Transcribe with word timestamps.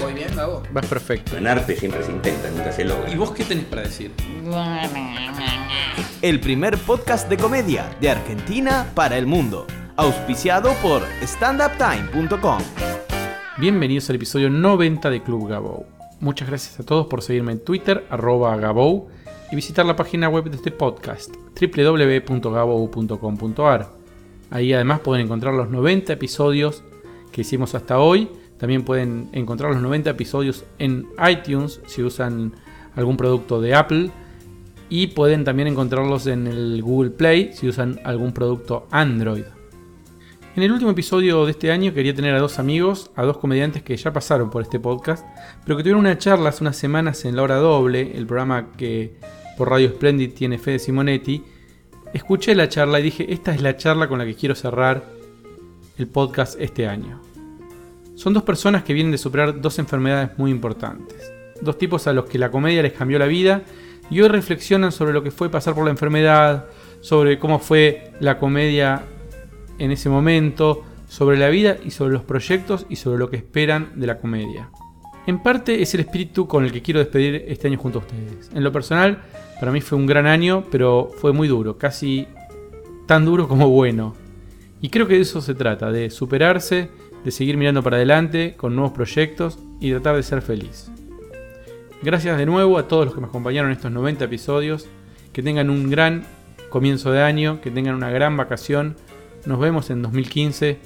¿Voy 0.00 0.14
bien, 0.14 0.34
Gabo? 0.36 0.62
Vas 0.72 0.86
perfecto. 0.86 1.36
En 1.36 1.48
arte 1.48 1.74
siempre 1.74 2.04
se 2.04 2.12
intenta, 2.12 2.48
nunca 2.50 2.70
se 2.70 2.84
logra. 2.84 3.10
¿Y 3.10 3.16
vos 3.16 3.32
qué 3.32 3.42
tenés 3.44 3.64
para 3.64 3.82
decir? 3.82 4.12
El 6.22 6.38
primer 6.40 6.78
podcast 6.78 7.28
de 7.28 7.36
comedia 7.36 7.90
de 8.00 8.08
Argentina 8.10 8.92
para 8.94 9.18
el 9.18 9.26
mundo. 9.26 9.66
Auspiciado 9.96 10.72
por 10.74 11.02
standuptime.com. 11.22 12.58
Bienvenidos 13.56 14.08
al 14.10 14.16
episodio 14.16 14.50
90 14.50 15.10
de 15.10 15.20
Club 15.20 15.48
Gabou. 15.48 15.86
Muchas 16.20 16.48
gracias 16.48 16.78
a 16.78 16.84
todos 16.84 17.08
por 17.08 17.22
seguirme 17.22 17.50
en 17.52 17.64
Twitter, 17.64 18.06
arroba 18.08 18.56
Gabou, 18.56 19.08
y 19.50 19.56
visitar 19.56 19.84
la 19.84 19.96
página 19.96 20.28
web 20.28 20.44
de 20.44 20.54
este 20.56 20.70
podcast, 20.70 21.34
www.gabou.com.ar. 21.60 23.88
Ahí 24.50 24.72
además 24.72 25.00
pueden 25.00 25.26
encontrar 25.26 25.54
los 25.54 25.68
90 25.70 26.12
episodios 26.12 26.84
que 27.32 27.40
hicimos 27.40 27.74
hasta 27.74 27.98
hoy. 27.98 28.28
También 28.58 28.84
pueden 28.84 29.28
encontrar 29.32 29.72
los 29.72 29.80
90 29.80 30.10
episodios 30.10 30.64
en 30.78 31.06
iTunes 31.28 31.80
si 31.86 32.02
usan 32.02 32.52
algún 32.96 33.16
producto 33.16 33.60
de 33.60 33.74
Apple. 33.74 34.10
Y 34.90 35.08
pueden 35.08 35.44
también 35.44 35.68
encontrarlos 35.68 36.26
en 36.26 36.46
el 36.46 36.82
Google 36.82 37.10
Play 37.10 37.50
si 37.52 37.68
usan 37.68 38.00
algún 38.04 38.32
producto 38.32 38.86
Android. 38.90 39.44
En 40.56 40.64
el 40.64 40.72
último 40.72 40.90
episodio 40.90 41.44
de 41.44 41.52
este 41.52 41.70
año 41.70 41.94
quería 41.94 42.14
tener 42.14 42.34
a 42.34 42.40
dos 42.40 42.58
amigos, 42.58 43.12
a 43.14 43.22
dos 43.22 43.38
comediantes 43.38 43.82
que 43.82 43.96
ya 43.96 44.12
pasaron 44.12 44.50
por 44.50 44.62
este 44.62 44.80
podcast, 44.80 45.24
pero 45.64 45.76
que 45.76 45.84
tuvieron 45.84 46.00
una 46.00 46.18
charla 46.18 46.48
hace 46.48 46.64
unas 46.64 46.76
semanas 46.76 47.24
en 47.24 47.36
La 47.36 47.42
Hora 47.42 47.56
Doble, 47.56 48.16
el 48.16 48.26
programa 48.26 48.72
que 48.72 49.18
por 49.56 49.70
Radio 49.70 49.90
Splendid 49.90 50.32
tiene 50.32 50.58
Fede 50.58 50.80
Simonetti. 50.80 51.44
Escuché 52.12 52.56
la 52.56 52.68
charla 52.68 52.98
y 52.98 53.04
dije, 53.04 53.32
esta 53.32 53.54
es 53.54 53.62
la 53.62 53.76
charla 53.76 54.08
con 54.08 54.18
la 54.18 54.24
que 54.24 54.34
quiero 54.34 54.56
cerrar 54.56 55.04
el 55.96 56.08
podcast 56.08 56.60
este 56.60 56.88
año. 56.88 57.27
Son 58.18 58.34
dos 58.34 58.42
personas 58.42 58.82
que 58.82 58.94
vienen 58.94 59.12
de 59.12 59.18
superar 59.18 59.60
dos 59.60 59.78
enfermedades 59.78 60.36
muy 60.38 60.50
importantes. 60.50 61.32
Dos 61.60 61.78
tipos 61.78 62.08
a 62.08 62.12
los 62.12 62.24
que 62.24 62.36
la 62.36 62.50
comedia 62.50 62.82
les 62.82 62.92
cambió 62.92 63.16
la 63.16 63.26
vida 63.26 63.62
y 64.10 64.20
hoy 64.20 64.26
reflexionan 64.26 64.90
sobre 64.90 65.12
lo 65.12 65.22
que 65.22 65.30
fue 65.30 65.50
pasar 65.50 65.76
por 65.76 65.84
la 65.84 65.92
enfermedad, 65.92 66.66
sobre 67.00 67.38
cómo 67.38 67.60
fue 67.60 68.10
la 68.18 68.40
comedia 68.40 69.02
en 69.78 69.92
ese 69.92 70.08
momento, 70.08 70.82
sobre 71.06 71.38
la 71.38 71.48
vida 71.48 71.76
y 71.84 71.92
sobre 71.92 72.12
los 72.12 72.24
proyectos 72.24 72.86
y 72.88 72.96
sobre 72.96 73.20
lo 73.20 73.30
que 73.30 73.36
esperan 73.36 73.92
de 73.94 74.08
la 74.08 74.18
comedia. 74.18 74.68
En 75.28 75.40
parte 75.40 75.80
es 75.80 75.94
el 75.94 76.00
espíritu 76.00 76.48
con 76.48 76.64
el 76.64 76.72
que 76.72 76.82
quiero 76.82 76.98
despedir 76.98 77.44
este 77.46 77.68
año 77.68 77.78
junto 77.78 78.00
a 78.00 78.02
ustedes. 78.02 78.50
En 78.52 78.64
lo 78.64 78.72
personal, 78.72 79.22
para 79.60 79.70
mí 79.70 79.80
fue 79.80 79.96
un 79.96 80.06
gran 80.06 80.26
año, 80.26 80.64
pero 80.72 81.08
fue 81.20 81.32
muy 81.32 81.46
duro, 81.46 81.78
casi 81.78 82.26
tan 83.06 83.24
duro 83.24 83.46
como 83.46 83.68
bueno. 83.68 84.16
Y 84.80 84.88
creo 84.88 85.06
que 85.06 85.14
de 85.14 85.20
eso 85.20 85.40
se 85.40 85.54
trata, 85.54 85.92
de 85.92 86.10
superarse, 86.10 86.90
de 87.24 87.30
seguir 87.30 87.56
mirando 87.56 87.82
para 87.82 87.96
adelante 87.96 88.54
con 88.56 88.74
nuevos 88.74 88.92
proyectos 88.92 89.58
y 89.80 89.90
tratar 89.90 90.16
de 90.16 90.22
ser 90.22 90.42
feliz. 90.42 90.90
Gracias 92.02 92.38
de 92.38 92.46
nuevo 92.46 92.78
a 92.78 92.86
todos 92.86 93.06
los 93.06 93.14
que 93.14 93.20
me 93.20 93.26
acompañaron 93.26 93.70
en 93.70 93.76
estos 93.76 93.90
90 93.90 94.24
episodios. 94.24 94.88
Que 95.32 95.42
tengan 95.42 95.70
un 95.70 95.90
gran 95.90 96.24
comienzo 96.70 97.12
de 97.12 97.22
año, 97.22 97.60
que 97.60 97.70
tengan 97.70 97.94
una 97.94 98.10
gran 98.10 98.36
vacación. 98.36 98.96
Nos 99.46 99.58
vemos 99.58 99.90
en 99.90 100.02
2015. 100.02 100.78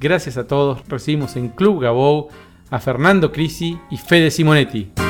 Gracias 0.00 0.36
a 0.36 0.46
todos. 0.46 0.86
Recibimos 0.88 1.36
en 1.36 1.48
Club 1.48 1.80
Gabou 1.80 2.28
a 2.70 2.78
Fernando 2.78 3.32
Crisi 3.32 3.78
y 3.90 3.96
Fede 3.96 4.30
Simonetti. 4.30 5.09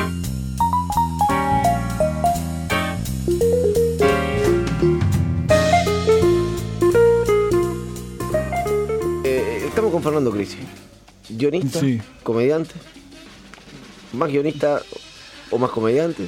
Con 10.01 10.13
Fernando 10.13 10.31
Crisi, 10.31 10.57
guionista, 11.29 11.79
Sí. 11.79 12.01
comediante, 12.23 12.73
más 14.13 14.29
guionista 14.31 14.81
o 15.51 15.57
más 15.59 15.69
comediante. 15.69 16.27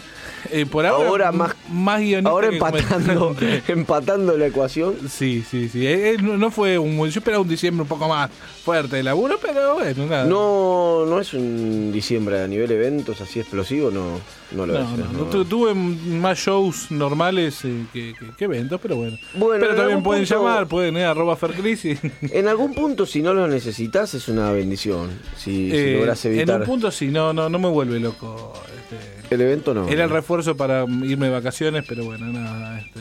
Eh, 0.51 0.65
por 0.65 0.85
ahora, 0.85 1.31
más- 1.31 1.55
más 1.71 1.99
guionista 2.01 2.29
Ahora 2.29 2.47
empatando, 2.47 3.35
empatando 3.67 4.37
la 4.37 4.47
ecuación. 4.47 4.95
Sí, 5.09 5.43
sí, 5.49 5.69
sí. 5.69 5.85
Eh, 5.87 6.11
eh, 6.11 6.17
no, 6.21 6.37
no 6.37 6.51
fue 6.51 6.77
un. 6.77 6.97
Yo 7.09 7.19
esperaba 7.19 7.41
un 7.41 7.47
diciembre 7.49 7.81
un 7.83 7.87
poco 7.87 8.07
más 8.07 8.29
fuerte 8.63 8.97
de 8.97 9.03
laburo, 9.03 9.37
pero 9.41 9.75
bueno, 9.75 10.05
nada. 10.05 10.25
No, 10.25 11.05
no 11.05 11.19
es 11.19 11.33
un 11.33 11.91
diciembre 11.91 12.41
a 12.41 12.47
nivel 12.47 12.71
eventos 12.71 13.19
así 13.21 13.39
explosivo, 13.39 13.91
no, 13.91 14.19
no 14.51 14.65
lo 14.65 14.73
No, 14.73 15.41
es. 15.41 15.47
tuve 15.49 15.73
más 15.73 16.37
shows 16.37 16.91
normales 16.91 17.63
eh, 17.65 17.85
que, 17.91 18.13
que- 18.17 18.31
que 18.37 18.45
eventos, 18.45 18.79
pero 18.81 18.95
bueno. 18.95 19.17
Bueno, 19.35 19.59
pero 19.59 19.71
en 19.71 19.77
también 19.77 20.03
pueden 20.03 20.23
punto- 20.23 20.35
llamar, 20.43 20.67
pueden 20.67 20.97
ir 20.97 21.03
a 21.03 21.11
arroba 21.11 21.35
fercrisis. 21.35 21.99
En 22.31 22.47
algún 22.47 22.73
punto, 22.73 23.05
si 23.05 23.21
no 23.21 23.33
lo 23.33 23.47
necesitas, 23.47 24.13
es 24.13 24.27
una 24.27 24.51
bendición. 24.51 25.09
Si, 25.37 25.69
si 25.71 25.93
logras 25.95 26.23
en 26.25 26.33
evitar 26.33 26.61
un 26.61 26.65
punto 26.67 26.91
sí, 26.91 27.07
no, 27.07 27.33
no, 27.33 27.49
no 27.49 27.59
me 27.59 27.69
vuelve 27.69 27.99
loco. 27.99 28.53
este, 28.75 29.12
el 29.33 29.41
evento, 29.41 29.73
no. 29.73 29.87
Era 29.87 30.03
el 30.05 30.09
refuerzo 30.09 30.55
para 30.57 30.83
irme 30.83 31.27
de 31.27 31.31
vacaciones, 31.31 31.83
pero 31.87 32.05
bueno, 32.05 32.27
nada. 32.27 32.79
Este, 32.79 32.99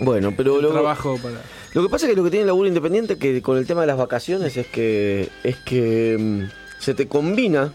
Bueno, 0.00 0.32
pero 0.36 0.56
el 0.56 0.62
lo, 0.62 0.70
trabajo 0.72 1.18
para. 1.22 1.40
Lo 1.74 1.82
que 1.82 1.88
pasa 1.88 2.06
es 2.06 2.10
que 2.10 2.16
lo 2.16 2.24
que 2.24 2.30
tiene 2.30 2.42
el 2.42 2.46
laburo 2.48 2.68
independiente 2.68 3.16
que 3.18 3.40
con 3.42 3.56
el 3.58 3.66
tema 3.66 3.82
de 3.82 3.86
las 3.86 3.96
vacaciones 3.98 4.56
es 4.56 4.66
que 4.66 5.28
es 5.44 5.56
que 5.58 6.16
mm, 6.18 6.80
se 6.82 6.94
te 6.94 7.06
combina 7.08 7.72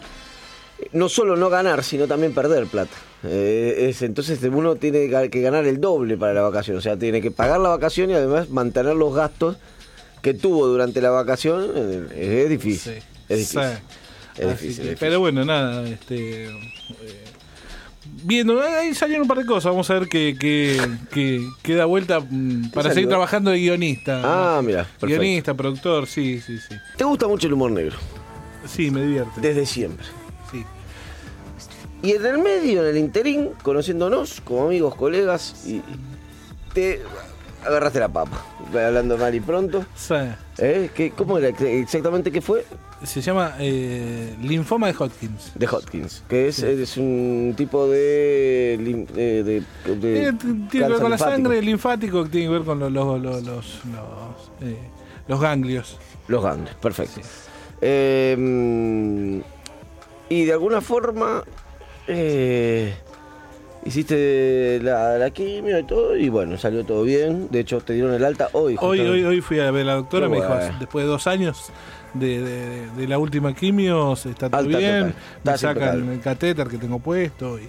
no 0.91 1.09
solo 1.09 1.35
no 1.35 1.49
ganar, 1.49 1.83
sino 1.83 2.07
también 2.07 2.33
perder 2.33 2.67
plata. 2.67 2.95
Eh, 3.23 3.87
es, 3.89 4.03
entonces 4.03 4.39
uno 4.43 4.75
tiene 4.75 5.09
que 5.31 5.41
ganar 5.41 5.65
el 5.65 5.81
doble 5.81 6.17
para 6.17 6.33
la 6.33 6.41
vacación, 6.41 6.77
o 6.77 6.81
sea, 6.81 6.97
tiene 6.97 7.19
que 7.21 7.31
pagar 7.31 7.59
la 7.59 7.69
vacación 7.69 8.11
y 8.11 8.13
además 8.13 8.49
mantener 8.49 8.95
los 8.95 9.15
gastos 9.15 9.57
que 10.21 10.33
tuvo 10.35 10.67
durante 10.67 11.01
la 11.01 11.09
vacación. 11.09 11.71
eh, 12.13 12.43
es 12.43 12.49
difícil. 12.49 12.93
Sí. 12.93 12.99
Es 13.29 13.37
difícil. 13.39 13.61
Sí. 13.61 14.41
Es 14.41 14.45
Así 14.45 14.63
difícil, 14.67 14.83
que- 14.85 14.91
es 14.93 14.99
Pero 14.99 15.19
bueno, 15.19 15.43
nada, 15.45 15.87
este. 15.89 16.45
eh, 16.45 16.51
viendo, 18.23 18.61
ahí 18.61 18.93
salieron 18.93 19.23
un 19.23 19.27
par 19.27 19.37
de 19.39 19.45
cosas. 19.45 19.71
Vamos 19.71 19.89
a 19.89 19.93
ver 19.99 20.07
que, 20.07 20.35
que, 20.39 21.47
que 21.61 21.75
da 21.75 21.85
vuelta 21.85 22.19
mm, 22.19 22.71
para 22.71 22.91
seguir 22.93 23.09
trabajando 23.09 23.51
de 23.51 23.59
guionista. 23.59 24.21
Ah, 24.23 24.61
mira, 24.63 24.83
perfecto. 24.83 25.07
Guionista, 25.07 25.53
productor, 25.53 26.07
sí, 26.07 26.39
sí, 26.39 26.57
sí. 26.59 26.75
¿Te 26.97 27.03
gusta 27.03 27.27
mucho 27.27 27.47
el 27.47 27.53
humor 27.53 27.71
negro? 27.71 27.97
Sí, 28.65 28.91
me 28.91 29.01
divierte. 29.01 29.39
Desde 29.41 29.65
siempre. 29.65 30.05
Sí. 30.51 30.63
Y 32.03 32.11
en 32.11 32.25
el 32.25 32.37
medio, 32.39 32.81
en 32.83 32.89
el 32.89 32.97
interín, 32.97 33.49
conociéndonos 33.63 34.41
como 34.41 34.65
amigos, 34.65 34.95
colegas, 34.95 35.63
y 35.65 35.81
te 36.73 37.01
agarraste 37.65 37.99
la 37.99 38.09
papa. 38.09 38.43
Hablando 38.73 39.17
mal 39.17 39.33
y 39.33 39.39
pronto. 39.39 39.85
Sí. 39.95 40.13
¿Eh? 40.57 40.89
¿Qué- 40.93 41.11
¿Cómo 41.11 41.37
era 41.37 41.49
exactamente 41.49 42.31
qué 42.31 42.41
fue? 42.41 42.65
Se 43.03 43.21
llama 43.21 43.53
eh, 43.59 44.35
linfoma 44.41 44.87
de 44.87 44.93
Hodgkins. 44.97 45.51
De 45.53 45.67
Hodgkins, 45.67 46.23
que 46.27 46.47
es, 46.47 46.63
es 46.63 46.97
un 46.97 47.53
tipo 47.55 47.87
de... 47.87 48.73
eh, 49.15 49.43
de, 49.43 49.95
de 49.95 50.27
Eh, 50.29 50.33
tiene 50.39 50.67
que 50.69 50.79
ver 50.93 51.01
con 51.01 51.11
la 51.11 51.17
sangre 51.17 51.61
linfático, 51.61 52.23
que 52.23 52.29
tiene 52.29 52.47
que 52.47 52.53
ver 52.53 52.63
con 52.63 52.79
los, 52.79 52.91
los, 52.91 53.21
los, 53.21 53.43
los, 53.45 53.81
eh, 54.61 54.77
ganglios. 55.27 55.97
Los 56.27 56.43
ganglios, 56.43 56.75
perfecto. 56.77 57.21
Eh, 57.81 58.35
mm, 58.37 59.39
y 60.29 60.45
de 60.45 60.53
alguna 60.53 60.81
forma 60.81 61.43
hiciste 63.85 64.79
la, 64.81 65.17
la 65.17 65.29
quimio 65.29 65.77
y 65.77 65.83
todo, 65.83 66.17
y 66.17 66.29
bueno, 66.29 66.57
salió 66.57 66.83
todo 66.83 67.03
bien. 67.03 67.47
De 67.51 67.59
hecho, 67.59 67.79
te 67.79 67.93
dieron 67.93 68.13
el 68.13 68.25
alta 68.25 68.49
hoy. 68.53 68.75
Hoy, 68.79 68.99
hoy, 69.01 69.23
hoy 69.23 69.41
fui 69.41 69.59
a 69.59 69.69
ver 69.71 69.83
a 69.83 69.85
la 69.85 69.93
doctora, 69.95 70.25
Qué 70.25 70.31
me 70.31 70.37
dijo, 70.37 70.55
después 70.79 71.05
de 71.05 71.09
dos 71.11 71.27
años 71.27 71.71
de, 72.19 72.41
de- 72.41 72.89
de 72.91 73.07
la 73.07 73.17
última 73.17 73.53
quimio, 73.53 74.13
está 74.13 74.49
todo 74.49 74.57
Alta 74.61 74.77
bien, 74.77 74.99
total. 75.07 75.15
me 75.43 75.57
sacan 75.57 76.09
el 76.11 76.19
catéter 76.21 76.67
que 76.67 76.77
tengo 76.77 76.99
puesto. 76.99 77.57
Y, 77.59 77.67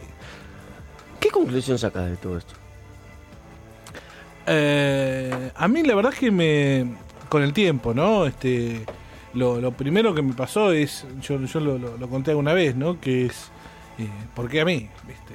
¿Qué 1.20 1.30
conclusión 1.30 1.78
sacas 1.78 2.08
de 2.10 2.16
todo 2.16 2.38
esto? 2.38 2.54
Eh, 4.46 5.50
a 5.54 5.68
mí 5.68 5.82
la 5.82 5.94
verdad 5.94 6.12
es 6.12 6.18
que 6.18 6.30
me, 6.30 6.94
con 7.28 7.42
el 7.42 7.52
tiempo, 7.52 7.92
¿no? 7.92 8.24
Este, 8.26 8.84
lo, 9.34 9.60
lo 9.60 9.72
primero 9.72 10.14
que 10.14 10.22
me 10.22 10.32
pasó 10.32 10.72
es, 10.72 11.06
yo, 11.20 11.38
yo 11.40 11.60
lo, 11.60 11.78
lo- 11.78 11.96
lo 11.98 12.08
conté 12.08 12.30
alguna 12.30 12.52
vez, 12.54 12.74
¿no? 12.74 12.98
Que 13.00 13.26
es, 13.26 13.50
eh, 13.98 14.08
¿por 14.34 14.48
qué 14.48 14.60
a 14.62 14.64
mí? 14.64 14.88
¿Viste? 15.06 15.34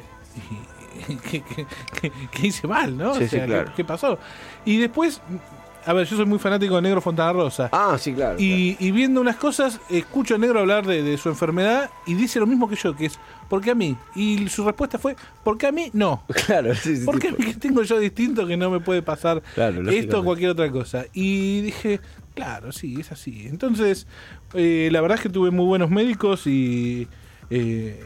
¿Qué, 1.29 1.41
qué- 1.41 1.65
qué- 2.01 2.11
qué 2.31 2.47
hice 2.47 2.67
mal, 2.67 2.97
no? 2.97 3.13
Sí, 3.13 3.19
O 3.19 3.23
sí, 3.23 3.29
sea, 3.35 3.45
claro. 3.45 3.65
¿qué, 3.69 3.73
qué 3.77 3.83
pasó? 3.85 4.17
Y 4.65 4.77
después 4.77 5.21
a 5.85 5.93
ver, 5.93 6.07
yo 6.07 6.15
soy 6.17 6.25
muy 6.25 6.39
fanático 6.39 6.75
de 6.75 6.81
Negro 6.81 7.01
Fontana 7.01 7.33
Rosa. 7.33 7.69
Ah, 7.71 7.97
sí, 7.99 8.13
claro. 8.13 8.39
Y, 8.39 8.75
y 8.79 8.91
viendo 8.91 9.19
unas 9.21 9.35
cosas, 9.35 9.79
escucho 9.89 10.35
a 10.35 10.37
Negro 10.37 10.59
hablar 10.59 10.85
de, 10.85 11.03
de 11.03 11.17
su 11.17 11.29
enfermedad 11.29 11.89
y 12.05 12.13
dice 12.13 12.39
lo 12.39 12.47
mismo 12.47 12.67
que 12.69 12.75
yo, 12.75 12.95
que 12.95 13.05
es, 13.07 13.19
¿por 13.49 13.61
qué 13.61 13.71
a 13.71 13.75
mí? 13.75 13.95
Y 14.15 14.47
su 14.49 14.63
respuesta 14.65 14.97
fue, 14.97 15.15
¿por 15.43 15.57
qué 15.57 15.67
a 15.67 15.71
mí? 15.71 15.89
No. 15.93 16.23
Claro, 16.45 16.73
sí, 16.75 16.97
sí, 16.97 17.05
¿Por 17.05 17.19
qué 17.19 17.31
tipo- 17.33 17.59
tengo 17.59 17.83
yo 17.83 17.99
distinto 17.99 18.45
que 18.47 18.57
no 18.57 18.69
me 18.69 18.79
puede 18.79 19.01
pasar 19.01 19.41
Claro, 19.55 19.89
esto 19.89 20.19
o 20.19 20.23
cualquier 20.23 20.51
otra 20.51 20.69
cosa? 20.71 21.05
Y 21.13 21.61
dije, 21.61 21.99
claro, 22.35 22.71
sí, 22.71 22.97
es 22.99 23.11
así. 23.11 23.47
Entonces, 23.47 24.07
eh, 24.53 24.89
la 24.91 25.01
verdad 25.01 25.17
es 25.17 25.23
que 25.23 25.29
tuve 25.29 25.51
muy 25.51 25.65
buenos 25.65 25.89
médicos 25.89 26.47
y 26.47 27.07
eh, 27.49 27.99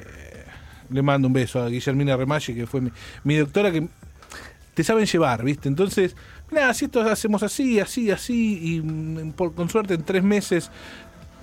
le 0.89 1.01
mando 1.01 1.27
un 1.27 1.33
beso 1.33 1.61
a 1.61 1.69
Guillermina 1.69 2.15
Remalle, 2.15 2.53
que 2.55 2.65
fue 2.67 2.81
mi, 2.81 2.91
mi 3.23 3.35
doctora, 3.37 3.71
que 3.71 3.87
te 4.73 4.83
saben 4.83 5.05
llevar, 5.05 5.43
¿viste? 5.43 5.67
Entonces, 5.67 6.15
nada, 6.51 6.73
si 6.73 6.85
esto 6.85 7.01
hacemos 7.01 7.43
así, 7.43 7.79
así, 7.79 8.11
así, 8.11 8.75
y 8.77 8.81
mm, 8.81 9.31
por, 9.33 9.53
con 9.53 9.69
suerte 9.69 9.93
en 9.95 10.03
tres 10.03 10.23
meses 10.23 10.71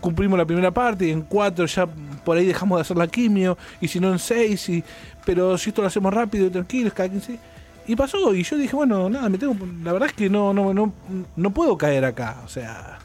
cumplimos 0.00 0.38
la 0.38 0.44
primera 0.44 0.70
parte 0.70 1.06
y 1.06 1.10
en 1.10 1.22
cuatro 1.22 1.64
ya 1.66 1.86
por 1.86 2.36
ahí 2.36 2.46
dejamos 2.46 2.76
de 2.78 2.82
hacer 2.82 2.96
la 2.96 3.06
quimio 3.06 3.56
y 3.80 3.88
si 3.88 4.00
no 4.00 4.12
en 4.12 4.18
seis 4.18 4.68
y 4.68 4.84
pero 5.24 5.56
si 5.56 5.70
esto 5.70 5.80
lo 5.82 5.88
hacemos 5.88 6.12
rápido 6.12 6.46
y 6.46 6.50
tranquilos 6.50 6.92
cada 6.92 7.08
15 7.08 7.38
y 7.86 7.96
pasó 7.96 8.34
y 8.34 8.42
yo 8.42 8.58
dije 8.58 8.76
bueno 8.76 9.08
nada 9.08 9.28
me 9.30 9.38
tengo 9.38 9.56
la 9.82 9.92
verdad 9.94 10.10
es 10.10 10.14
que 10.14 10.28
no 10.28 10.52
no 10.52 10.74
no 10.74 10.92
no 11.36 11.50
puedo 11.52 11.78
caer 11.78 12.04
acá 12.04 12.36
o 12.44 12.48
sea 12.48 12.98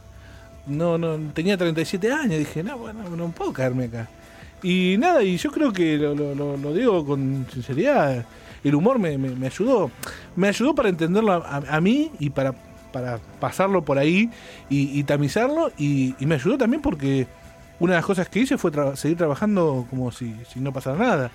no 0.68 0.98
no 0.98 1.18
tenía 1.34 1.58
37 1.58 2.12
años 2.12 2.38
dije 2.40 2.64
no 2.64 2.78
bueno 2.78 3.04
no 3.16 3.30
puedo 3.32 3.54
caerme 3.54 3.86
acá. 3.86 4.10
Y 4.62 4.98
nada 5.00 5.24
y 5.24 5.38
yo 5.38 5.52
creo 5.52 5.72
que 5.72 5.98
lo, 5.98 6.14
lo- 6.14 6.36
lo- 6.36 6.58
lo 6.58 6.74
digo 6.74 7.06
con 7.06 7.48
sinceridad 7.54 8.26
el 8.64 8.76
humor 8.76 9.00
me, 9.00 9.16
ayudó 9.46 9.92
me 10.36 10.48
ayudó 10.48 10.76
para 10.76 10.90
entenderlo 10.90 11.34
a, 11.34 11.82
mí 11.82 12.12
y 12.20 12.30
para 12.30 12.54
para 12.92 13.20
pasarlo 13.40 13.84
por 13.84 13.98
ahí 13.98 14.30
y, 14.70 15.04
tamizarlo 15.04 15.72
y, 15.78 16.16
me 16.20 16.36
ayudó 16.36 16.58
también 16.58 16.82
porque 16.82 17.28
una 17.80 17.94
de 17.94 17.98
las 17.98 18.06
cosas 18.06 18.30
que 18.30 18.40
hice 18.40 18.58
fue 18.58 18.72
seguir 18.96 19.18
trabajando 19.18 19.86
como 19.90 20.12
si, 20.12 20.36
si 20.52 20.60
no 20.60 20.74
pasara 20.74 20.98
nada. 20.98 21.32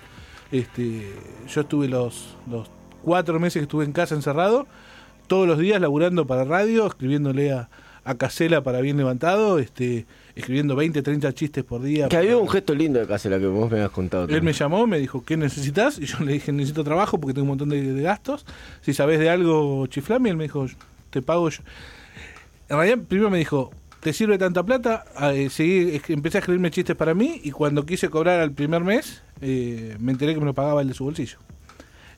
Este, 0.51 1.11
yo 1.47 1.61
estuve 1.61 1.87
los, 1.87 2.37
los 2.49 2.69
cuatro 3.03 3.39
meses 3.39 3.61
que 3.61 3.63
estuve 3.63 3.85
en 3.85 3.93
casa 3.93 4.15
encerrado, 4.15 4.67
todos 5.27 5.47
los 5.47 5.57
días 5.57 5.81
laburando 5.81 6.27
para 6.27 6.43
radio, 6.43 6.85
escribiéndole 6.85 7.51
a, 7.51 7.69
a 8.03 8.15
Casela 8.15 8.61
para 8.61 8.81
bien 8.81 8.97
levantado, 8.97 9.57
este, 9.57 10.05
escribiendo 10.35 10.75
20, 10.75 11.01
30 11.01 11.33
chistes 11.33 11.63
por 11.63 11.81
día. 11.81 12.09
Que 12.09 12.17
había 12.17 12.37
un 12.37 12.49
gesto 12.49 12.75
lindo 12.75 12.99
de 12.99 13.07
Casela 13.07 13.39
que 13.39 13.47
vos 13.47 13.71
me 13.71 13.81
has 13.81 13.89
contado. 13.89 14.27
Él 14.27 14.41
me 14.41 14.53
llamó, 14.53 14.85
me 14.85 14.99
dijo, 14.99 15.23
¿qué 15.23 15.37
necesitas? 15.37 15.97
Y 15.97 16.05
yo 16.05 16.19
le 16.19 16.33
dije, 16.33 16.51
necesito 16.51 16.83
trabajo 16.83 17.19
porque 17.19 17.33
tengo 17.33 17.43
un 17.43 17.49
montón 17.49 17.69
de, 17.69 17.81
de 17.81 18.01
gastos. 18.01 18.45
Si 18.81 18.93
sabes 18.93 19.19
de 19.19 19.29
algo, 19.29 19.87
chiflame. 19.87 20.29
Y 20.29 20.31
él 20.31 20.37
me 20.37 20.43
dijo, 20.43 20.67
te 21.09 21.21
pago 21.21 21.49
yo. 21.49 21.61
En 22.67 22.77
realidad, 22.77 22.99
primero 23.07 23.29
me 23.29 23.37
dijo, 23.37 23.71
¿te 24.01 24.11
sirve 24.11 24.37
tanta 24.37 24.63
plata? 24.63 25.05
Ah, 25.15 25.33
eh, 25.33 25.49
seguí, 25.49 26.01
empecé 26.09 26.37
a 26.37 26.39
escribirme 26.39 26.69
chistes 26.69 26.95
para 26.95 27.13
mí 27.13 27.39
y 27.43 27.51
cuando 27.51 27.85
quise 27.85 28.09
cobrar 28.09 28.39
al 28.39 28.51
primer 28.51 28.83
mes, 28.83 29.23
eh, 29.41 29.95
me 29.99 30.11
enteré 30.11 30.33
que 30.33 30.39
me 30.39 30.45
lo 30.45 30.53
pagaba 30.53 30.81
el 30.81 30.89
de 30.89 30.93
su 30.93 31.05
bolsillo. 31.05 31.37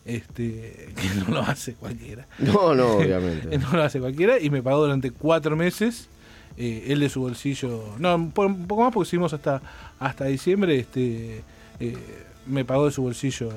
Este, 0.06 0.94
que 0.96 1.20
no 1.20 1.36
lo 1.36 1.42
hace 1.42 1.76
cualquiera. 1.76 2.28
No, 2.40 2.74
no, 2.74 2.98
obviamente. 2.98 3.58
no 3.60 3.72
lo 3.74 3.84
hace 3.84 4.00
cualquiera 4.00 4.40
y 4.40 4.50
me 4.50 4.64
pagó 4.64 4.82
durante 4.82 5.12
cuatro 5.12 5.56
meses 5.56 6.10
eh, 6.58 6.86
él 6.88 7.00
de 7.00 7.10
su 7.10 7.22
bolsillo. 7.22 7.96
No, 8.00 8.16
un 8.16 8.32
po- 8.32 8.46
un 8.48 8.68
poco 8.68 8.84
más 8.84 8.94
porque 8.94 9.10
seguimos 9.10 9.34
hasta 9.34 9.62
hasta 10.00 10.26
diciembre. 10.26 10.78
Este, 10.80 11.44
eh, 11.80 11.98
me 12.46 12.66
pagó 12.66 12.86
de 12.86 12.92
su 12.92 13.02
bolsillo 13.02 13.50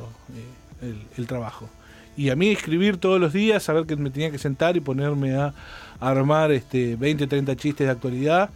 eh, 0.83 0.95
el, 1.17 1.27
trabajo. 1.27 1.69
Y 2.17 2.31
a 2.31 2.37
mí 2.37 2.49
escribir 2.51 2.97
todos 2.97 3.21
los 3.21 3.33
días, 3.33 3.63
saber 3.63 3.87
que 3.87 3.97
me 3.97 4.11
tenía 4.11 4.31
que 4.31 4.39
sentar 4.39 4.77
y 4.77 4.81
ponerme 4.81 5.35
a, 5.37 5.55
armar 6.01 6.51
este 6.51 6.97
20, 6.97 7.27
30 7.27 7.57
chistes 7.57 7.87
de 7.87 7.91
actualidad, 7.93 8.51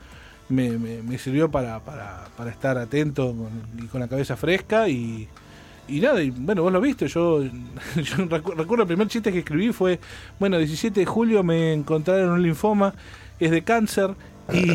me, 0.49 1.19
sirvió 1.19 1.51
para, 1.51 1.81
para, 1.81 2.51
estar 2.51 2.77
atento 2.79 3.35
con- 3.35 3.85
y 3.85 3.87
con 3.87 4.01
la 4.01 4.09
cabeza 4.09 4.37
fresca 4.37 4.89
y, 4.89 5.29
y 5.89 6.01
nada, 6.01 6.23
y 6.23 6.31
bueno, 6.31 6.63
vos 6.63 6.73
lo 6.73 6.81
viste, 6.81 7.07
yo, 7.09 7.43
yo 7.97 8.17
recu- 8.29 8.55
recuerdo 8.55 8.83
el 8.83 8.89
primer 8.89 9.09
chiste 9.09 9.31
que 9.33 9.41
escribí 9.41 9.73
fue, 9.73 10.01
bueno, 10.39 10.59
17 10.59 11.01
de 11.01 11.07
julio 11.07 11.43
me 11.43 11.73
encontraron 11.75 12.31
un 12.31 12.43
linfoma, 12.43 12.95
es 13.39 13.51
de 13.51 13.63
cáncer, 13.63 14.15
y, 14.53 14.71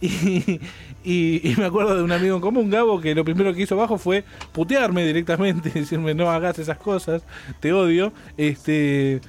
y, 0.06 0.60
y- 1.04 1.50
y 1.50 1.54
me 1.56 1.64
acuerdo 1.66 1.96
de 1.96 2.02
un 2.02 2.12
amigo 2.12 2.36
en 2.36 2.40
común, 2.42 2.70
Gabo, 2.70 3.00
que 3.00 3.14
lo 3.14 3.24
primero 3.24 3.52
que 3.54 3.62
hizo 3.62 3.74
abajo 3.74 3.98
fue 3.98 4.24
putearme 4.52 5.06
directamente, 5.06 5.70
decirme 5.74 6.14
no 6.14 6.30
hagas 6.30 6.58
esas 6.58 6.78
cosas, 6.78 7.22
te 7.60 7.72
odio, 7.72 8.12
este... 8.36 9.20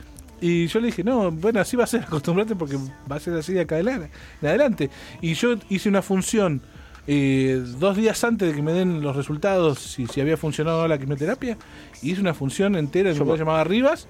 Y 0.42 0.68
yo 0.68 0.80
le 0.80 0.86
dije, 0.88 1.04
no, 1.04 1.32
bueno, 1.32 1.60
así 1.60 1.76
va 1.76 1.84
a 1.84 1.88
ser, 1.88 2.04
acostumbrate 2.08 2.56
porque 2.56 2.78
va 3.12 3.18
a 3.18 3.20
ser 3.20 3.34
así 3.34 3.52
de 3.54 3.60
acá 3.62 3.76
adelante. 3.76 4.10
de 4.40 4.48
adelante. 4.48 4.90
Y 5.22 5.34
yo 5.34 5.56
hice 5.70 5.90
una 5.90 6.02
función 6.02 6.62
eh, 7.08 7.62
dos 7.78 7.98
días 7.98 8.24
antes 8.24 8.48
de 8.48 8.56
que 8.56 8.62
me 8.62 8.72
den 8.72 9.02
los 9.02 9.18
resultados, 9.18 9.80
si, 9.80 10.08
si 10.08 10.22
había 10.22 10.38
funcionado 10.38 10.88
la 10.88 10.98
quimioterapia, 10.98 11.58
hice 12.02 12.22
una 12.22 12.34
función 12.34 12.78
entera 12.78 13.10
en 13.10 13.16
un 13.18 13.24
lugar 13.24 13.40
llamado 13.40 13.64
Rivas, 13.66 14.08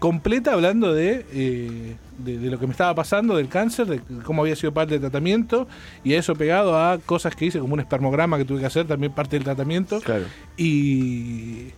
completa 0.00 0.52
hablando 0.52 0.92
de, 0.92 1.24
eh, 1.32 1.96
de, 2.24 2.38
de 2.38 2.50
lo 2.50 2.58
que 2.58 2.66
me 2.66 2.72
estaba 2.72 2.94
pasando, 2.94 3.36
del 3.36 3.48
cáncer, 3.48 3.86
de 3.86 4.00
cómo 4.24 4.42
había 4.42 4.56
sido 4.56 4.72
parte 4.72 4.92
del 4.94 5.00
tratamiento, 5.00 5.66
y 6.04 6.14
a 6.14 6.18
eso 6.18 6.34
pegado 6.34 6.78
a 6.78 6.98
cosas 6.98 7.34
que 7.36 7.46
hice, 7.46 7.58
como 7.58 7.74
un 7.74 7.80
espermograma 7.80 8.38
que 8.38 8.44
tuve 8.44 8.60
que 8.60 8.66
hacer, 8.66 8.86
también 8.86 9.12
parte 9.12 9.36
del 9.36 9.44
tratamiento. 9.44 10.00
Claro. 10.00 10.24
Y. 10.56 11.68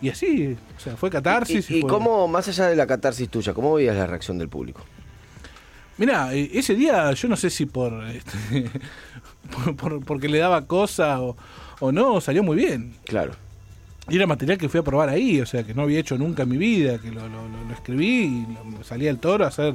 Y 0.00 0.10
así, 0.10 0.56
o 0.76 0.80
sea, 0.80 0.96
fue 0.96 1.10
catarsis. 1.10 1.68
¿Y, 1.70 1.78
y 1.78 1.80
fue- 1.80 1.90
cómo, 1.90 2.28
más 2.28 2.46
allá 2.48 2.66
de 2.68 2.76
la 2.76 2.86
catarsis 2.86 3.28
tuya, 3.28 3.52
cómo 3.52 3.74
veías 3.74 3.96
la 3.96 4.06
reacción 4.06 4.38
del 4.38 4.48
público? 4.48 4.82
Mira, 5.96 6.32
ese 6.34 6.76
día 6.76 7.12
yo 7.12 7.26
no 7.28 7.36
sé 7.36 7.50
si 7.50 7.66
por, 7.66 8.04
este, 8.04 8.70
por- 9.64 9.74
por- 9.76 10.04
porque 10.04 10.28
le 10.28 10.38
daba 10.38 10.66
cosa 10.66 11.20
o, 11.20 11.36
o 11.80 11.90
no, 11.90 12.20
salió 12.20 12.44
muy 12.44 12.56
bien. 12.56 12.94
Claro. 13.06 13.32
Y 14.08 14.16
era 14.16 14.26
material 14.26 14.56
que 14.58 14.68
fui 14.68 14.80
a 14.80 14.82
probar 14.82 15.08
ahí, 15.08 15.40
o 15.40 15.46
sea, 15.46 15.62
que 15.64 15.74
no 15.74 15.82
había 15.82 15.98
hecho 16.00 16.16
nunca 16.16 16.44
en 16.44 16.48
mi 16.48 16.56
vida, 16.56 16.98
que 16.98 17.10
lo, 17.10 17.28
lo- 17.28 17.48
lo- 17.48 17.72
escribí 17.74 18.46
y 18.46 18.46
lo- 18.76 18.82
salí 18.84 19.06
al 19.08 19.18
toro 19.18 19.44
a 19.44 19.48
hacer 19.48 19.74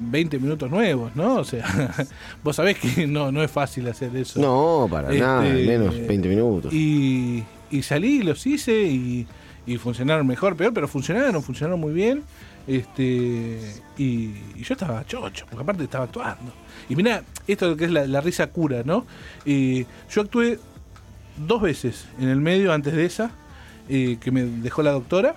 20 0.00 0.38
minutos 0.38 0.70
nuevos, 0.70 1.14
¿no? 1.16 1.36
O 1.36 1.44
sea, 1.44 1.64
vos 2.44 2.56
sabés 2.56 2.78
que 2.78 3.06
no, 3.06 3.30
no 3.32 3.42
es 3.42 3.50
fácil 3.50 3.88
hacer 3.88 4.14
eso. 4.16 4.40
No, 4.40 4.86
para 4.90 5.10
nada, 5.12 5.46
Este, 5.46 5.66
menos 5.66 5.94
20 6.06 6.28
minutos. 6.28 6.72
Y, 6.72 7.42
y 7.70 7.82
salí, 7.82 8.22
los 8.22 8.46
hice 8.46 8.82
y, 8.82 9.26
y 9.66 9.76
funcionaron 9.78 10.26
mejor, 10.26 10.56
peor, 10.56 10.72
pero 10.72 10.86
funcionaron, 10.88 11.42
funcionaron 11.42 11.80
muy 11.80 11.92
bien. 11.92 12.22
Este 12.66 13.60
y, 13.98 14.04
y 14.56 14.62
yo 14.62 14.74
estaba 14.74 15.04
chocho, 15.06 15.44
porque 15.48 15.62
aparte 15.62 15.84
estaba 15.84 16.04
actuando. 16.04 16.52
Y 16.88 16.96
mira, 16.96 17.22
esto 17.46 17.76
que 17.76 17.84
es 17.86 17.90
la, 17.90 18.06
la 18.06 18.20
risa 18.20 18.46
cura, 18.48 18.82
¿no? 18.84 19.04
Y 19.44 19.84
yo 20.10 20.22
actué 20.22 20.58
dos 21.46 21.60
veces 21.62 22.06
en 22.18 22.28
el 22.28 22.40
medio 22.40 22.72
antes 22.72 22.94
de 22.94 23.04
esa, 23.04 23.30
eh, 23.88 24.18
que 24.20 24.30
me 24.30 24.44
dejó 24.44 24.82
la 24.82 24.92
doctora. 24.92 25.36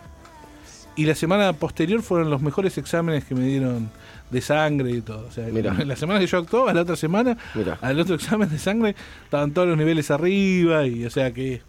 Y 0.95 1.05
la 1.05 1.13
semana 1.13 1.53
posterior 1.53 2.01
fueron 2.01 2.29
los 2.29 2.41
mejores 2.41 2.77
exámenes 2.77 3.23
que 3.25 3.35
me 3.35 3.45
dieron 3.45 3.89
de 4.31 4.41
sangre 4.41 4.91
y 4.91 5.01
todo. 5.01 5.27
O 5.27 5.31
sea, 5.31 5.45
Mirá. 5.47 5.73
la 5.73 5.95
semana 5.95 6.19
que 6.19 6.27
yo 6.27 6.39
actuaba, 6.39 6.73
la 6.73 6.81
otra 6.81 6.95
semana, 6.95 7.37
Mirá. 7.53 7.77
al 7.81 7.99
otro 7.99 8.15
examen 8.15 8.49
de 8.49 8.57
sangre, 8.57 8.95
estaban 9.23 9.51
todos 9.51 9.67
los 9.67 9.77
niveles 9.77 10.09
arriba 10.11 10.85
y 10.87 11.05
o 11.05 11.09
sea 11.09 11.31
que... 11.31 11.61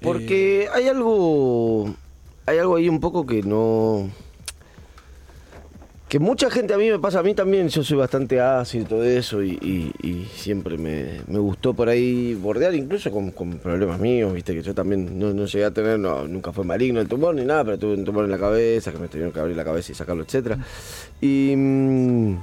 Porque 0.00 0.68
hay 0.74 0.88
algo. 0.88 1.94
Hay 2.46 2.56
algo 2.58 2.76
ahí 2.76 2.88
un 2.88 3.00
poco 3.00 3.26
que 3.26 3.42
no. 3.42 4.08
Que 6.10 6.18
mucha 6.18 6.50
gente, 6.50 6.74
a 6.74 6.76
mí 6.76 6.90
me 6.90 6.98
pasa, 6.98 7.20
a 7.20 7.22
mí 7.22 7.34
también, 7.36 7.68
yo 7.68 7.84
soy 7.84 7.96
bastante 7.96 8.40
ácido 8.40 8.82
y 8.82 8.88
todo 8.88 9.04
eso, 9.04 9.44
y, 9.44 10.26
siempre 10.34 10.76
me, 10.76 11.20
gustó 11.38 11.72
por 11.72 11.88
ahí 11.88 12.34
bordear, 12.34 12.74
incluso 12.74 13.12
con, 13.12 13.30
problemas 13.30 14.00
míos, 14.00 14.34
viste, 14.34 14.52
que 14.52 14.60
yo 14.60 14.74
también 14.74 15.16
no, 15.16 15.46
llegué 15.46 15.64
a 15.64 15.70
tener, 15.70 16.00
nunca 16.00 16.50
fue 16.50 16.64
maligno 16.64 17.00
el 17.00 17.06
tumor 17.06 17.36
ni 17.36 17.44
nada, 17.44 17.64
pero 17.64 17.78
tuve 17.78 17.94
un 17.94 18.04
tumor 18.04 18.24
en 18.24 18.32
la 18.32 18.38
cabeza, 18.38 18.90
que 18.90 18.98
me 18.98 19.06
tuvieron 19.06 19.32
que 19.32 19.38
abrir 19.38 19.56
la 19.56 19.62
cabeza 19.62 19.92
y 19.92 19.94
sacarlo, 19.94 20.24
etcétera 20.24 20.58
Y. 21.20 21.54
mm, 21.56 22.36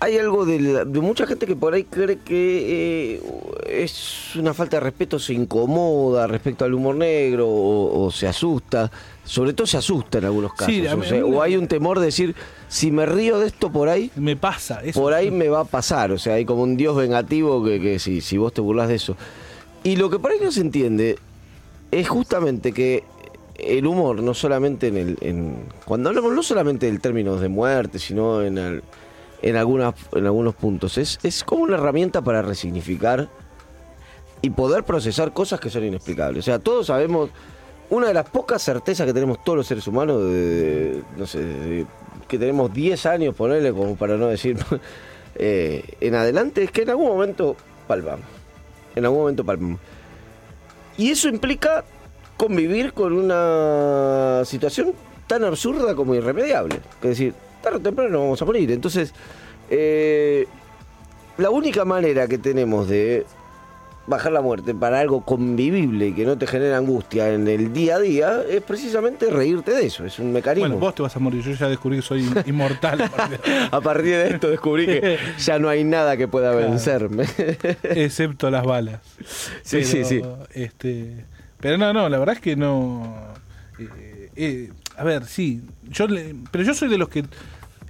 hay 0.00 0.18
algo 0.18 0.44
de, 0.44 0.84
mucha 1.00 1.24
gente 1.26 1.46
que 1.46 1.56
por 1.56 1.72
ahí 1.72 1.84
cree 1.84 2.18
que 2.18 3.14
eh, 3.14 3.22
es 3.66 4.34
una 4.34 4.52
falta 4.52 4.76
de 4.78 4.80
respeto, 4.80 5.20
se 5.20 5.34
incomoda 5.34 6.26
respecto 6.26 6.64
al 6.64 6.74
humor 6.74 6.96
negro 6.96 7.48
o 7.48 8.10
se 8.10 8.26
asusta. 8.26 8.90
Sobre 9.26 9.52
todo 9.52 9.66
se 9.66 9.76
asusta 9.76 10.18
en 10.18 10.24
algunos 10.26 10.52
casos. 10.54 10.66
Sí, 10.72 10.86
o, 10.86 11.02
sea, 11.02 11.24
o 11.26 11.42
hay 11.42 11.56
un 11.56 11.66
temor 11.68 11.98
de 11.98 12.06
decir, 12.06 12.34
si 12.68 12.90
me 12.92 13.04
río 13.06 13.38
de 13.40 13.48
esto 13.48 13.70
por 13.70 13.88
ahí, 13.88 14.10
Me 14.16 14.36
pasa 14.36 14.80
eso. 14.84 15.00
por 15.00 15.12
ahí 15.12 15.30
me 15.30 15.48
va 15.48 15.60
a 15.60 15.64
pasar. 15.64 16.12
O 16.12 16.18
sea, 16.18 16.34
hay 16.34 16.44
como 16.44 16.62
un 16.62 16.76
dios 16.76 16.96
vengativo 16.96 17.62
que, 17.64 17.80
que 17.80 17.98
si, 17.98 18.20
si 18.20 18.38
vos 18.38 18.52
te 18.52 18.60
burlas 18.60 18.88
de 18.88 18.94
eso. 18.94 19.16
Y 19.82 19.96
lo 19.96 20.08
que 20.10 20.18
por 20.20 20.30
ahí 20.30 20.38
no 20.42 20.50
se 20.52 20.60
entiende 20.60 21.18
es 21.90 22.08
justamente 22.08 22.72
que 22.72 23.02
el 23.58 23.86
humor, 23.86 24.22
no 24.22 24.32
solamente 24.32 24.88
en 24.88 24.96
el. 24.96 25.18
En, 25.20 25.56
cuando 25.84 26.08
hablamos 26.10 26.32
no 26.32 26.42
solamente 26.42 26.86
del 26.86 27.00
términos 27.00 27.40
de 27.40 27.48
muerte, 27.48 27.98
sino 27.98 28.42
en, 28.42 28.58
el- 28.58 28.82
en, 29.42 29.56
algunas, 29.56 29.94
en 30.12 30.24
algunos 30.26 30.54
puntos, 30.54 30.98
es, 30.98 31.18
es 31.24 31.42
como 31.42 31.64
una 31.64 31.74
herramienta 31.76 32.22
para 32.22 32.42
resignificar 32.42 33.28
y 34.42 34.50
poder 34.50 34.84
procesar 34.84 35.32
cosas 35.32 35.58
que 35.58 35.70
son 35.70 35.84
inexplicables. 35.84 36.40
O 36.40 36.44
sea, 36.44 36.58
todos 36.60 36.86
sabemos. 36.86 37.30
Una 37.88 38.08
de 38.08 38.14
las 38.14 38.28
pocas 38.28 38.62
certezas 38.62 39.06
que 39.06 39.12
tenemos 39.12 39.44
todos 39.44 39.58
los 39.58 39.66
seres 39.66 39.86
humanos, 39.86 40.20
no 41.16 41.26
sé, 41.26 41.86
que 42.26 42.38
tenemos 42.38 42.72
10 42.72 43.06
años, 43.06 43.34
ponerle 43.34 43.72
como 43.72 43.96
para 43.96 44.16
no 44.16 44.26
decir 44.26 44.58
eh, 45.36 45.84
en 46.00 46.14
adelante, 46.14 46.64
es 46.64 46.70
que 46.70 46.82
en 46.82 46.90
algún 46.90 47.08
momento 47.08 47.56
palpamos. 47.86 48.26
En 48.94 49.04
algún 49.04 49.20
momento 49.20 49.44
palpamos. 49.44 49.80
Y 50.98 51.10
eso 51.10 51.28
implica 51.28 51.84
convivir 52.36 52.92
con 52.92 53.12
una 53.12 54.42
situación 54.44 54.92
tan 55.26 55.44
absurda 55.44 55.94
como 55.94 56.14
irremediable. 56.14 56.76
Es 57.02 57.08
decir, 57.08 57.34
tarde 57.62 57.78
o 57.78 57.80
temprano 57.80 58.20
vamos 58.20 58.40
a 58.40 58.44
morir. 58.44 58.70
Entonces, 58.70 59.12
eh, 59.70 60.46
la 61.38 61.50
única 61.50 61.84
manera 61.84 62.26
que 62.26 62.38
tenemos 62.38 62.88
de 62.88 63.26
bajar 64.06 64.32
la 64.32 64.40
muerte 64.40 64.74
para 64.74 65.00
algo 65.00 65.22
convivible 65.24 66.08
y 66.08 66.12
que 66.12 66.24
no 66.24 66.38
te 66.38 66.46
genera 66.46 66.76
angustia 66.76 67.32
en 67.32 67.48
el 67.48 67.72
día 67.72 67.96
a 67.96 67.98
día 67.98 68.42
es 68.48 68.62
precisamente 68.62 69.28
reírte 69.30 69.72
de 69.72 69.86
eso. 69.86 70.04
Es 70.04 70.18
un 70.18 70.32
mecanismo. 70.32 70.68
Bueno, 70.68 70.78
vos 70.80 70.94
te 70.94 71.02
vas 71.02 71.16
a 71.16 71.18
morir. 71.18 71.42
Yo 71.42 71.52
ya 71.52 71.68
descubrí 71.68 71.96
que 71.96 72.02
soy 72.02 72.24
inmortal. 72.46 73.00
a 73.02 73.08
partir 73.08 73.38
de- 73.40 73.68
A 73.72 73.80
partir 73.80 74.04
de 74.16 74.28
esto 74.30 74.48
descubrí 74.50 74.86
que 74.86 75.18
ya 75.38 75.58
no 75.58 75.68
hay 75.68 75.82
nada 75.84 76.16
que 76.16 76.28
pueda 76.28 76.52
Claro. 76.52 76.68
vencerme. 76.70 77.24
excepto 77.82 78.50
las 78.50 78.64
balas. 78.64 79.00
Sí, 79.62 79.84
sí, 79.84 80.04
sí. 80.04 80.22
Este, 80.54 81.24
pero 81.60 81.76
no, 81.78 81.92
no, 81.92 82.08
la 82.08 82.18
verdad 82.18 82.36
es 82.36 82.40
que 82.40 82.54
no. 82.56 83.16
eh, 83.78 84.30
eh, 84.36 84.70
a 84.96 85.04
ver, 85.04 85.24
sí. 85.26 85.62
Yo 85.90 86.06
le- 86.06 86.34
pero 86.50 86.64
yo 86.64 86.74
soy 86.74 86.88
de 86.88 86.98
los 86.98 87.08
que 87.08 87.24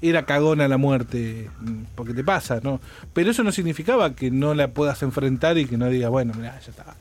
era 0.09 0.25
cagona 0.27 0.69
la 0.69 0.77
muerte, 0.77 1.51
porque 1.95 2.15
te 2.15 2.23
pasa, 2.25 2.61
¿no? 2.63 2.81
Pero 3.13 3.31
eso 3.31 3.43
no 3.43 3.53
significaba 3.53 4.15
que 4.15 4.31
no 4.31 4.55
la 4.55 4.69
puedas 4.69 5.03
enfrentar 5.03 5.59
y 5.59 5.67
que 5.67 5.77
no 5.77 5.89
digas, 5.89 6.11
bueno, 6.11 6.33
mira, 6.37 6.59
ya 6.61 6.71
está. 6.71 6.95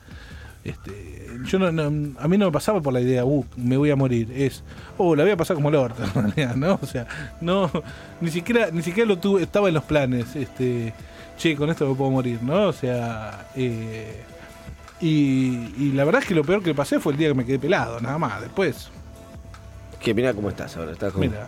Este, 0.64 1.28
yo 1.44 1.58
no, 1.60 1.70
no- 1.70 2.18
a 2.18 2.26
mí 2.26 2.36
no 2.38 2.46
me 2.46 2.52
pasaba 2.52 2.80
por 2.80 2.92
la 2.92 3.00
idea, 3.00 3.24
uh, 3.24 3.44
me 3.56 3.76
voy 3.76 3.90
a 3.90 3.96
morir. 3.96 4.32
Es, 4.34 4.64
oh, 4.98 5.14
la 5.14 5.22
voy 5.22 5.32
a 5.32 5.36
pasar 5.36 5.54
como 5.54 5.68
el 5.68 5.76
orto, 5.76 6.02
en 6.14 6.14
realidad, 6.32 6.56
¿no? 6.56 6.78
O 6.82 6.86
sea, 6.86 7.06
no, 7.40 7.70
ni 8.20 8.30
siquiera, 8.30 8.70
ni 8.72 8.82
siquiera 8.82 9.06
lo 9.08 9.18
tuve, 9.18 9.42
estaba 9.42 9.68
en 9.68 9.74
los 9.74 9.84
planes, 9.84 10.34
este, 10.34 10.92
che, 11.38 11.54
con 11.54 11.70
esto 11.70 11.88
me 11.88 11.94
puedo 11.94 12.10
morir, 12.10 12.42
¿no? 12.42 12.66
O 12.68 12.72
sea, 12.72 13.46
eh, 13.54 14.22
y, 15.00 15.72
y 15.78 15.92
la 15.94 16.04
verdad 16.04 16.22
es 16.22 16.28
que 16.28 16.34
lo 16.34 16.42
peor 16.42 16.62
que 16.62 16.74
pasé 16.74 16.98
fue 16.98 17.12
el 17.12 17.18
día 17.18 17.28
que 17.28 17.34
me 17.34 17.44
quedé 17.44 17.58
pelado, 17.60 18.00
nada 18.00 18.18
más. 18.18 18.40
Después, 18.40 18.88
que 20.00 20.14
mira 20.14 20.32
cómo 20.34 20.48
estás 20.48 20.76
ahora. 20.76 20.92
Estás 20.92 21.12
como... 21.12 21.26
mira. 21.26 21.46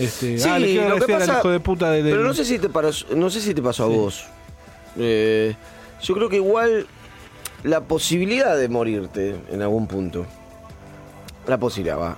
Este, 0.00 0.38
Sí, 0.38 0.48
ah, 0.48 0.58
le 0.58 0.66
quiero 0.66 0.88
lo 0.98 1.04
que 1.06 1.12
al 1.14 1.20
pasa- 1.20 1.38
hijo 1.38 1.50
de 1.50 1.60
puta 1.60 1.90
de, 1.92 2.02
del- 2.02 2.12
Pero 2.12 2.24
no 2.26 2.34
sé 2.34 2.44
si 2.44 2.58
te 2.58 2.68
pasó, 2.68 3.06
no 3.14 3.28
sé 3.30 3.40
si 3.40 3.54
te 3.54 3.62
pasó 3.62 3.84
a 3.84 3.86
vos. 3.88 4.24
Eh, 4.98 5.54
yo 6.02 6.14
creo 6.14 6.28
que 6.28 6.36
igual 6.36 6.86
la 7.62 7.82
posibilidad 7.82 8.56
de 8.56 8.68
morirte 8.68 9.36
en 9.52 9.62
algún 9.62 9.86
punto. 9.86 10.26
La 11.46 11.58
posibilidad, 11.58 11.98
va. 11.98 12.16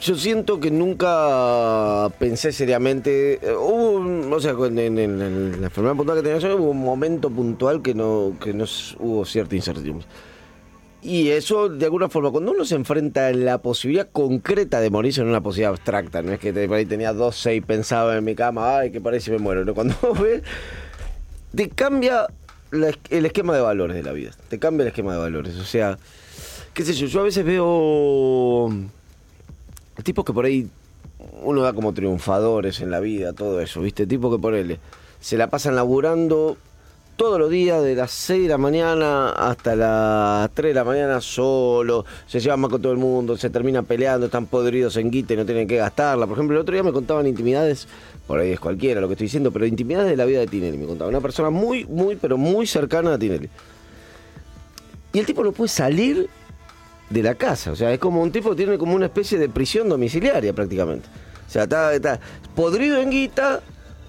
Yo 0.00 0.14
siento 0.16 0.60
que 0.60 0.70
nunca 0.70 2.08
pensé 2.18 2.52
seriamente. 2.52 3.34
eh, 3.42 3.54
Hubo 3.54 3.92
un- 3.92 4.30
o 4.32 4.38
sea, 4.38 4.52
en, 4.52 4.78
en- 4.78 4.98
en- 4.98 5.60
la 5.60 5.66
enfermedad 5.66 5.96
puntual 5.96 6.18
que 6.18 6.22
tenía 6.24 6.38
yo, 6.38 6.56
hubo 6.56 6.70
un 6.70 6.82
momento 6.84 7.30
puntual 7.30 7.80
que 7.82 7.94
no, 7.94 8.34
que 8.40 8.52
no 8.52 8.64
hubo 8.98 9.24
cierta 9.24 9.56
incertidumbre. 9.56 10.06
Y 11.04 11.28
eso, 11.28 11.68
de 11.68 11.84
alguna 11.84 12.08
forma, 12.08 12.30
cuando 12.30 12.52
uno 12.52 12.64
se 12.64 12.76
enfrenta 12.76 13.26
a 13.26 13.32
la 13.32 13.58
posibilidad 13.58 14.08
concreta 14.10 14.80
de 14.80 14.88
morirse 14.88 15.20
en 15.20 15.28
una 15.28 15.42
posibilidad 15.42 15.72
abstracta, 15.72 16.22
no 16.22 16.32
es 16.32 16.40
que 16.40 16.50
por 16.66 16.78
ahí 16.78 16.86
tenía 16.86 17.12
dos, 17.12 17.36
seis, 17.36 17.62
pensaba 17.64 18.16
en 18.16 18.24
mi 18.24 18.34
cama, 18.34 18.78
ay, 18.78 18.90
que 18.90 19.02
parece 19.02 19.30
me 19.30 19.36
muero. 19.36 19.66
¿no? 19.66 19.74
Cuando 19.74 19.94
vos 20.00 20.18
ves, 20.18 20.42
te 21.54 21.68
cambia 21.68 22.26
el 22.72 23.26
esquema 23.26 23.54
de 23.54 23.60
valores 23.60 23.96
de 23.96 24.02
la 24.02 24.12
vida. 24.12 24.30
Te 24.48 24.58
cambia 24.58 24.84
el 24.84 24.88
esquema 24.88 25.12
de 25.12 25.18
valores. 25.18 25.56
O 25.56 25.64
sea, 25.64 25.98
qué 26.72 26.82
sé 26.86 26.94
yo, 26.94 27.06
yo 27.06 27.20
a 27.20 27.24
veces 27.24 27.44
veo 27.44 28.72
tipos 30.02 30.24
que 30.24 30.32
por 30.32 30.46
ahí 30.46 30.70
uno 31.42 31.60
da 31.60 31.74
como 31.74 31.92
triunfadores 31.92 32.80
en 32.80 32.90
la 32.90 33.00
vida, 33.00 33.34
todo 33.34 33.60
eso, 33.60 33.82
¿viste? 33.82 34.06
Tipos 34.06 34.34
que 34.34 34.40
por 34.40 34.54
él 34.54 34.78
se 35.20 35.36
la 35.36 35.48
pasan 35.48 35.76
laburando 35.76 36.56
todos 37.16 37.38
los 37.38 37.50
días, 37.50 37.82
de 37.82 37.94
las 37.94 38.10
6 38.10 38.42
de 38.42 38.48
la 38.48 38.58
mañana 38.58 39.30
hasta 39.30 39.76
las 39.76 40.50
3 40.52 40.70
de 40.70 40.74
la 40.74 40.84
mañana 40.84 41.20
solo, 41.20 42.04
se 42.26 42.40
llevan 42.40 42.60
mal 42.60 42.70
con 42.70 42.82
todo 42.82 42.92
el 42.92 42.98
mundo, 42.98 43.36
se 43.36 43.50
terminan 43.50 43.84
peleando, 43.84 44.26
están 44.26 44.46
podridos 44.46 44.96
en 44.96 45.10
guita 45.10 45.34
y 45.34 45.36
no 45.36 45.46
tienen 45.46 45.68
que 45.68 45.76
gastarla. 45.76 46.26
Por 46.26 46.36
ejemplo, 46.36 46.56
el 46.56 46.62
otro 46.62 46.74
día 46.74 46.82
me 46.82 46.92
contaban 46.92 47.26
intimidades, 47.26 47.86
por 48.26 48.40
ahí 48.40 48.52
es 48.52 48.60
cualquiera 48.60 49.00
lo 49.00 49.08
que 49.08 49.14
estoy 49.14 49.26
diciendo, 49.26 49.52
pero 49.52 49.66
intimidades 49.66 50.10
de 50.10 50.16
la 50.16 50.24
vida 50.24 50.40
de 50.40 50.46
Tinelli. 50.46 50.76
Me 50.76 50.86
contaba 50.86 51.08
una 51.08 51.20
persona 51.20 51.50
muy, 51.50 51.84
muy, 51.84 52.16
pero 52.16 52.36
muy 52.36 52.66
cercana 52.66 53.14
a 53.14 53.18
Tinelli. 53.18 53.48
Y 55.12 55.18
el 55.20 55.26
tipo 55.26 55.44
no 55.44 55.52
puede 55.52 55.68
salir 55.68 56.28
de 57.10 57.22
la 57.22 57.34
casa. 57.34 57.70
O 57.70 57.76
sea, 57.76 57.92
es 57.92 57.98
como 57.98 58.22
un 58.22 58.32
tipo 58.32 58.50
que 58.50 58.56
tiene 58.56 58.78
como 58.78 58.94
una 58.94 59.06
especie 59.06 59.38
de 59.38 59.48
prisión 59.48 59.88
domiciliaria 59.88 60.52
prácticamente. 60.52 61.08
O 61.46 61.50
sea, 61.50 61.64
está, 61.64 61.94
está 61.94 62.18
podrido 62.56 62.98
en 62.98 63.10
guita, 63.10 63.60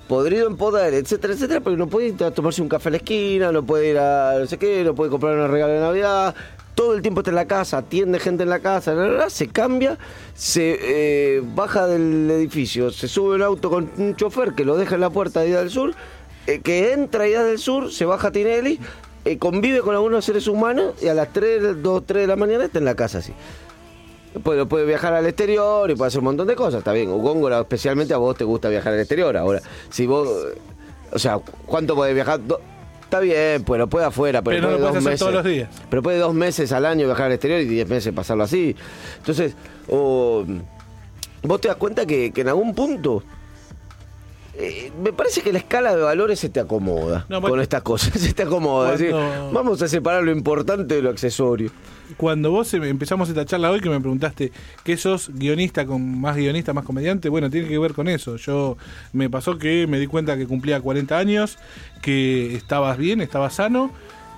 podrido 0.07 0.47
en 0.47 0.55
poder, 0.55 0.93
etcétera, 0.93 1.33
etcétera, 1.33 1.61
pero 1.61 1.77
no 1.77 1.87
puede 1.87 2.07
ir 2.07 2.23
a 2.23 2.31
tomarse 2.31 2.61
un 2.61 2.69
café 2.69 2.89
a 2.89 2.91
la 2.91 2.97
esquina, 2.97 3.51
no 3.51 3.63
puede 3.63 3.89
ir 3.89 3.97
a 3.97 4.37
no 4.39 4.45
sé 4.45 4.57
qué, 4.57 4.83
no 4.83 4.93
puede 4.95 5.09
comprar 5.09 5.35
una 5.35 5.47
regalo 5.47 5.73
de 5.73 5.79
Navidad. 5.79 6.35
Todo 6.75 6.93
el 6.93 7.01
tiempo 7.01 7.21
está 7.21 7.31
en 7.31 7.35
la 7.35 7.47
casa, 7.47 7.77
atiende 7.77 8.19
gente 8.19 8.43
en 8.43 8.49
la 8.49 8.59
casa, 8.59 8.93
se 9.29 9.47
cambia, 9.47 9.97
se 10.33 10.77
eh, 10.81 11.41
baja 11.55 11.87
del 11.87 12.29
edificio, 12.29 12.91
se 12.91 13.07
sube 13.07 13.35
un 13.35 13.41
auto 13.41 13.69
con 13.69 13.89
un 13.97 14.15
chofer 14.17 14.53
que 14.53 14.65
lo 14.65 14.75
deja 14.75 14.95
en 14.95 15.01
la 15.01 15.09
puerta 15.09 15.39
de 15.39 15.49
Ida 15.49 15.59
del 15.59 15.69
Sur, 15.69 15.95
eh, 16.47 16.59
que 16.59 16.91
entra 16.91 17.23
a 17.23 17.27
Ida 17.29 17.43
del 17.45 17.59
Sur, 17.59 17.93
se 17.93 18.03
baja 18.03 18.27
a 18.27 18.31
Tinelli, 18.31 18.77
eh, 19.23 19.37
convive 19.37 19.79
con 19.79 19.95
algunos 19.95 20.25
seres 20.25 20.47
humanos 20.47 20.95
y 21.01 21.07
a 21.07 21.13
las 21.13 21.31
3, 21.31 21.81
2, 21.81 22.03
3 22.05 22.23
de 22.23 22.27
la 22.27 22.35
mañana 22.35 22.65
está 22.65 22.79
en 22.79 22.85
la 22.85 22.95
casa 22.95 23.19
así. 23.19 23.33
Puede, 24.43 24.65
puede 24.65 24.85
viajar 24.85 25.13
al 25.13 25.25
exterior 25.25 25.89
y 25.89 25.95
puede 25.95 26.07
hacer 26.09 26.19
un 26.19 26.25
montón 26.25 26.47
de 26.47 26.55
cosas, 26.55 26.79
está 26.79 26.91
bien. 26.91 27.09
Góngora, 27.09 27.59
especialmente 27.61 28.13
a 28.13 28.17
vos 28.17 28.35
te 28.37 28.43
gusta 28.43 28.67
viajar 28.69 28.93
al 28.93 28.99
exterior. 28.99 29.35
Ahora, 29.37 29.61
si 29.89 30.05
vos. 30.05 30.27
O 31.11 31.19
sea, 31.19 31.39
¿cuánto 31.65 31.95
podés 31.95 32.13
viajar? 32.13 32.45
Do- 32.45 32.59
está 33.03 33.19
bien, 33.21 33.63
pues 33.63 33.79
lo 33.79 33.87
puede 33.87 34.05
afuera, 34.07 34.41
pero, 34.41 34.57
Pero 34.57 34.61
no 34.61 34.67
puede 34.67 34.79
lo 34.79 34.87
dos 34.87 34.97
hacer 34.97 35.03
meses. 35.03 35.19
todos 35.19 35.33
los 35.33 35.43
días. 35.45 35.69
Pero 35.89 36.03
puede 36.03 36.17
dos 36.17 36.33
meses 36.33 36.71
al 36.73 36.85
año 36.85 37.05
viajar 37.05 37.27
al 37.27 37.31
exterior 37.33 37.61
y 37.61 37.65
diez 37.65 37.87
meses 37.87 38.13
pasarlo 38.13 38.43
así. 38.43 38.75
Entonces, 39.19 39.55
o, 39.87 40.43
vos 41.43 41.61
te 41.61 41.67
das 41.69 41.77
cuenta 41.77 42.05
que, 42.05 42.31
que 42.31 42.41
en 42.41 42.49
algún 42.49 42.73
punto. 42.75 43.23
Eh, 44.57 44.91
me 45.03 45.11
parece 45.13 45.41
que 45.41 45.51
la 45.51 45.59
escala 45.59 45.95
de 45.95 46.01
valores 46.01 46.39
se 46.39 46.49
te 46.49 46.59
acomoda 46.59 47.25
No, 47.29 47.41
bueno. 47.41 47.53
con 47.55 47.61
estas 47.61 47.81
cosas. 47.83 48.13
Se 48.19 48.33
te 48.33 48.43
acomoda. 48.43 48.93
es 48.93 48.99
decir, 48.99 49.13
Cuando- 49.13 49.51
vamos 49.51 49.81
a 49.81 49.87
separar 49.87 50.23
lo 50.23 50.31
importante 50.31 50.95
de 50.95 51.01
lo 51.01 51.09
accesorio. 51.09 51.71
Cuando 52.17 52.51
vos 52.51 52.73
em- 52.73 52.83
empezamos 52.83 53.29
esta 53.29 53.45
charla 53.45 53.71
hoy 53.71 53.79
que 53.81 53.89
me 53.89 53.99
preguntaste 53.99 54.51
que 54.83 54.95
sos 54.97 55.29
guionista 55.33 55.85
con 55.85 56.21
más 56.21 56.35
guionista, 56.35 56.73
más 56.73 56.85
comediante, 56.85 57.29
bueno, 57.29 57.49
tiene 57.49 57.67
que 57.67 57.77
ver 57.79 57.93
con 57.93 58.07
eso. 58.07 58.35
Yo 58.37 58.77
me 59.13 59.29
pasó 59.29 59.57
que 59.57 59.87
me 59.87 59.99
di 59.99 60.07
cuenta 60.07 60.37
que 60.37 60.45
cumplía 60.47 60.79
40 60.79 61.17
años, 61.17 61.57
que 62.01 62.55
estabas 62.55 62.97
bien, 62.97 63.21
estabas 63.21 63.55
sano, 63.55 63.91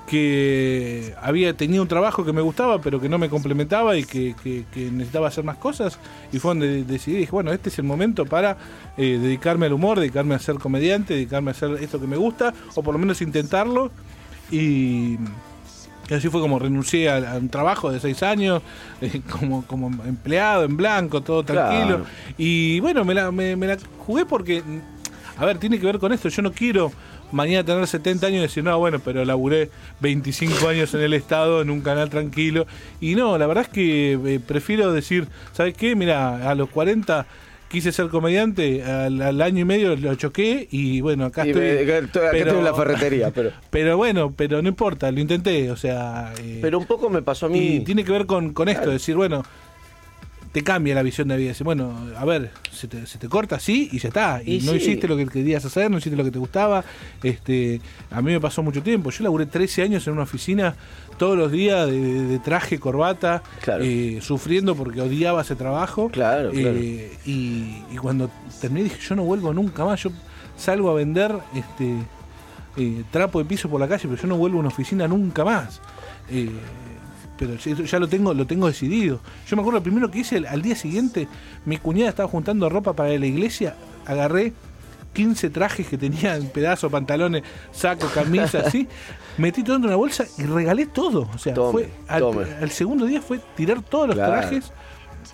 que 0.07 1.13
había 1.21 1.55
tenido 1.55 1.83
un 1.83 1.87
trabajo 1.89 2.25
que 2.25 2.33
me 2.33 2.41
gustaba 2.41 2.79
pero 2.81 2.99
que 2.99 3.09
no 3.09 3.17
me 3.17 3.29
complementaba 3.29 3.97
y 3.97 4.03
que, 4.05 4.35
que- 4.41 4.63
que 4.73 4.89
necesitaba 4.89 5.27
hacer 5.27 5.43
más 5.43 5.57
cosas 5.57 5.99
y 6.31 6.39
fue 6.39 6.51
donde 6.51 6.83
decidí, 6.83 7.17
dije, 7.17 7.31
bueno, 7.31 7.51
este 7.51 7.69
es 7.69 7.77
el 7.77 7.83
momento 7.85 8.25
para 8.25 8.57
eh, 8.97 9.19
dedicarme 9.21 9.65
al 9.67 9.73
humor, 9.73 9.99
dedicarme 9.99 10.33
a 10.35 10.39
ser 10.39 10.55
comediante, 10.55 11.13
dedicarme 11.13 11.51
a 11.51 11.53
hacer 11.53 11.71
esto 11.81 11.99
que 11.99 12.07
me 12.07 12.17
gusta 12.17 12.53
o 12.75 12.81
por 12.81 12.93
lo 12.93 12.99
menos 12.99 13.21
intentarlo 13.21 13.91
y... 14.51 15.17
Y 16.09 16.13
así 16.13 16.29
fue 16.29 16.39
como 16.39 16.57
renuncié 16.57 17.09
a, 17.09 17.33
a 17.33 17.35
un 17.37 17.49
trabajo 17.49 17.91
de 17.91 17.99
seis 17.99 18.23
años, 18.23 18.61
eh, 19.01 19.19
como, 19.29 19.65
como 19.65 19.87
empleado 20.05 20.63
en 20.63 20.77
blanco, 20.77 21.19
todo 21.19 21.43
tranquilo. 21.43 21.97
Claro. 21.97 22.05
Y 22.37 22.79
bueno, 22.79 23.03
me 23.03 23.13
la, 23.13 23.29
me, 23.29 23.57
me 23.57 23.67
la 23.67 23.77
jugué 24.05 24.25
porque, 24.25 24.63
a 25.37 25.43
ver, 25.43 25.57
tiene 25.57 25.77
que 25.77 25.85
ver 25.85 25.99
con 25.99 26.13
esto. 26.13 26.29
Yo 26.29 26.41
no 26.43 26.53
quiero 26.53 26.93
mañana 27.31 27.63
tener 27.65 27.85
70 27.87 28.27
años 28.27 28.39
y 28.39 28.41
decir, 28.43 28.63
no, 28.63 28.77
bueno, 28.79 28.99
pero 29.03 29.23
laburé 29.25 29.69
25 30.01 30.67
años 30.67 30.93
en 30.93 31.01
el 31.01 31.13
Estado, 31.13 31.61
en 31.61 31.69
un 31.69 31.81
canal 31.81 32.09
tranquilo. 32.09 32.65
Y 33.01 33.15
no, 33.15 33.37
la 33.37 33.47
verdad 33.47 33.63
es 33.65 33.69
que 33.69 34.13
eh, 34.13 34.39
prefiero 34.45 34.91
decir, 34.93 35.27
¿sabes 35.53 35.73
qué? 35.75 35.95
Mira, 35.95 36.49
a 36.49 36.55
los 36.55 36.69
40 36.69 37.25
quise 37.69 37.91
ser 37.91 38.07
comediante, 38.07 38.81
al, 38.81 39.21
al 39.21 39.41
año 39.41 39.59
y 39.59 39.65
medio 39.65 39.93
lo 39.97 40.15
choqué 40.15 40.69
y 40.71 41.01
bueno, 41.01 41.25
acá 41.25 41.45
Y 41.45 41.49
estoy. 41.49 41.63
me- 41.63 41.79
acá 41.81 41.97
estoy- 41.97 42.25
acá 42.27 42.37
estoy 42.37 42.57
en 42.59 42.63
la 42.63 42.73
ferretería, 42.73 43.31
pero- 43.35 43.51
Pero 43.69 43.97
bueno, 43.97 44.33
pero 44.35 44.61
no 44.61 44.69
importa, 44.69 45.11
lo 45.11 45.19
intenté, 45.19 45.69
o 45.69 45.75
sea... 45.75 46.33
eh, 46.41 46.59
Pero 46.61 46.77
un 46.79 46.85
poco 46.85 47.09
me 47.09 47.21
pasó 47.21 47.47
a 47.47 47.49
mí. 47.49 47.59
y 47.59 47.79
tiene 47.81 48.05
que 48.05 48.11
ver 48.13 48.25
con, 48.25 48.53
con 48.53 48.69
esto, 48.69 48.89
decir, 48.89 49.15
bueno, 49.17 49.43
te 50.57 50.63
cambia 50.63 50.95
la 50.95 51.03
visión 51.03 51.27
de 51.27 51.35
la 51.35 51.37
vida. 51.37 51.49
Decir, 51.49 51.65
bueno, 51.65 51.93
a 52.17 52.25
ver, 52.25 52.49
se 52.71 52.87
te, 52.87 53.05
se 53.05 53.19
te 53.19 53.29
corta 53.29 53.57
así 53.57 53.89
y 53.91 53.99
ya 53.99 54.07
está. 54.07 54.41
Y, 54.43 54.55
Y 54.55 54.61
no 54.61 54.71
sí. 54.71 54.77
hiciste 54.79 55.07
lo 55.07 55.15
que 55.15 55.27
querías 55.27 55.63
hacer, 55.65 55.91
no 55.91 55.99
hiciste 55.99 56.17
lo 56.17 56.23
que 56.23 56.31
te 56.31 56.39
gustaba. 56.39 56.83
Este, 57.21 57.79
a 58.09 58.21
mí 58.23 58.31
me 58.31 58.39
pasó 58.41 58.63
mucho 58.63 58.81
tiempo. 58.81 59.11
Yo 59.11 59.23
laburé 59.23 59.45
13 59.45 59.83
años 59.83 60.07
en 60.07 60.13
una 60.13 60.23
oficina 60.23 60.75
todos 61.19 61.37
los 61.37 61.51
días 61.51 61.85
de, 61.89 62.39
traje, 62.43 62.79
corbata, 62.79 63.43
Claro. 63.61 63.83
eh, 63.83 64.19
sufriendo 64.21 64.75
porque 64.75 65.01
odiaba 65.01 65.41
ese 65.41 65.55
trabajo. 65.55 66.09
Claro, 66.09 66.49
Eh, 66.51 66.61
claro. 66.61 66.77
Y, 66.79 67.83
y 67.93 67.97
cuando 68.01 68.29
terminé 68.59 68.85
dije, 68.85 68.97
yo 68.99 69.15
no 69.15 69.23
vuelvo 69.23 69.53
nunca 69.53 69.85
más. 69.85 70.01
Yo 70.01 70.09
salgo 70.57 70.89
a 70.89 70.93
vender 70.95 71.35
este 71.55 71.93
eh, 72.77 73.03
trapo 73.11 73.37
de 73.39 73.45
piso 73.45 73.69
por 73.69 73.79
la 73.79 73.87
calle, 73.87 74.07
pero 74.07 74.19
yo 74.19 74.27
no 74.27 74.37
vuelvo 74.37 74.57
a 74.57 74.59
una 74.61 74.69
oficina 74.69 75.07
nunca 75.07 75.43
más. 75.45 75.81
Pero 77.37 77.55
ya- 77.55 77.83
ya 77.83 77.99
lo 77.99 78.07
tengo, 78.07 78.33
lo 78.33 78.45
tengo 78.47 78.67
decidido. 78.67 79.19
Yo 79.47 79.55
me 79.55 79.61
acuerdo 79.61 79.79
lo 79.79 79.83
primero 79.83 80.09
que 80.09 80.19
hice 80.19 80.37
al, 80.47 80.61
día 80.61 80.75
siguiente, 80.75 81.27
mi 81.65 81.77
cuñada 81.77 82.09
estaba 82.09 82.27
juntando 82.29 82.67
ropa 82.69 82.93
para 82.93 83.09
la 83.17 83.25
iglesia, 83.25 83.75
agarré 84.05 84.53
15 85.13 85.49
trajes 85.49 85.87
que 85.87 85.97
tenía 85.97 86.35
en 86.35 86.47
pedazos, 86.49 86.91
pantalones, 86.91 87.43
saco, 87.71 88.07
camisa, 88.13 88.59
así, 88.65 88.87
metí 89.37 89.63
todo 89.63 89.77
en 89.77 89.85
una 89.85 89.95
bolsa 89.95 90.25
y 90.37 90.43
regalé 90.43 90.85
todo. 90.87 91.29
O 91.33 91.37
sea, 91.37 91.53
Tome, 91.53 91.71
fue 91.71 91.89
al, 92.07 92.69
segundo 92.71 93.05
día 93.05 93.21
fue 93.21 93.39
tirar 93.55 93.81
todos 93.81 94.07
los 94.07 94.15
Claro. 94.15 94.33
trajes, 94.33 94.71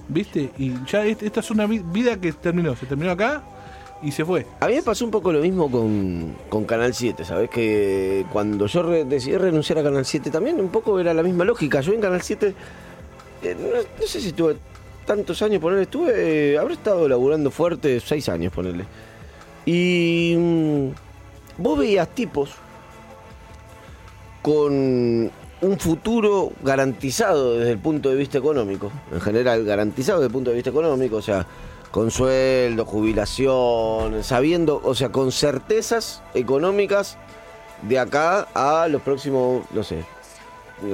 ¿viste? 0.08 0.52
Y 0.58 0.74
ya 0.90 1.06
est- 1.06 1.24
esta 1.24 1.40
es 1.42 1.52
una 1.52 1.66
vi- 1.66 1.80
vida 1.92 2.20
que 2.20 2.32
terminó, 2.34 2.76
se 2.76 2.86
terminó 2.86 3.12
acá 3.12 3.44
y 4.04 4.12
se 4.12 4.26
fue. 4.26 4.46
A 4.60 4.68
mí 4.68 4.76
me 4.76 4.84
pasó 4.84 5.06
un 5.06 5.12
poco 5.12 5.32
lo 5.32 5.40
mismo 5.40 5.72
con, 5.72 6.36
con 6.50 6.66
Canal 6.66 6.94
7, 6.94 7.24
¿sabes? 7.26 7.50
Que 7.50 8.26
cuando 8.32 8.66
yo 8.68 8.84
re- 8.84 9.06
decidí 9.06 9.38
renunciar 9.38 9.80
a 9.80 9.84
Canal 9.84 10.06
7 10.06 10.30
también 10.30 10.60
un 10.60 10.70
poco 10.70 11.00
era 11.00 11.14
la 11.14 11.24
misma 11.24 11.46
lógica. 11.46 11.82
Yo 11.82 11.94
en 11.94 12.02
Canal 12.02 12.22
7, 12.22 12.54
eh, 13.44 13.56
no, 14.00 14.06
sé 14.08 14.20
si 14.22 14.30
estuve 14.30 14.58
tantos 15.06 15.42
años, 15.42 15.62
ponerle, 15.62 15.84
estuve, 15.84 16.54
eh, 16.54 16.58
habré 16.58 16.74
estado 16.76 17.08
laburando 17.08 17.50
fuerte 17.52 18.00
seis 18.00 18.30
años, 18.30 18.52
ponerle. 18.54 18.86
Y 19.66 20.36
mm, 20.38 20.88
vos 21.58 21.80
veías 21.80 22.08
tipos 22.10 22.52
con 24.42 25.32
un 25.62 25.80
futuro 25.80 26.52
garantizado 26.64 27.58
desde 27.58 27.72
el 27.72 27.78
punto 27.80 28.10
de 28.10 28.16
vista 28.16 28.38
económico, 28.38 28.92
en 29.14 29.22
general 29.22 29.64
garantizado 29.64 30.20
desde 30.20 30.28
el 30.28 30.34
punto 30.34 30.50
de 30.50 30.56
vista 30.56 30.70
económico, 30.72 31.16
o 31.18 31.22
sea, 31.22 31.46
con 31.94 32.10
sueldo, 32.10 32.86
jubilación, 32.86 34.24
sabiendo, 34.24 34.82
o 34.84 34.96
sea, 34.96 35.10
con 35.10 35.32
certezas 35.32 36.24
económicas 36.34 37.20
de 37.84 38.00
acá 38.00 38.48
a 38.56 38.88
los 38.88 39.00
próximos, 39.04 39.64
no 39.72 39.84
sé, 39.84 40.04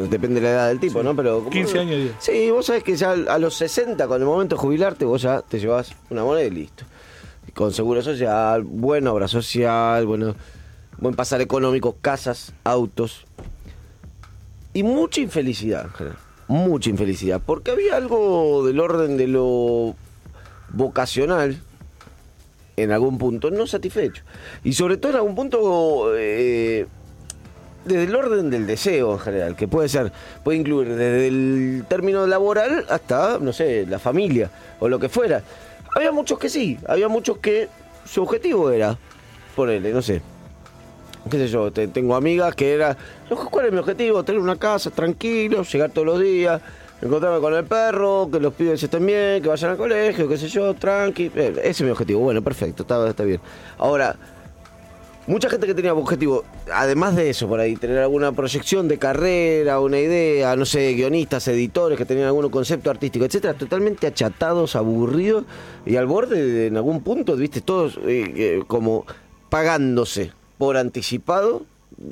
depende 0.09 0.41
de 0.41 0.47
la 0.47 0.51
edad 0.51 0.67
del 0.67 0.81
tipo, 0.81 1.01
¿no? 1.01 1.15
Pero 1.15 1.37
como- 1.37 1.51
15 1.51 1.79
años, 1.79 1.95
10. 2.01 2.11
Sí, 2.19 2.51
vos 2.51 2.65
sabés 2.65 2.83
que 2.83 2.97
ya 2.97 3.11
a 3.13 3.39
los 3.39 3.55
60, 3.55 4.07
con 4.09 4.19
el 4.21 4.27
momento 4.27 4.57
de 4.57 4.61
jubilarte, 4.61 5.05
vos 5.05 5.21
ya 5.21 5.41
te 5.41 5.57
llevas 5.57 5.93
una 6.09 6.25
moneda 6.25 6.45
y 6.45 6.49
listo. 6.51 6.83
Con 7.53 7.71
seguro 7.71 8.01
social, 8.01 8.63
buena 8.63 9.13
obra 9.13 9.29
social, 9.29 10.05
bueno, 10.05 10.35
buen 10.97 11.15
pasar 11.15 11.39
económico, 11.39 11.95
casas, 12.01 12.51
autos. 12.65 13.25
Y 14.73 14.83
mucha 14.83 15.21
infelicidad. 15.21 15.87
Mucha 16.49 16.89
infelicidad. 16.89 17.41
Porque 17.45 17.71
había 17.71 17.95
algo 17.95 18.65
del 18.65 18.81
orden 18.81 19.15
de 19.15 19.27
lo 19.27 19.95
vocacional 20.71 21.57
en 22.77 22.91
algún 22.91 23.17
punto 23.17 23.51
no 23.51 23.67
satisfecho. 23.67 24.23
Y 24.63 24.73
sobre 24.73 24.97
todo 24.97 25.11
en 25.11 25.17
algún 25.17 25.35
punto 25.35 26.13
eh, 26.15 26.87
desde 27.85 28.03
el 28.03 28.15
orden 28.15 28.49
del 28.49 28.65
deseo 28.67 29.13
en 29.13 29.19
general, 29.19 29.55
que 29.55 29.67
puede 29.67 29.89
ser, 29.89 30.11
puede 30.43 30.57
incluir 30.59 30.89
desde 30.89 31.27
el 31.27 31.85
término 31.89 32.25
laboral 32.27 32.85
hasta, 32.89 33.37
no 33.39 33.51
sé, 33.51 33.85
la 33.87 33.99
familia 33.99 34.49
o 34.79 34.87
lo 34.87 34.99
que 34.99 35.09
fuera. 35.09 35.41
Había 35.95 36.11
muchos 36.11 36.37
que 36.39 36.49
sí, 36.49 36.77
había 36.87 37.07
muchos 37.07 37.37
que 37.39 37.67
su 38.05 38.21
objetivo 38.23 38.69
era, 38.69 38.97
ponerle, 39.55 39.91
no 39.91 40.01
sé, 40.01 40.21
qué 41.29 41.37
sé 41.37 41.47
yo, 41.47 41.71
te- 41.71 41.87
tengo 41.87 42.15
amigas 42.15 42.53
que 42.55 42.73
era, 42.73 42.95
¿cuál 43.51 43.65
es 43.65 43.71
mi 43.73 43.79
objetivo? 43.79 44.23
Tener 44.23 44.39
una 44.41 44.55
casa 44.57 44.89
tranquilo, 44.91 45.63
llegar 45.63 45.89
todos 45.89 46.05
los 46.05 46.19
días, 46.21 46.61
encontrarme 47.01 47.39
con 47.39 47.53
el 47.53 47.65
perro, 47.65 48.29
que 48.31 48.39
los 48.39 48.53
pibes 48.53 48.81
estén 48.81 49.05
bien, 49.05 49.41
que 49.41 49.49
vayan 49.49 49.71
al 49.71 49.77
colegio, 49.77 50.27
qué 50.27 50.37
sé 50.37 50.47
yo, 50.47 50.73
tranqui. 50.73 51.31
Eh, 51.35 51.53
Ese 51.59 51.69
es 51.69 51.81
mi 51.81 51.89
objetivo, 51.89 52.21
bueno, 52.21 52.41
perfecto, 52.41 52.83
está, 52.83 53.07
está 53.07 53.23
bien. 53.23 53.39
Ahora, 53.77 54.15
Mucha 55.29 55.47
gente 55.47 55.67
que 55.67 55.75
tenía 55.75 55.93
objetivo, 55.93 56.43
además 56.73 57.15
de 57.15 57.29
eso, 57.29 57.47
por 57.47 57.59
ahí, 57.59 57.75
tener 57.75 57.99
alguna 57.99 58.31
proyección 58.31 58.87
de 58.87 58.97
carrera, 58.97 59.79
una 59.79 59.99
idea, 59.99 60.55
no 60.55 60.65
sé, 60.65 60.91
guionistas, 60.93 61.47
editores 61.49 61.99
que 61.99 62.05
tenían 62.05 62.25
algún 62.25 62.49
concepto 62.49 62.89
artístico, 62.89 63.25
etcétera, 63.25 63.53
totalmente 63.53 64.07
achatados, 64.07 64.75
aburridos 64.75 65.43
y 65.85 65.97
al 65.97 66.07
borde 66.07 66.43
de, 66.43 66.65
en 66.65 66.77
algún 66.77 67.03
punto, 67.03 67.35
viste, 67.35 67.61
todos 67.61 67.97
eh, 67.97 68.33
eh, 68.35 68.63
como 68.65 69.05
pagándose 69.51 70.31
por 70.57 70.77
anticipado 70.77 71.61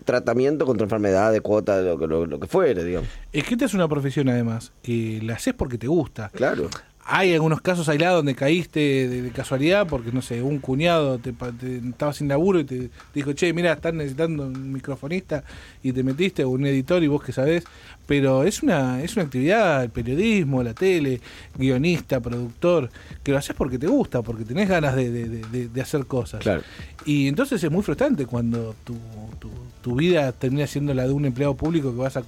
tratamiento 0.05 0.65
contra 0.65 0.83
enfermedad, 0.85 1.31
de 1.31 1.41
cuota, 1.41 1.81
lo, 1.81 1.97
que- 1.97 2.07
lo, 2.07 2.25
lo 2.25 2.39
que 2.39 2.47
fuere, 2.47 2.83
digamos. 2.83 3.09
Es 3.33 3.43
que 3.43 3.53
esta 3.55 3.65
es 3.65 3.73
una 3.73 3.87
profesión 3.87 4.29
además, 4.29 4.73
que 4.83 5.19
la 5.23 5.33
haces 5.35 5.53
porque 5.53 5.77
te 5.77 5.87
gusta. 5.87 6.29
Claro. 6.29 6.69
Hay 7.09 7.33
algunos 7.33 7.61
casos 7.61 7.87
aislados 7.87 8.17
donde 8.19 8.35
caíste 8.35 8.79
de, 9.07 9.21
de 9.21 9.31
casualidad 9.31 9.87
porque, 9.87 10.11
no 10.11 10.21
sé, 10.21 10.41
un 10.41 10.59
cuñado 10.59 11.17
te, 11.19 11.31
te- 11.31 11.77
estaba 11.77 12.11
sin 12.11 12.27
laburo 12.27 12.59
y 12.59 12.65
te, 12.65 12.79
te 12.89 12.91
dijo, 13.13 13.31
che, 13.31 13.53
mira, 13.53 13.71
están 13.73 13.95
necesitando 13.95 14.45
un 14.47 14.73
microfonista 14.73 15.41
y 15.81 15.93
te 15.93 16.03
metiste 16.03 16.43
o 16.43 16.49
un 16.49 16.65
editor 16.65 17.01
y 17.03 17.07
vos 17.07 17.23
que 17.23 17.31
sabés. 17.31 17.63
Pero 18.07 18.43
es 18.43 18.61
una, 18.61 19.01
es 19.01 19.15
una 19.15 19.23
actividad, 19.25 19.83
el 19.83 19.89
periodismo, 19.89 20.61
la 20.63 20.73
tele, 20.73 21.21
guionista, 21.57 22.19
productor, 22.19 22.89
que 23.23 23.31
lo 23.31 23.37
haces 23.37 23.55
porque 23.55 23.77
te 23.79 23.87
gusta, 23.87 24.21
porque 24.21 24.43
tenés 24.43 24.67
ganas 24.67 24.95
de, 24.95 25.09
de- 25.09 25.29
de- 25.29 25.45
de- 25.49 25.67
de 25.69 25.81
hacer 25.81 26.05
cosas. 26.07 26.41
Claro. 26.41 26.61
Y 27.05 27.27
entonces 27.29 27.63
es 27.63 27.71
muy 27.71 27.83
frustrante 27.83 28.25
cuando 28.25 28.75
tu, 28.83 28.97
tu, 29.39 29.49
tu 29.81 29.95
vida 29.95 30.31
termina 30.33 30.67
siendo 30.67 30.93
la 30.93 31.07
de 31.07 31.13
un 31.13 31.25
empleado 31.25 31.55
público 31.55 31.91
que 31.91 31.97
vas 31.99 32.17
a, 32.17 32.23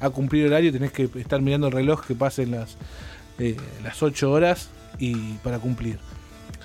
a 0.00 0.10
cumplir 0.10 0.46
horario 0.46 0.70
y 0.70 0.72
tenés 0.72 0.90
que 0.92 1.08
estar 1.20 1.40
mirando 1.40 1.68
el 1.68 1.72
reloj 1.72 2.04
que 2.04 2.14
pasen 2.16 2.50
las, 2.50 2.76
eh, 3.38 3.56
las 3.82 4.02
8 4.02 4.30
horas 4.30 4.68
y 4.98 5.14
para 5.44 5.58
cumplir. 5.58 5.98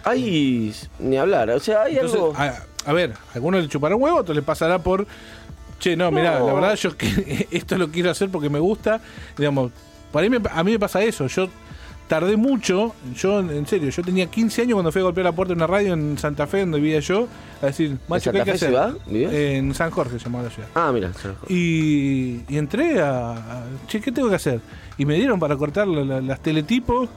Hay, 0.03 0.73
ni 0.99 1.17
hablar, 1.17 1.49
o 1.49 1.59
sea, 1.59 1.83
hay 1.83 1.95
Entonces, 1.95 2.19
algo... 2.19 2.33
a, 2.37 2.53
a 2.85 2.93
ver, 2.93 3.11
a 3.11 3.33
algunos 3.35 3.61
le 3.61 3.67
chupará 3.69 3.95
un 3.95 4.03
huevo, 4.03 4.17
a 4.17 4.21
otros 4.21 4.35
le 4.35 4.41
pasará 4.41 4.79
por. 4.79 5.05
Che, 5.79 5.95
no, 5.95 6.11
mirá, 6.11 6.39
No. 6.39 6.47
la 6.47 6.53
verdad 6.53 6.75
yo 6.75 6.95
que 6.97 7.47
esto 7.51 7.77
lo 7.77 7.89
quiero 7.89 8.09
hacer 8.11 8.29
porque 8.29 8.49
me 8.49 8.59
gusta. 8.59 9.01
Digamos, 9.37 9.71
para 10.11 10.29
mí, 10.29 10.37
a 10.51 10.63
mí 10.63 10.71
me 10.71 10.79
pasa 10.79 11.01
eso. 11.03 11.27
Yo 11.27 11.49
tardé 12.09 12.35
mucho, 12.35 12.93
yo 13.15 13.39
en 13.39 13.65
serio, 13.65 13.89
yo 13.89 14.03
tenía 14.03 14.25
15 14.25 14.63
años 14.63 14.73
cuando 14.73 14.91
fui 14.91 14.99
a 14.99 15.03
golpear 15.05 15.23
la 15.25 15.31
puerta 15.31 15.53
de 15.53 15.57
una 15.57 15.67
radio 15.67 15.93
en 15.93 16.17
Santa 16.17 16.45
Fe, 16.47 16.59
donde 16.61 16.81
vivía 16.81 16.99
yo, 16.99 17.27
a 17.61 17.67
decir, 17.67 17.97
macho, 18.09 18.31
¿qué 18.31 18.39
hay 18.39 18.43
que 18.45 18.51
hacer? 18.51 18.69
¿Vivías? 19.07 19.31
En 19.33 19.73
San 19.73 19.91
Jorge 19.91 20.17
se 20.19 20.25
llamaba 20.25 20.45
la 20.45 20.49
ciudad. 20.49 20.67
Ah, 20.75 20.91
mira. 20.91 21.11
Y, 21.47 22.41
y 22.49 22.57
entré 22.57 22.99
a, 23.01 23.31
a- 23.31 23.63
Che, 23.87 24.01
¿qué 24.01 24.11
tengo 24.11 24.27
que 24.27 24.35
hacer? 24.35 24.59
Y 24.97 25.05
me 25.05 25.13
dieron 25.15 25.39
para 25.39 25.55
cortar 25.55 25.87
la- 25.87 26.03
la- 26.03 26.21
las 26.21 26.41
teletipos 26.41 27.07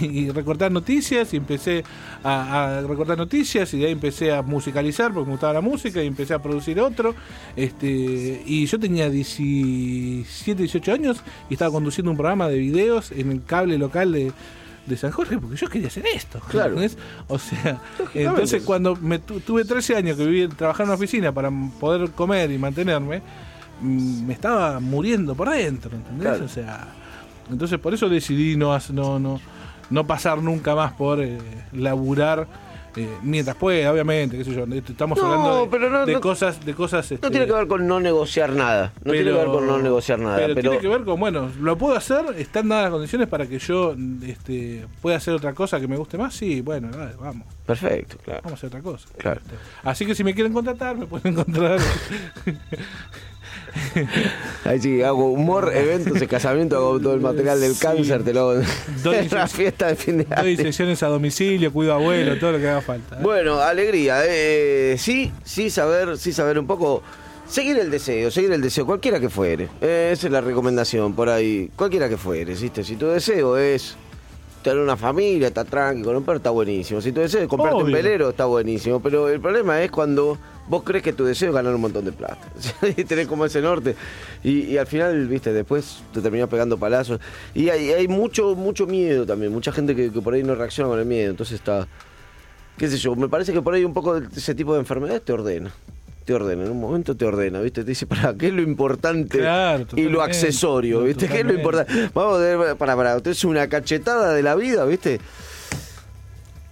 y, 0.00 0.30
recortar 0.30 0.70
noticias 0.72 1.32
y 1.34 1.36
empecé 1.36 1.84
a, 2.24 2.78
a 2.78 2.80
recortar 2.82 3.16
noticias 3.16 3.72
y 3.74 3.78
de 3.78 3.86
ahí 3.86 3.92
empecé 3.92 4.32
a 4.32 4.42
musicalizar 4.42 5.12
porque 5.12 5.26
me 5.26 5.32
gustaba 5.32 5.52
la 5.52 5.60
música 5.60 6.02
y 6.02 6.06
empecé 6.06 6.34
a 6.34 6.42
producir 6.42 6.80
otro. 6.80 7.14
Este, 7.54 8.42
y 8.46 8.66
yo 8.66 8.78
tenía 8.78 9.08
17, 9.10 10.62
18 10.62 10.92
años 10.92 11.22
y 11.48 11.54
estaba 11.54 11.70
conduciendo 11.72 12.10
un 12.10 12.16
programa 12.16 12.48
de 12.48 12.58
videos 12.58 13.12
en 13.12 13.30
el 13.30 13.44
cable 13.44 13.78
local 13.78 14.12
de, 14.12 14.32
de 14.86 14.96
San 14.96 15.10
Jorge 15.10 15.38
porque 15.38 15.56
yo 15.56 15.68
quería 15.68 15.88
hacer 15.88 16.04
esto. 16.14 16.40
Claro. 16.48 16.70
¿entendés? 16.70 16.96
O 17.28 17.38
sea, 17.38 17.80
entonces 18.14 18.62
cuando 18.62 18.96
me 18.96 19.18
tu- 19.18 19.40
tuve 19.40 19.64
13 19.64 19.96
años 19.96 20.16
que 20.16 20.26
viví 20.26 20.48
trabajando 20.48 20.92
en 20.92 20.96
una 20.96 21.04
oficina 21.04 21.32
para 21.32 21.50
poder 21.80 22.10
comer 22.10 22.50
y 22.50 22.58
mantenerme, 22.58 23.22
mm, 23.80 24.26
me 24.26 24.32
estaba 24.32 24.80
muriendo 24.80 25.34
por 25.34 25.50
dentro, 25.50 25.90
¿entendés? 25.94 26.28
Claro. 26.28 26.44
O 26.44 26.48
sea, 26.48 26.88
entonces 27.50 27.78
por 27.78 27.94
eso 27.94 28.08
decidí 28.08 28.56
no 28.56 28.76
no 28.92 29.18
no 29.18 29.40
no 29.90 30.06
pasar 30.06 30.38
nunca 30.42 30.74
más 30.74 30.92
por 30.92 31.20
eh, 31.22 31.38
laburar 31.72 32.46
eh, 32.98 33.06
mientras 33.22 33.54
pueda, 33.56 33.92
obviamente, 33.92 34.38
qué 34.38 34.44
sé 34.44 34.54
yo, 34.54 34.64
esto- 34.64 34.92
estamos 34.92 35.18
No, 35.18 35.26
hablando 35.26 35.60
de, 35.60 35.66
pero 35.68 35.90
no- 35.90 36.06
de 36.06 36.14
no- 36.14 36.20
cosas 36.22 36.64
de 36.64 36.72
cosas 36.72 37.10
No 37.10 37.14
este, 37.16 37.30
tiene 37.30 37.44
que 37.46 37.52
ver 37.52 37.66
con 37.66 37.86
no 37.86 38.00
negociar 38.00 38.50
nada. 38.52 38.94
No 39.04 39.12
tiene 39.12 39.26
que 39.32 39.36
ver 39.36 39.46
con 39.48 39.66
no 39.66 39.78
negociar 39.78 40.18
nada. 40.18 40.36
pero, 40.38 40.54
Pero, 40.54 40.70
tiene 40.70 40.78
que 40.82 40.88
ver 40.88 41.04
con, 41.04 41.20
bueno, 41.20 41.50
¿lo 41.60 41.76
puedo 41.76 41.94
hacer? 41.94 42.24
¿Están 42.38 42.68
dadas 42.70 42.84
las 42.84 42.92
condiciones 42.92 43.28
para 43.28 43.46
que 43.46 43.58
yo 43.58 43.94
este, 44.24 44.86
pueda 45.02 45.18
hacer 45.18 45.34
otra 45.34 45.52
cosa 45.52 45.78
que 45.78 45.86
me 45.86 45.98
guste 45.98 46.16
más? 46.16 46.32
Sí, 46.34 46.62
bueno, 46.62 46.88
dale, 46.90 47.12
vamos. 47.20 47.46
Perfecto, 47.66 48.16
claro. 48.24 48.40
Vamos 48.44 48.52
a 48.52 48.66
hacer 48.66 48.68
otra 48.68 48.80
cosa. 48.80 49.08
Claro. 49.18 49.42
Así 49.84 50.06
que 50.06 50.14
si 50.14 50.24
me 50.24 50.32
quieren 50.34 50.54
contratar, 50.54 50.96
me 50.96 51.04
pueden 51.04 51.32
encontrar. 51.38 51.78
Ahí 54.64 54.80
sí, 54.80 55.02
hago 55.02 55.30
humor, 55.30 55.72
eventos 55.74 56.18
de 56.18 56.26
casamiento, 56.26 56.76
hago 56.76 57.00
todo 57.00 57.14
el 57.14 57.20
material 57.20 57.60
del 57.60 57.74
Sí. 57.74 57.80
cáncer, 57.80 58.22
te 58.24 58.32
lo 58.32 58.50
hago 58.50 58.62
Doy 59.02 59.16
en 59.16 59.28
la 59.30 59.46
fiesta 59.48 59.86
de 59.88 59.96
fin 59.96 60.18
de 60.18 60.24
Doy 60.24 60.54
año. 60.54 60.62
sesiones 60.62 61.02
a 61.02 61.08
domicilio, 61.08 61.72
cuido 61.72 61.92
abuelo, 61.94 62.38
todo 62.38 62.52
lo 62.52 62.58
que 62.58 62.68
haga 62.68 62.80
falta. 62.80 63.16
¿eh? 63.16 63.22
Bueno, 63.22 63.60
alegría. 63.60 64.22
eh, 64.26 64.96
sí, 64.98 65.32
sí 65.44 65.70
saber, 65.70 66.18
sí 66.18 66.32
saber 66.32 66.58
un 66.58 66.66
poco. 66.66 67.02
Seguir 67.48 67.78
el 67.78 67.92
deseo, 67.92 68.28
seguir 68.32 68.50
el 68.50 68.60
deseo, 68.60 68.84
cualquiera 68.84 69.20
que 69.20 69.28
fuere. 69.30 69.68
Eh, 69.80 70.10
esa 70.12 70.26
es 70.26 70.32
la 70.32 70.40
recomendación 70.40 71.14
por 71.14 71.28
ahí. 71.28 71.70
Cualquiera 71.76 72.08
que 72.08 72.16
fuere, 72.16 72.54
¿viste? 72.54 72.82
Si 72.82 72.96
tu 72.96 73.06
deseo 73.06 73.56
es 73.56 73.96
tener 74.70 74.82
una 74.82 74.96
familia, 74.96 75.48
estar 75.48 75.64
tranquilo, 75.64 76.20
perro, 76.22 76.38
está 76.38 76.50
buenísimo. 76.50 77.00
Si 77.00 77.12
tu 77.12 77.20
deseo 77.20 77.42
es 77.42 77.48
comprarte 77.48 77.84
un 77.84 77.92
velero, 77.92 78.30
está 78.30 78.46
buenísimo. 78.46 79.00
Pero 79.00 79.28
el 79.28 79.40
problema 79.40 79.80
es 79.80 79.92
cuando 79.92 80.36
vos 80.66 80.82
crees 80.82 81.04
que 81.04 81.12
tu 81.12 81.24
deseo 81.24 81.50
es 81.50 81.54
ganar 81.54 81.72
un 81.72 81.80
montón 81.80 82.04
de 82.04 82.10
plata. 82.10 82.48
y 82.96 83.04
tenés 83.04 83.28
como 83.28 83.44
ese 83.44 83.62
norte. 83.62 83.94
Y, 84.42 84.62
y 84.62 84.78
al 84.78 84.88
final, 84.88 85.28
viste, 85.28 85.52
después 85.52 86.02
te 86.12 86.20
terminás 86.20 86.48
pegando 86.48 86.76
palazos. 86.76 87.20
Y 87.54 87.68
hay, 87.68 87.92
hay 87.92 88.08
mucho, 88.08 88.56
mucho 88.56 88.86
miedo 88.86 89.24
también. 89.24 89.52
Mucha 89.52 89.70
gente 89.70 89.94
que, 89.94 90.10
que 90.10 90.20
por 90.20 90.34
ahí 90.34 90.42
no 90.42 90.56
reacciona 90.56 90.90
con 90.90 90.98
el 90.98 91.06
miedo. 91.06 91.30
Entonces 91.30 91.54
está 91.54 91.86
qué 92.76 92.88
sé 92.88 92.98
yo, 92.98 93.16
me 93.16 93.28
parece 93.28 93.52
que 93.52 93.62
por 93.62 93.72
ahí 93.72 93.84
un 93.84 93.94
poco 93.94 94.20
de 94.20 94.28
ese 94.36 94.54
tipo 94.54 94.74
de 94.74 94.80
enfermedades 94.80 95.22
te 95.22 95.32
ordena. 95.32 95.72
Te 96.26 96.34
ordena, 96.34 96.64
en 96.64 96.70
un 96.72 96.80
momento 96.80 97.16
te 97.16 97.24
ordena, 97.24 97.60
¿viste? 97.60 97.82
Te 97.84 97.90
dice, 97.90 98.04
¿para 98.08 98.34
qué 98.34 98.48
es 98.48 98.52
lo 98.52 98.60
importante 98.62 99.38
Claro, 99.38 99.86
y 99.94 100.02
lo 100.02 100.18
totalmente, 100.18 100.22
accesorio, 100.22 101.00
¿viste? 101.02 101.28
¿Qué 101.28 101.40
es 101.40 101.46
lo 101.46 101.52
totalmente. 101.54 101.92
importante? 101.94 102.10
Vamos 102.14 102.34
a 102.36 102.38
ver, 102.40 102.76
para, 102.76 102.96
para, 102.96 103.16
usted 103.16 103.30
es 103.30 103.44
una 103.44 103.68
cachetada 103.68 104.34
de 104.34 104.42
la 104.42 104.54
vida, 104.56 104.84
¿viste? 104.84 105.20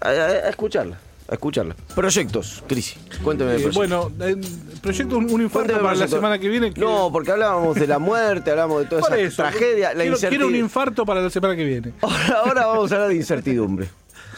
A, 0.00 0.08
a- 0.08 0.10
a 0.10 0.48
escucharla, 0.50 0.98
a 1.28 1.32
escucharla. 1.34 1.74
Proyectos, 1.94 2.62
Crisi, 2.66 2.96
cuénteme 3.22 3.52
de 3.52 3.56
Eh, 3.58 3.70
proyectos. 3.70 4.10
bueno, 4.10 4.12
eh, 4.20 4.36
proyecto 4.82 5.16
un, 5.16 5.40
infarto 5.40 5.68
para 5.72 5.82
la 5.82 5.88
proyectos. 5.90 6.10
semana 6.10 6.38
que 6.38 6.48
viene. 6.48 6.74
que- 6.74 6.80
No, 6.80 7.10
porque 7.12 7.30
hablábamos 7.30 7.76
de 7.76 7.86
la 7.86 7.98
muerte, 7.98 8.50
hablamos 8.50 8.82
de 8.82 8.88
toda 8.88 9.00
esa 9.02 9.16
eso, 9.18 9.36
tragedia, 9.42 9.94
la 9.94 10.02
quiero, 10.02 10.02
quiero 10.02 10.08
un 10.08 10.12
incertidumbre. 10.14 10.58
infarto 10.58 11.06
para 11.06 11.20
la 11.22 11.30
semana 11.30 11.56
que 11.56 11.64
viene. 11.64 11.92
Ahora, 12.02 12.26
ahora 12.44 12.66
vamos 12.66 12.90
a 12.92 12.94
hablar 12.96 13.08
de 13.10 13.16
incertidumbre. 13.16 13.88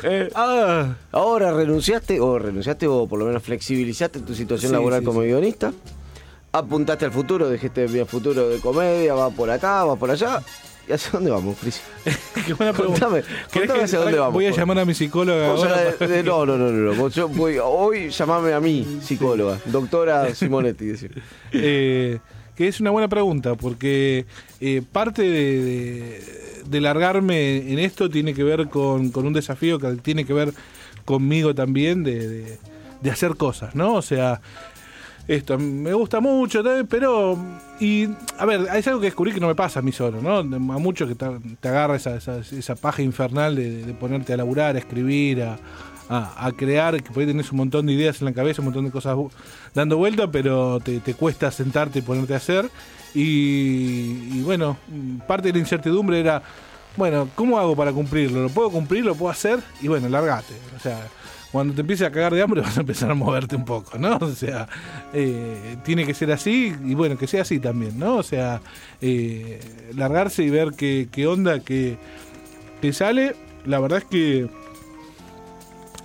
Eh, 0.03 0.29
Ah, 0.35 0.95
Ahora 1.13 1.53
renunciaste, 1.53 2.21
o 2.21 2.39
renunciaste, 2.39 2.87
o 2.87 3.07
por 3.07 3.19
lo 3.19 3.25
menos 3.27 3.43
flexibilizaste 3.43 4.21
tu 4.21 4.35
situación 4.35 4.71
Sí, 4.71 4.75
laboral 4.77 5.01
sí, 5.01 5.05
como 5.07 5.21
sí. 5.23 5.27
guionista. 5.29 5.73
Apuntaste 6.53 7.05
al 7.05 7.13
futuro, 7.13 7.51
dijiste 7.51 7.87
mi 7.89 8.03
futuro 8.05 8.49
de 8.49 8.59
comedia, 8.61 9.15
va 9.15 9.31
por 9.31 9.51
acá, 9.51 9.85
va 9.85 9.97
por 9.97 10.11
allá. 10.11 10.41
¿Y 10.89 10.93
hacia 10.93 11.11
dónde 11.13 11.31
vamos, 11.33 11.57
Cris? 11.61 11.83
qué 12.47 12.55
buena 12.55 12.73
pregunta. 12.73 13.01
Contame, 13.07 13.23
¿Querés 13.23 13.51
contame 13.53 13.79
que- 13.81 13.85
hacia 13.85 13.99
dónde 13.99 14.19
vamos. 14.19 14.35
Voy 14.35 14.47
a 14.47 14.51
por- 14.51 14.59
llamar 14.61 14.79
a 14.79 14.85
mi 14.85 14.95
psicóloga 14.95 15.49
ahora. 15.51 15.95
de- 15.99 16.07
de- 16.07 16.23
no, 16.23 16.47
no, 16.47 16.57
no, 16.57 16.71
no, 16.71 16.93
no. 16.93 16.95
Vos- 16.95 17.15
yo 17.15 17.29
voy- 17.29 17.59
hoy 17.63 18.09
llamame 18.11 18.53
a 18.55 18.61
mí, 18.61 19.01
psicóloga, 19.03 19.59
doctora 19.67 20.33
Simonetti. 20.35 20.87
decir. 20.87 21.23
Eh, 21.53 22.19
que 22.55 22.69
es 22.69 22.81
una 22.81 22.91
buena 22.91 23.09
pregunta, 23.09 23.55
porque 23.57 24.25
eh, 24.61 24.81
parte 24.91 25.23
de, 25.23 25.31
de- 25.65 26.46
de 26.69 26.81
largarme 26.81 27.73
en 27.73 27.79
esto 27.79 28.09
tiene 28.11 28.35
que 28.35 28.45
ver 28.45 28.69
con, 28.69 29.11
con 29.11 29.27
un 29.27 29.33
desafío 29.33 29.79
que 29.79 29.89
tiene 29.97 30.25
que 30.25 30.33
ver 30.33 30.53
conmigo 31.05 31.55
también 31.55 32.03
de, 32.05 32.59
de- 33.03 33.11
hacer 33.11 33.37
cosas, 33.37 33.75
¿no? 33.75 33.95
O 33.95 34.03
sea, 34.03 34.41
esto 35.29 35.59
me 35.59 35.93
gusta 35.93 36.21
mucho, 36.21 36.63
pero. 36.89 37.37
Y, 37.81 38.09
a 38.39 38.45
ver, 38.47 38.67
es 38.75 38.87
algo 38.87 39.01
que 39.01 39.07
descubrí 39.07 39.33
que 39.33 39.41
no 39.41 39.49
me 39.49 39.55
pasa 39.55 39.81
a 39.81 39.83
mí 39.83 39.93
solo, 39.93 40.21
¿no? 40.23 40.39
A 40.39 40.79
muchos 40.79 41.09
que 41.09 41.15
te, 41.15 41.27
te 41.61 41.69
agarra 41.69 41.97
esa, 41.97 42.17
esa, 42.17 42.39
esa 42.39 42.75
paja 42.77 43.03
infernal 43.03 43.55
de, 43.57 43.85
de 43.85 43.95
ponerte 43.95 44.33
a 44.33 44.37
laburar, 44.37 44.77
a 44.77 44.79
escribir, 44.79 45.43
a, 45.43 45.59
a, 46.09 46.53
crear, 46.57 47.03
que 47.03 47.11
por 47.11 47.21
ahí 47.21 47.27
tenés 47.27 47.51
un 47.51 47.59
montón 47.59 47.87
de 47.87 47.93
ideas 47.93 48.21
en 48.21 48.27
la 48.27 48.33
cabeza, 48.33 48.63
un 48.63 48.67
montón 48.67 48.85
de 48.85 48.91
cosas 48.91 49.17
dando 49.75 49.97
vuelta, 49.97 50.31
pero 50.31 50.81
te, 50.81 51.15
cuesta 51.15 51.51
sentarte 51.51 51.99
y 51.99 52.03
ponerte 52.03 52.35
a 52.35 52.37
hacer. 52.37 52.71
Y, 53.15 54.29
y 54.33 54.43
bueno, 54.45 54.77
parte 55.27 55.49
de 55.49 55.55
la 55.55 55.59
incertidumbre 55.61 56.21
era, 56.21 56.43
bueno, 56.97 57.29
¿cómo 57.35 57.59
hago 57.59 57.75
para 57.75 57.93
cumplirlo? 57.93 58.43
¿Lo 58.43 58.49
puedo 58.49 58.71
cumplir? 58.71 59.05
¿Lo 59.05 59.15
puedo 59.15 59.31
hacer? 59.31 59.61
Y 59.81 59.89
bueno, 59.89 60.09
largate. 60.09 60.55
O 60.77 60.81
sea, 60.81 61.09
cuando 61.57 61.73
te 61.73 61.81
empieces 61.81 62.07
a 62.07 62.11
cagar 62.11 62.35
de 62.35 62.43
hambre 62.43 62.61
vas 62.63 62.77
a 62.77 62.81
empezar 62.81 63.11
a 63.11 63.15
moverte 63.15 63.57
un 63.57 63.65
poco, 63.65 63.99
¿no? 63.99 64.19
O 64.21 64.31
sea, 64.31 64.69
eh, 65.13 65.77
tiene 65.85 66.05
que 66.05 66.15
ser 66.15 66.33
así 66.33 66.75
y 66.85 66.95
bueno, 66.95 67.17
que 67.17 67.27
sea 67.27 67.43
así 67.43 67.59
también, 67.59 67.99
¿no? 67.99 68.17
O 68.17 68.23
sea, 68.23 68.61
eh, 69.01 69.61
largarse 69.95 70.43
y 70.43 70.51
ver 70.51 70.73
qué, 70.73 71.27
onda, 71.27 71.61
qué, 71.61 71.97
qué 72.83 72.93
sale. 72.93 73.35
La 73.65 73.81
verdad 73.81 73.99
es 73.99 74.05
que 74.05 74.49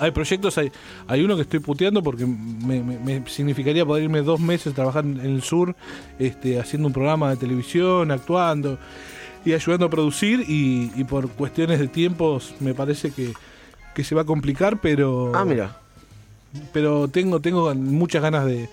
hay 0.01 0.11
proyectos, 0.11 0.57
hay, 0.57 0.71
hay 1.07 1.21
uno 1.23 1.35
que 1.35 1.43
estoy 1.43 1.59
puteando 1.59 2.01
porque 2.03 2.25
me, 2.25 2.81
me- 2.83 2.99
me 2.99 3.29
significaría 3.29 3.85
poder 3.85 4.03
irme 4.03 4.21
dos 4.21 4.39
meses 4.39 4.73
a 4.73 4.75
trabajar 4.75 5.05
en 5.05 5.19
el 5.19 5.41
sur, 5.43 5.75
este, 6.19 6.59
haciendo 6.59 6.87
un 6.87 6.93
programa 6.93 7.29
de 7.29 7.37
televisión, 7.37 8.11
actuando 8.11 8.77
y 9.45 9.53
ayudando 9.53 9.85
a 9.85 9.89
producir 9.89 10.41
y, 10.47 10.91
y 10.95 11.03
por 11.03 11.29
cuestiones 11.29 11.79
de 11.79 11.87
tiempos 11.87 12.53
me 12.59 12.73
parece 12.73 13.11
que, 13.11 13.31
que 13.95 14.03
se 14.03 14.13
va 14.15 14.21
a 14.21 14.25
complicar, 14.25 14.79
pero 14.81 15.31
Ah, 15.33 15.45
mira. 15.45 15.77
pero 16.73 17.07
tengo, 17.07 17.39
tengo 17.39 17.73
muchas 17.75 18.21
ganas 18.21 18.45
de, 18.45 18.69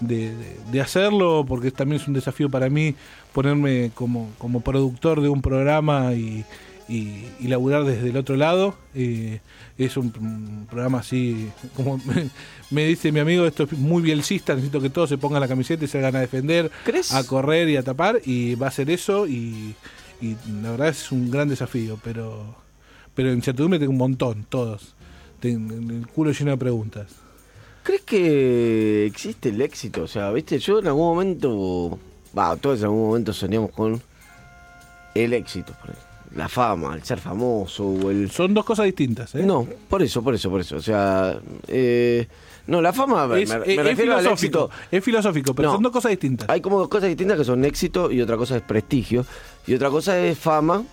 de- 0.00 0.34
de- 0.34 0.56
de 0.72 0.80
hacerlo 0.80 1.44
porque 1.46 1.70
también 1.70 2.00
es 2.00 2.08
un 2.08 2.14
desafío 2.14 2.48
para 2.50 2.68
mí 2.68 2.94
ponerme 3.32 3.90
como, 3.94 4.30
como 4.38 4.60
productor 4.60 5.20
de 5.20 5.28
un 5.28 5.40
programa 5.42 6.12
y, 6.14 6.44
y, 6.90 7.24
y 7.38 7.46
laburar 7.46 7.84
desde 7.84 8.10
el 8.10 8.16
otro 8.16 8.36
lado. 8.36 8.74
Eh, 8.94 9.40
es 9.78 9.96
un, 9.96 10.12
un 10.18 10.66
programa 10.68 10.98
así, 10.98 11.48
como 11.76 11.98
me, 12.04 12.28
me 12.70 12.84
dice 12.86 13.12
mi 13.12 13.20
amigo, 13.20 13.46
esto 13.46 13.62
es 13.62 13.72
muy 13.72 14.02
bielcista, 14.02 14.54
necesito 14.54 14.80
que 14.80 14.90
todos 14.90 15.08
se 15.08 15.16
pongan 15.16 15.40
la 15.40 15.48
camiseta 15.48 15.84
y 15.84 15.88
se 15.88 15.98
hagan 15.98 16.16
a 16.16 16.20
defender, 16.20 16.70
¿Crees? 16.84 17.12
a 17.12 17.24
correr 17.24 17.68
y 17.68 17.76
a 17.76 17.82
tapar 17.82 18.20
y 18.24 18.56
va 18.56 18.66
a 18.66 18.70
ser 18.72 18.90
eso 18.90 19.26
y, 19.26 19.74
y 20.20 20.36
la 20.62 20.72
verdad 20.72 20.88
es 20.88 21.12
un 21.12 21.30
gran 21.30 21.48
desafío, 21.48 21.98
pero, 22.02 22.56
pero 23.14 23.32
incertidumbre 23.32 23.78
tengo 23.78 23.92
un 23.92 23.98
montón, 23.98 24.44
todos. 24.48 24.94
Tengo 25.38 25.74
el 25.74 26.06
culo 26.08 26.32
lleno 26.32 26.50
de 26.50 26.56
preguntas. 26.58 27.06
¿Crees 27.82 28.02
que 28.02 29.06
existe 29.06 29.48
el 29.48 29.62
éxito? 29.62 30.02
O 30.02 30.06
sea, 30.06 30.30
viste, 30.32 30.58
yo 30.58 30.80
en 30.80 30.88
algún 30.88 31.06
momento, 31.06 31.98
va, 32.36 32.54
todos 32.56 32.80
en 32.80 32.86
algún 32.86 33.06
momento 33.06 33.32
soñamos 33.32 33.70
con 33.70 34.02
el 35.14 35.32
éxito, 35.32 35.72
por 35.80 35.90
ahí. 35.90 36.09
La 36.36 36.48
fama, 36.48 36.94
el 36.94 37.02
ser 37.02 37.18
famoso 37.18 37.84
o 37.86 38.10
el... 38.10 38.30
Son 38.30 38.54
dos 38.54 38.64
cosas 38.64 38.86
distintas, 38.86 39.34
¿eh? 39.34 39.42
No, 39.42 39.66
por 39.88 40.02
eso, 40.02 40.22
por 40.22 40.34
eso, 40.34 40.48
por 40.50 40.60
eso. 40.60 40.76
O 40.76 40.82
sea, 40.82 41.38
eh, 41.68 42.26
no, 42.66 42.80
la 42.80 42.92
fama, 42.92 43.26
me, 43.26 43.42
es, 43.42 43.48
me 43.48 43.56
es- 43.56 43.78
es 43.78 43.84
refiero 43.84 44.12
al 44.14 44.20
filosófico, 44.20 44.64
éxito. 44.66 44.70
es 44.96 45.04
filosófico, 45.04 45.54
pero 45.54 45.68
No. 45.68 45.74
son 45.74 45.82
dos 45.82 45.92
cosas 45.92 46.10
distintas. 46.10 46.48
Hay 46.48 46.60
como 46.60 46.78
dos 46.78 46.88
cosas 46.88 47.08
distintas 47.08 47.36
que 47.38 47.44
son 47.44 47.64
éxito 47.64 48.10
y 48.12 48.20
otra 48.20 48.36
cosa 48.36 48.56
es 48.56 48.62
prestigio. 48.62 49.24
Y 49.66 49.74
otra 49.74 49.90
cosa 49.90 50.18
es 50.20 50.38
fama. 50.38 50.84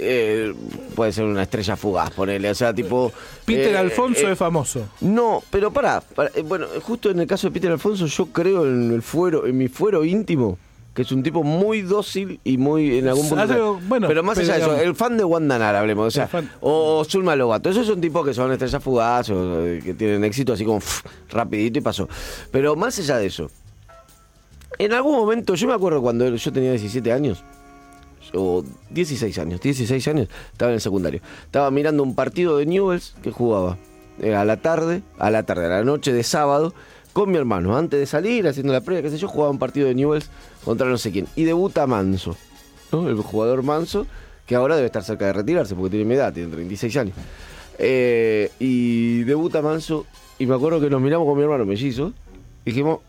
Eh, 0.00 0.54
puede 0.94 1.12
ser 1.12 1.24
una 1.24 1.42
estrella 1.42 1.74
fugaz, 1.76 2.10
ponele. 2.12 2.50
O 2.50 2.54
sea, 2.54 2.72
tipo. 2.72 3.10
Peter 3.44 3.74
eh, 3.74 3.78
Alfonso 3.78 4.28
eh, 4.28 4.32
es 4.32 4.38
famoso. 4.38 4.86
No, 5.00 5.42
pero 5.50 5.72
pará, 5.72 6.00
pará, 6.00 6.30
eh, 6.36 6.42
bueno, 6.42 6.66
justo 6.82 7.10
en 7.10 7.18
el 7.18 7.26
caso 7.26 7.48
de 7.48 7.52
Peter 7.52 7.72
Alfonso, 7.72 8.06
yo 8.06 8.26
creo 8.26 8.64
en 8.64 8.92
el 8.92 9.02
fuero, 9.02 9.44
en 9.46 9.58
mi 9.58 9.66
fuero 9.66 10.04
íntimo, 10.04 10.56
que 10.98 11.02
es 11.02 11.12
un 11.12 11.22
tipo 11.22 11.44
muy 11.44 11.82
dócil 11.82 12.40
y 12.42 12.58
muy 12.58 12.98
en 12.98 13.06
algún 13.06 13.28
punto. 13.28 13.78
Bueno, 13.86 14.08
pero 14.08 14.24
más 14.24 14.36
pero 14.36 14.46
allá 14.48 14.54
de 14.54 14.60
eso, 14.62 14.70
digamos- 14.72 14.88
el 14.88 14.96
fan 14.96 15.16
de 15.16 15.22
Wanda 15.22 15.56
Nara, 15.56 15.78
hablemos, 15.78 16.08
o 16.08 16.10
sea, 16.10 16.28
o 16.60 17.04
Zulma 17.04 17.36
Lobato, 17.36 17.70
esos 17.70 17.86
son 17.86 18.00
tipos 18.00 18.26
que 18.26 18.34
son 18.34 18.50
estrellas 18.50 18.82
fugaces, 18.82 19.30
o, 19.30 19.64
eh, 19.64 19.80
que 19.80 19.94
tienen 19.94 20.24
éxito 20.24 20.54
así 20.54 20.64
como 20.64 20.80
pf, 20.80 21.04
rapidito 21.30 21.78
y 21.78 21.82
pasó. 21.82 22.08
Pero 22.50 22.74
más 22.74 22.98
allá 22.98 23.16
de 23.18 23.26
eso, 23.26 23.48
en 24.76 24.92
algún 24.92 25.14
momento, 25.14 25.54
yo 25.54 25.68
me 25.68 25.74
acuerdo 25.74 26.02
cuando 26.02 26.34
yo 26.34 26.52
tenía 26.52 26.70
17 26.72 27.12
años, 27.12 27.44
o 28.34 28.64
16 28.90 29.38
años, 29.38 29.60
16 29.60 30.08
años, 30.08 30.28
estaba 30.50 30.72
en 30.72 30.74
el 30.74 30.80
secundario. 30.80 31.20
Estaba 31.44 31.70
mirando 31.70 32.02
un 32.02 32.16
partido 32.16 32.56
de 32.58 32.66
Newells 32.66 33.14
que 33.22 33.30
jugaba 33.30 33.76
eh, 34.20 34.34
a 34.34 34.44
la 34.44 34.56
tarde, 34.56 35.02
a 35.16 35.30
la 35.30 35.44
tarde, 35.44 35.66
a 35.66 35.68
la 35.68 35.84
noche 35.84 36.12
de 36.12 36.24
sábado, 36.24 36.74
con 37.18 37.30
mi 37.30 37.36
hermano. 37.36 37.76
Antes 37.76 37.98
de 37.98 38.06
salir, 38.06 38.46
haciendo 38.46 38.72
la 38.72 38.80
previa, 38.80 39.02
qué 39.02 39.10
sé 39.10 39.18
yo, 39.18 39.26
jugaba 39.28 39.50
un 39.50 39.58
partido 39.58 39.88
de 39.88 39.94
Newells 39.94 40.30
contra 40.64 40.88
no 40.88 40.98
sé 40.98 41.10
quién. 41.10 41.26
Y 41.34 41.44
debuta 41.44 41.86
Manso, 41.86 42.36
¿no? 42.92 43.08
el 43.08 43.16
jugador 43.16 43.62
Manso, 43.64 44.06
que 44.46 44.54
ahora 44.54 44.76
debe 44.76 44.86
estar 44.86 45.02
cerca 45.02 45.26
de 45.26 45.32
retirarse 45.32 45.74
porque 45.74 45.90
tiene 45.90 46.04
mi 46.04 46.14
edad, 46.14 46.32
tiene 46.32 46.50
36 46.52 46.96
años. 46.96 47.14
Eh, 47.78 48.50
y 48.60 49.22
debuta 49.24 49.62
Manso, 49.62 50.06
y 50.38 50.46
me 50.46 50.54
acuerdo 50.54 50.80
que 50.80 50.88
nos 50.90 51.00
miramos 51.00 51.26
con 51.26 51.36
mi 51.36 51.42
hermano 51.42 51.64
mellizo, 51.64 52.12
y 52.64 52.70
dijimos, 52.70 53.00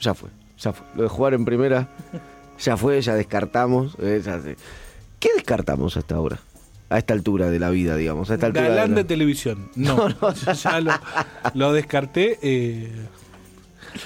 ya 0.00 0.14
fue, 0.14 0.30
ya 0.58 0.72
fue. 0.72 0.86
Lo 0.96 1.02
de 1.02 1.08
jugar 1.08 1.34
en 1.34 1.44
primera, 1.44 1.88
ya 2.58 2.76
fue, 2.76 3.00
ya 3.02 3.14
descartamos. 3.14 3.96
eh, 4.00 4.22
ya 4.24 4.40
se- 4.40 4.56
¿Qué 5.20 5.28
descartamos 5.34 5.96
hasta 5.96 6.14
ahora? 6.14 6.38
A 6.90 6.96
esta 6.96 7.12
altura 7.12 7.50
de 7.50 7.58
la 7.58 7.68
vida, 7.68 7.96
digamos. 7.96 8.30
A 8.30 8.34
esta 8.34 8.46
altura 8.46 8.68
Galán 8.68 8.94
de 8.94 9.04
televisión. 9.04 9.68
No, 9.76 10.08
yo 10.20 10.52
ya 10.54 10.80
lo, 10.80 10.92
lo 11.54 11.72
descarté. 11.74 12.38
eh, 12.40 12.90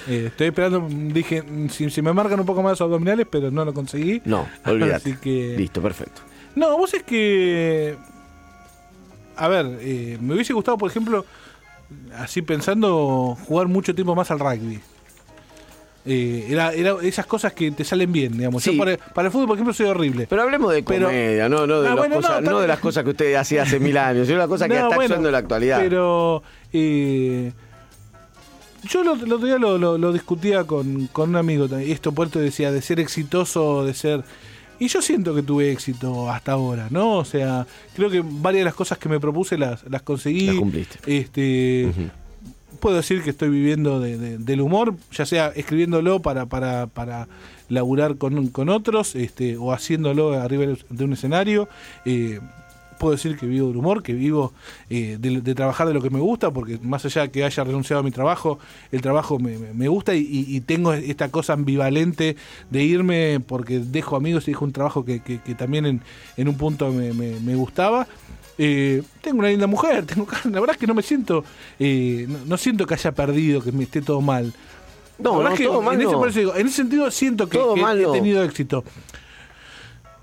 eh, 0.07 0.25
estoy 0.27 0.47
esperando, 0.47 0.87
dije, 0.89 1.43
si, 1.69 1.89
si 1.89 2.01
me 2.01 2.13
marcan 2.13 2.39
un 2.39 2.45
poco 2.45 2.61
más 2.63 2.71
los 2.71 2.81
abdominales, 2.81 3.27
pero 3.29 3.51
no 3.51 3.63
lo 3.65 3.73
conseguí. 3.73 4.21
No, 4.25 4.47
olvídate. 4.65 5.17
Que... 5.19 5.55
Listo, 5.57 5.81
perfecto. 5.81 6.21
No, 6.55 6.77
vos 6.77 6.93
es 6.93 7.03
que. 7.03 7.95
A 9.35 9.47
ver, 9.47 9.77
eh, 9.81 10.17
me 10.21 10.33
hubiese 10.35 10.53
gustado, 10.53 10.77
por 10.77 10.89
ejemplo, 10.91 11.25
así 12.17 12.41
pensando, 12.41 13.35
jugar 13.47 13.67
mucho 13.67 13.95
tiempo 13.95 14.13
más 14.15 14.29
al 14.31 14.39
rugby. 14.39 14.79
Eh, 16.05 16.47
era, 16.49 16.73
era 16.73 16.95
esas 17.01 17.25
cosas 17.25 17.53
que 17.53 17.71
te 17.71 17.85
salen 17.85 18.11
bien, 18.11 18.37
digamos. 18.37 18.61
Sí. 18.61 18.73
Yo 18.73 18.77
para, 18.77 18.97
para 18.97 19.27
el 19.27 19.31
fútbol, 19.31 19.47
por 19.47 19.55
ejemplo, 19.57 19.73
soy 19.73 19.85
horrible. 19.85 20.27
Pero 20.29 20.41
hablemos 20.41 20.73
de 20.73 20.83
Pero- 20.83 21.07
comedia, 21.07 21.47
no, 21.47 21.65
no, 21.65 21.81
de, 21.81 21.87
Ah, 21.87 21.91
las 21.91 21.97
bueno, 21.97 22.15
cosas, 22.17 22.41
no, 22.41 22.59
de 22.59 22.67
las 22.67 22.79
cosas 22.79 23.03
que 23.05 23.11
usted 23.11 23.35
hacía 23.35 23.63
hace 23.63 23.79
mil 23.79 23.97
años, 23.97 24.27
es 24.27 24.35
una 24.35 24.47
cosa 24.47 24.67
que 24.67 24.73
No, 24.79 24.81
está 24.83 24.95
bueno, 24.95 25.03
actuando 25.05 25.29
en 25.29 25.31
la 25.31 25.37
actualidad. 25.37 25.79
Pero 25.81 26.43
eh, 26.73 27.53
yo 28.89 29.03
lo- 29.03 29.13
el 29.15 29.31
otro 29.33 29.45
día 29.47 29.57
lo, 29.57 29.77
lo- 29.77 29.97
lo 29.97 30.11
discutía 30.13 30.63
con, 30.65 31.07
con 31.07 31.29
un 31.29 31.35
amigo. 31.35 31.65
Esto 31.77 32.11
puerto 32.11 32.39
decía 32.39 32.71
de 32.71 32.81
ser 32.81 32.99
exitoso, 32.99 33.83
de 33.85 33.93
ser. 33.93 34.23
Y 34.79 34.87
yo 34.87 35.01
siento 35.01 35.33
que 35.35 35.43
tuve 35.43 35.71
éxito 35.71 36.29
hasta 36.29 36.53
ahora, 36.53 36.87
¿no? 36.89 37.17
O 37.17 37.25
sea, 37.25 37.65
creo 37.95 38.09
que 38.09 38.21
varias 38.25 38.61
de 38.61 38.65
las 38.65 38.73
cosas 38.73 38.97
que 38.97 39.07
me 39.07 39.19
propuse 39.19 39.57
las, 39.57 39.83
las 39.89 40.01
conseguí. 40.01 40.47
Las 40.47 40.55
cumpliste. 40.55 40.97
Este. 41.05 41.91
Puedo 42.79 42.97
decir 42.97 43.21
que 43.23 43.29
estoy 43.29 43.49
viviendo 43.49 43.99
de- 44.01 44.17
de- 44.17 44.37
del 44.39 44.59
humor, 44.59 44.95
ya 45.11 45.25
sea 45.25 45.47
escribiéndolo 45.55 46.21
para, 46.21 46.47
para, 46.47 46.87
para 46.87 47.29
laburar 47.69 48.17
con, 48.17 48.47
con 48.49 48.67
otros, 48.67 49.15
este, 49.15 49.55
o 49.55 49.71
haciéndolo 49.71 50.33
arriba 50.33 50.65
de 50.89 51.03
un 51.05 51.13
escenario. 51.13 51.69
Eh, 52.03 52.41
puedo 52.99 53.11
decir 53.13 53.37
que 53.37 53.45
vivo 53.45 53.67
del 53.67 53.77
humor, 53.77 54.03
que 54.03 54.13
vivo 54.13 54.53
eh, 54.89 55.17
de, 55.19 55.41
de 55.41 55.55
trabajar 55.55 55.87
de 55.87 55.93
lo 55.93 56.01
que 56.01 56.09
me 56.09 56.19
gusta, 56.19 56.51
porque 56.51 56.77
más 56.81 57.03
allá 57.05 57.23
de 57.23 57.31
que 57.31 57.43
haya 57.43 57.63
renunciado 57.63 57.99
a 58.01 58.03
mi 58.03 58.11
trabajo, 58.11 58.59
el 58.91 59.01
trabajo 59.01 59.39
me, 59.39 59.87
gusta 59.87 60.15
y, 60.15 60.61
tengo 60.61 60.93
esta 60.93 61.29
cosa 61.29 61.53
ambivalente 61.53 62.35
de 62.69 62.83
irme 62.83 63.39
porque 63.45 63.79
dejo 63.79 64.15
amigos 64.15 64.47
y 64.47 64.51
dejo 64.51 64.65
un 64.65 64.71
trabajo 64.71 65.03
que, 65.05 65.19
que- 65.21 65.39
que 65.41 65.55
también 65.55 65.85
en, 65.85 66.01
en 66.37 66.47
un 66.47 66.55
punto 66.57 66.91
me, 66.91 67.13
me- 67.13 67.39
me 67.39 67.55
gustaba. 67.55 68.07
Eh, 68.57 69.01
tengo 69.21 69.39
una 69.39 69.49
linda 69.49 69.65
mujer, 69.67 70.05
tengo, 70.07 70.27
la 70.45 70.59
verdad 70.59 70.75
es 70.75 70.77
que 70.77 70.87
no 70.87 70.93
me 70.93 71.01
siento, 71.01 71.43
eh, 71.79 72.25
no, 72.29 72.37
no 72.45 72.57
siento 72.57 72.85
que 72.85 72.93
haya 72.93 73.11
perdido, 73.11 73.61
que 73.61 73.71
me 73.71 73.83
esté 73.83 74.01
todo 74.01 74.21
mal. 74.21 74.53
No, 75.19 75.41
no, 75.41 75.49
es 75.49 75.57
que 75.59 75.65
todo 75.65 75.81
mal 75.81 75.95
en, 75.95 76.01
ese, 76.01 76.11
no. 76.11 76.25
eso 76.25 76.55
en 76.55 76.67
ese 76.67 76.75
sentido 76.75 77.09
siento 77.11 77.47
que, 77.49 77.57
he 77.57 78.11
tenido 78.13 78.43
éxito. 78.43 78.83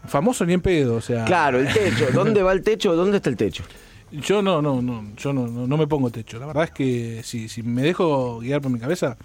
Famoso 0.06 0.44
ni 0.46 0.54
en 0.54 0.60
pedo, 0.60 0.96
o 0.96 1.00
sea. 1.00 1.24
Claro, 1.24 1.58
el 1.60 1.72
techo. 1.72 2.06
¿Dónde 2.14 2.42
va 2.42 2.52
el 2.52 2.62
techo? 2.62 2.94
¿Dónde 2.96 3.18
está 3.18 3.30
el 3.30 3.36
techo? 3.36 3.64
Yo 4.10 4.42
no, 4.42 4.60
no, 4.60 4.82
no, 4.82 5.04
yo 5.16 5.32
no, 5.32 5.46
no, 5.46 5.66
no 5.66 5.76
me 5.76 5.86
pongo 5.86 6.10
techo. 6.10 6.38
La 6.40 6.46
verdad 6.46 6.64
es 6.64 6.70
que 6.72 7.20
si, 7.22 7.48
si 7.48 7.62
me 7.62 7.82
dejo 7.82 8.40
guiar 8.40 8.60
por 8.60 8.70
mi 8.72 8.78
cabeza, 8.80 9.16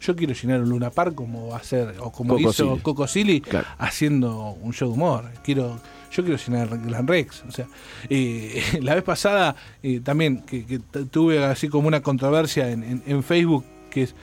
yo 0.00 0.16
quiero 0.16 0.32
llenar 0.32 0.62
un 0.62 0.70
Luna 0.70 0.90
Park 0.90 1.14
como 1.14 1.48
va 1.48 1.56
a 1.56 1.58
hacer, 1.58 1.94
o 2.00 2.10
como 2.10 2.34
Coco 2.36 2.40
hizo 2.50 2.52
Silly. 2.70 2.80
Coco 2.80 3.06
Silly 3.06 3.40
Claro. 3.42 3.66
haciendo 3.78 4.52
un 4.62 4.72
show 4.72 4.88
de 4.88 4.94
humor. 4.94 5.24
Quiero, 5.44 5.78
yo 6.10 6.24
quiero 6.24 6.38
llenar 6.38 6.68
Gran 6.86 7.06
Rex. 7.06 7.44
O 7.46 7.50
sea, 7.52 7.66
eh, 8.08 8.62
la 8.82 8.94
vez 8.94 9.04
pasada 9.04 9.56
eh, 9.82 10.00
también 10.02 10.40
que, 10.40 10.80
tuve 11.10 11.44
así 11.44 11.68
como 11.68 11.86
una 11.88 12.00
controversia 12.00 12.70
en, 12.70 12.82
en- 12.82 13.02
en 13.06 13.22
Facebook 13.22 13.64
que 13.90 14.04
es, 14.04 14.14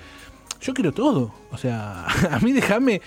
yo 0.62 0.74
quiero 0.74 0.94
todo. 0.94 1.32
O 1.52 1.58
sea, 1.58 2.08
a 2.32 2.40
mí 2.40 2.54
déjame 2.54 3.02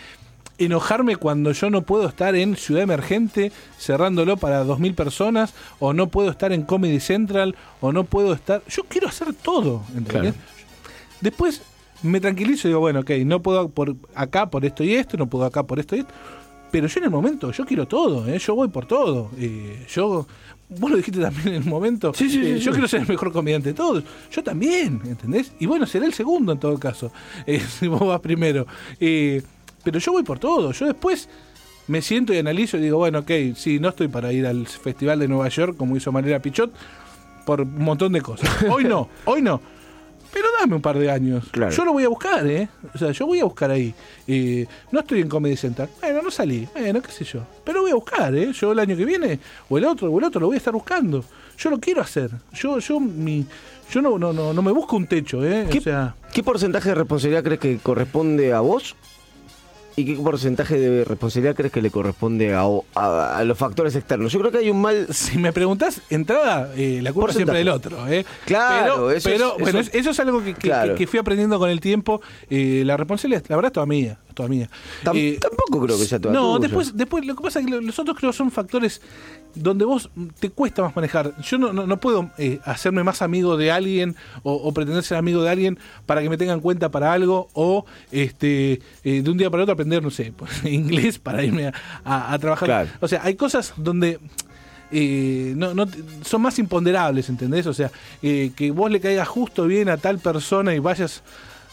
enojarme 0.64 1.16
cuando 1.16 1.53
yo 1.53 1.70
no 1.70 1.83
puedo 1.83 2.07
estar 2.07 2.35
en 2.35 2.57
Ciudad 2.57 2.83
Emergente 2.83 3.51
cerrándolo 3.79 4.37
para 4.37 4.64
2.000 4.64 4.94
personas, 4.94 5.55
o 5.79 5.92
no 5.92 6.09
puedo 6.09 6.31
estar 6.31 6.53
en 6.53 6.62
Comedy 6.62 7.01
Central, 7.01 7.57
o 7.81 7.92
no 7.92 8.05
puedo 8.05 8.33
estar... 8.33 8.62
Yo 8.68 8.85
quiero 8.85 9.09
hacer 9.09 9.33
todo, 9.35 9.83
¿entendés? 9.96 10.35
Después 11.20 11.62
me 12.03 12.20
tranquilizo 12.20 12.68
y 12.68 12.70
digo, 12.70 12.81
bueno, 12.81 13.01
ok, 13.01 13.11
no 13.25 13.42
puedo 13.42 13.68
por 13.68 13.96
acá 14.14 14.51
por 14.51 14.64
esto 14.64 14.85
y 14.85 14.94
esto, 14.94 15.16
no 15.16 15.27
puedo 15.27 15.44
acá 15.44 15.62
por 15.62 15.79
esto 15.79 15.96
y 15.96 16.01
esto, 16.01 16.14
pero 16.70 16.87
yo 16.87 16.99
en 16.99 17.05
el 17.05 17.11
momento, 17.11 17.51
yo 17.51 17.64
quiero 17.64 17.87
todo, 17.87 18.27
¿eh? 18.29 18.38
yo 18.38 18.55
voy 18.55 18.68
por 18.68 18.87
todo. 18.87 19.31
Eh, 19.37 19.87
yo, 19.88 20.27
vos 20.68 20.90
lo 20.90 20.96
dijiste 20.96 21.20
también 21.20 21.49
en 21.49 21.55
el 21.55 21.64
momento, 21.64 22.12
Sí, 22.14 22.31
sí, 22.31 22.42
sí, 22.42 22.51
eh, 22.51 22.59
sí. 22.59 22.64
yo 22.64 22.73
quiero 22.73 22.88
ser 22.88 23.03
el 23.03 23.09
mejor 23.09 23.33
comediante 23.33 23.70
de 23.70 23.75
todos, 23.75 24.05
yo 24.31 24.42
también, 24.42 25.01
¿entendés? 25.05 25.53
Y 25.59 25.66
bueno, 25.66 25.87
seré 25.87 26.07
el 26.07 26.14
segundo 26.14 26.53
en 26.53 26.59
todo 26.59 26.79
caso, 26.79 27.12
eh, 27.46 27.61
si 27.61 27.88
vos 27.88 28.07
vas 28.07 28.20
primero. 28.20 28.66
Pero 29.83 29.99
yo 29.99 30.12
voy 30.12 30.23
por 30.23 30.38
todo, 30.38 30.73
yo 30.73 30.87
después 30.87 31.29
me 31.87 32.03
siento 32.03 32.33
y 32.33 32.38
analizo 32.38 32.77
y 32.77 32.81
digo, 32.83 32.99
bueno, 32.99 33.21
ok, 33.21 33.31
sí, 33.57 33.81
no 33.81 33.88
estoy 33.88 34.09
para 34.09 34.33
ir 34.33 34.47
al 34.47 34.66
Festival 34.66 35.19
de 35.19 35.29
Nueva 35.29 35.49
York 35.49 35.77
como 35.77 35.97
hizo 35.97 36.12
Manera 36.12 36.40
Pichot 36.40 36.73
por 37.45 37.62
un 37.62 37.83
montón 37.83 38.12
de 38.12 38.21
cosas. 38.21 38.49
Hoy 38.71 38.85
no, 38.85 39.09
hoy 39.25 39.43
no. 39.43 39.61
Pero 40.33 40.47
dame 40.61 40.77
un 40.77 40.83
par 40.83 40.97
de 40.97 41.11
años. 41.11 41.45
Claro. 41.51 41.73
Yo 41.73 41.85
lo 41.85 41.93
voy 41.93 42.05
a 42.05 42.09
buscar, 42.09 42.47
¿eh? 42.47 42.69
O 42.95 42.99
sea, 42.99 43.11
yo 43.11 43.27
voy 43.27 43.40
a 43.40 43.45
buscar 43.45 43.71
ahí. 43.73 43.93
Eh, 44.29 44.64
no 44.93 45.01
estoy 45.01 45.21
en 45.23 45.29
Comedy 45.29 45.57
Center. 45.57 45.88
Bueno, 46.01 46.23
no 46.23 46.31
salí. 46.31 46.69
Bueno, 46.73 47.03
qué 47.03 47.11
sé 47.11 47.25
yo. 47.25 47.40
Pero 47.64 47.83
voy 47.83 47.90
a 47.90 47.97
buscar, 47.97 48.33
¿eh? 48.37 48.53
Yo 48.53 48.71
el 48.71 48.79
año 48.79 48.97
que 48.97 49.05
viene, 49.05 49.40
o 49.69 49.77
el 49.77 49.85
otro, 49.85 50.09
o 50.09 50.19
el 50.19 50.25
otro, 50.25 50.40
lo 50.40 50.47
voy 50.47 50.55
a 50.55 50.59
estar 50.59 50.73
buscando. 50.73 51.25
Yo 51.59 51.71
lo 51.71 51.81
quiero 51.81 52.01
hacer. 52.01 52.31
Yo, 52.53 52.79
yo, 52.79 53.01
mi, 53.01 53.45
yo 53.90 54.01
no, 54.01 54.19
no, 54.19 54.33
no, 54.33 54.53
no 54.53 54.62
me 54.62 54.71
busco 54.71 54.97
un 54.97 55.09
techo, 55.09 55.45
¿eh? 55.45 55.66
¿Qué, 55.69 55.79
O 55.79 55.83
sea, 55.83 56.14
qué 56.33 56.45
porcentaje 56.45 56.90
de 56.90 56.95
responsabilidad 56.95 57.43
crees 57.43 57.59
que 57.59 57.79
corresponde 57.79 58.53
a 58.53 58.61
vos? 58.61 58.95
¿Y 60.01 60.05
qué 60.05 60.15
porcentaje 60.23 60.79
de 60.79 61.05
responsabilidad 61.05 61.55
crees 61.55 61.73
que 61.73 61.83
le 61.83 61.91
corresponde 61.91 62.55
a, 62.55 62.63
a- 62.95 63.39
a 63.39 63.45
los 63.45 63.59
factores 63.59 63.95
externos? 63.97 64.33
Yo 64.33 64.39
creo 64.41 64.51
que 64.51 64.59
hay 64.59 64.71
un 64.71 64.81
mal... 64.81 65.07
si 65.11 65.37
me 65.39 65.53
preguntás, 65.53 66.01
entrada, 66.11 66.73
eh, 66.77 67.01
la 67.03 67.13
culpa 67.13 67.27
Porcentaje. 67.27 67.59
siempre 67.59 67.59
del 67.59 67.69
otro, 67.69 68.09
¿eh? 68.09 68.25
Claro, 68.47 68.95
pero, 68.95 69.11
eso 69.11 69.29
pero, 69.29 69.57
es- 69.59 69.69
eso- 69.69 69.79
es- 69.79 69.95
eso 69.95 70.11
es 70.11 70.21
algo 70.21 70.43
que, 70.43 70.55
que- 70.55 70.61
Claro. 70.61 70.95
que- 70.95 70.99
que 71.01 71.07
fui 71.07 71.19
aprendiendo 71.19 71.59
con 71.59 71.69
el 71.71 71.81
tiempo. 71.81 72.21
Eh, 72.49 72.83
la 72.87 72.97
responsabilidad, 72.97 73.45
la 73.49 73.57
verdad, 73.57 73.69
es 73.71 73.75
toda 73.75 73.87
mía. 73.87 74.19
toda 74.35 74.49
mía. 74.49 74.71
Eh, 75.13 75.39
tampoco 75.41 75.85
creo 75.85 75.99
que 75.99 76.05
sea 76.07 76.19
toda 76.19 76.33
No, 76.33 76.57
tuya. 76.57 76.69
después, 76.69 76.97
después 76.97 77.27
lo 77.27 77.35
que 77.37 77.43
pasa 77.43 77.59
es 77.61 77.67
que 77.67 77.73
lo- 77.73 77.81
los 77.83 77.99
otros 77.99 78.17
creo 78.17 78.33
son 78.33 78.51
factores 78.51 79.03
donde 79.55 79.85
vos 79.85 80.11
te 80.39 80.51
cuesta 80.51 80.83
más 80.83 80.95
manejar. 80.97 81.33
Yo 81.43 81.59
no, 81.59 81.73
no, 81.73 81.87
no 81.87 81.99
puedo 82.01 82.31
eh, 82.39 82.61
hacerme 82.65 83.03
más 83.05 83.23
amigo 83.23 83.57
de 83.57 83.71
alguien 83.71 84.17
o, 84.43 84.53
o 84.55 84.73
pretender 84.73 85.03
ser 85.05 85.17
amigo 85.19 85.43
de 85.43 85.51
alguien 85.51 85.79
para 86.07 86.23
que 86.23 86.29
me 86.31 86.37
tengan 86.37 86.57
en 86.57 86.61
cuenta 86.61 86.91
para 86.91 87.13
algo 87.13 87.49
o 87.55 87.85
este 88.11 88.81
eh, 89.05 89.23
de 89.23 89.31
un 89.31 89.37
día 89.39 89.51
para 89.51 89.63
otro 89.65 89.73
aprender, 89.75 90.03
no 90.03 90.11
sé, 90.11 90.33
pues, 90.37 90.65
inglés 90.65 91.19
para 91.19 91.43
irme 91.45 91.69
a, 91.69 91.73
a- 92.05 92.33
a 92.33 92.39
trabajar. 92.39 92.67
Claro. 92.69 92.89
O 93.01 93.09
sea, 93.09 93.21
hay 93.23 93.35
cosas 93.35 93.73
donde 93.77 94.19
eh, 94.93 95.53
no, 95.57 95.75
no, 95.75 95.87
son 96.25 96.43
más 96.43 96.59
imponderables, 96.59 97.29
¿entendés? 97.29 97.67
O 97.67 97.75
sea, 97.75 97.91
que 98.21 98.73
vos 98.75 98.91
le 98.91 99.01
caigas 99.01 99.29
justo 99.29 99.67
bien 99.67 99.89
a 99.89 99.97
tal 99.97 100.19
persona 100.19 100.75
y 100.75 100.79
vayas 100.81 101.23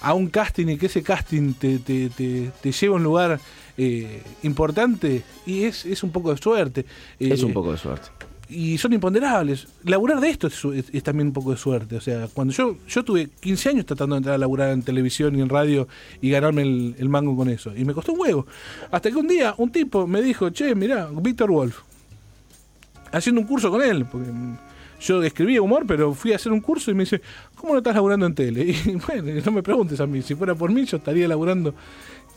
a 0.01 0.13
un 0.13 0.27
casting 0.27 0.67
y 0.67 0.77
que 0.77 0.85
ese 0.85 1.01
casting 1.01 1.53
te, 1.53 1.79
te, 1.79 2.09
te, 2.09 2.51
te 2.61 2.71
lleve 2.71 2.93
a 2.93 2.97
un 2.97 3.03
lugar 3.03 3.39
eh, 3.77 4.21
importante 4.43 5.23
y 5.45 5.63
es, 5.63 5.85
es 5.85 6.03
un 6.03 6.11
poco 6.11 6.31
de 6.31 6.37
suerte. 6.41 6.81
Eh, 7.19 7.29
Es 7.33 7.43
un 7.43 7.53
poco 7.53 7.71
de 7.71 7.77
suerte. 7.77 8.09
y 8.49 8.77
son 8.77 8.93
imponderables. 8.93 9.67
Laburar 9.83 10.19
de 10.21 10.29
esto 10.29 10.47
es, 10.47 10.53
su- 10.53 10.71
es- 10.73 10.89
es 10.93 11.03
también 11.03 11.27
un 11.27 11.33
poco 11.33 11.51
de 11.51 11.57
suerte. 11.57 11.95
O 11.97 12.01
sea, 12.01 12.27
cuando 12.33 12.53
yo 12.53 12.77
yo 12.87 13.03
tuve 13.03 13.27
15 13.41 13.69
años 13.69 13.85
tratando 13.85 14.15
de 14.15 14.19
entrar 14.19 14.35
a 14.35 14.37
laburar 14.37 14.71
en 14.71 14.81
televisión 14.83 15.35
y 15.37 15.41
en 15.41 15.49
radio 15.49 15.87
y 16.21 16.29
ganarme 16.29 16.61
el, 16.63 16.95
el 16.97 17.09
mango 17.09 17.35
con 17.35 17.49
eso. 17.49 17.75
Y 17.75 17.83
me 17.85 17.93
costó 17.93 18.13
un 18.13 18.19
huevo. 18.21 18.47
Hasta 18.89 19.09
que 19.11 19.15
un 19.17 19.27
día 19.27 19.53
un 19.57 19.69
tipo 19.71 20.07
me 20.07 20.21
dijo, 20.21 20.49
che, 20.49 20.73
mirá, 20.75 21.09
Víctor 21.21 21.51
Wolf, 21.51 21.79
haciendo 23.11 23.41
un 23.41 23.47
curso 23.47 23.69
con 23.69 23.81
él. 23.81 24.05
Porque 24.05 24.29
yo 24.99 25.21
escribía 25.23 25.61
humor, 25.61 25.83
pero 25.87 26.13
fui 26.13 26.33
a 26.33 26.37
hacer 26.37 26.51
un 26.51 26.61
curso 26.61 26.89
y 26.89 26.93
me 26.95 27.03
dice, 27.03 27.21
¿cómo 27.55 27.73
no 27.73 27.79
estás 27.79 27.93
laburando 27.95 28.25
en 28.25 28.33
tele? 28.33 28.63
Y 28.85 28.91
bueno, 28.93 29.41
no 29.45 29.51
me 29.51 29.61
preguntes 29.63 29.99
a 29.99 30.07
mí, 30.07 30.21
si 30.21 30.35
fuera 30.35 30.55
por 30.55 30.71
mí 30.71 30.85
yo 30.85 30.97
estaría 30.97 31.27
laburando. 31.27 31.75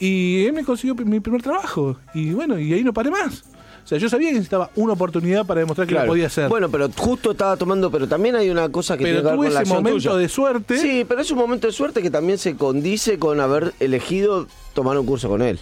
Y 0.01 0.47
él 0.47 0.53
me 0.55 0.65
consiguió 0.65 0.95
mi 0.97 1.21
primer 1.21 1.43
trabajo. 1.43 1.97
Y 2.15 2.33
bueno, 2.33 2.59
y 2.59 2.73
ahí 2.73 2.83
no 2.83 2.93
paré 2.93 3.11
más. 3.11 3.45
O 3.85 3.87
sea, 3.91 3.99
yo 3.99 4.09
sabía 4.09 4.29
que 4.29 4.35
necesitaba 4.35 4.71
una 4.77 4.93
oportunidad 4.95 5.45
para 5.47 5.61
demostrar 5.61 5.87
que 5.87 5.95
Claro. 5.95 6.07
lo 6.07 6.13
podía 6.13 6.27
hacer. 6.27 6.49
Bueno, 6.49 6.71
pero 6.71 6.89
justo 6.97 7.33
estaba 7.33 7.57
tomando, 7.57 7.91
pero 7.91 8.07
también 8.09 8.35
hay 8.37 8.49
una 8.51 8.69
cosa 8.71 8.97
que 8.97 9.05
pero 9.05 9.17
tiene 9.21 9.23
que 9.23 9.29
ver 9.31 9.37
con 9.37 9.45
la 9.45 9.51
ese 9.51 9.59
acción 9.59 9.77
momento 9.79 9.97
tuya. 10.11 10.15
de 10.17 10.29
suerte. 10.29 10.79
Sí, 10.79 11.05
pero 11.09 11.21
es 11.21 11.31
un 11.31 11.39
momento 11.39 11.67
de 11.67 11.73
suerte 11.73 12.01
que 12.03 12.11
también 12.11 12.39
se 12.39 12.57
condice 12.57 13.19
con 13.19 13.41
haber 13.41 13.73
elegido 13.81 14.47
tomar 14.75 14.97
un 14.99 15.07
curso 15.07 15.29
con 15.29 15.43
él. 15.43 15.59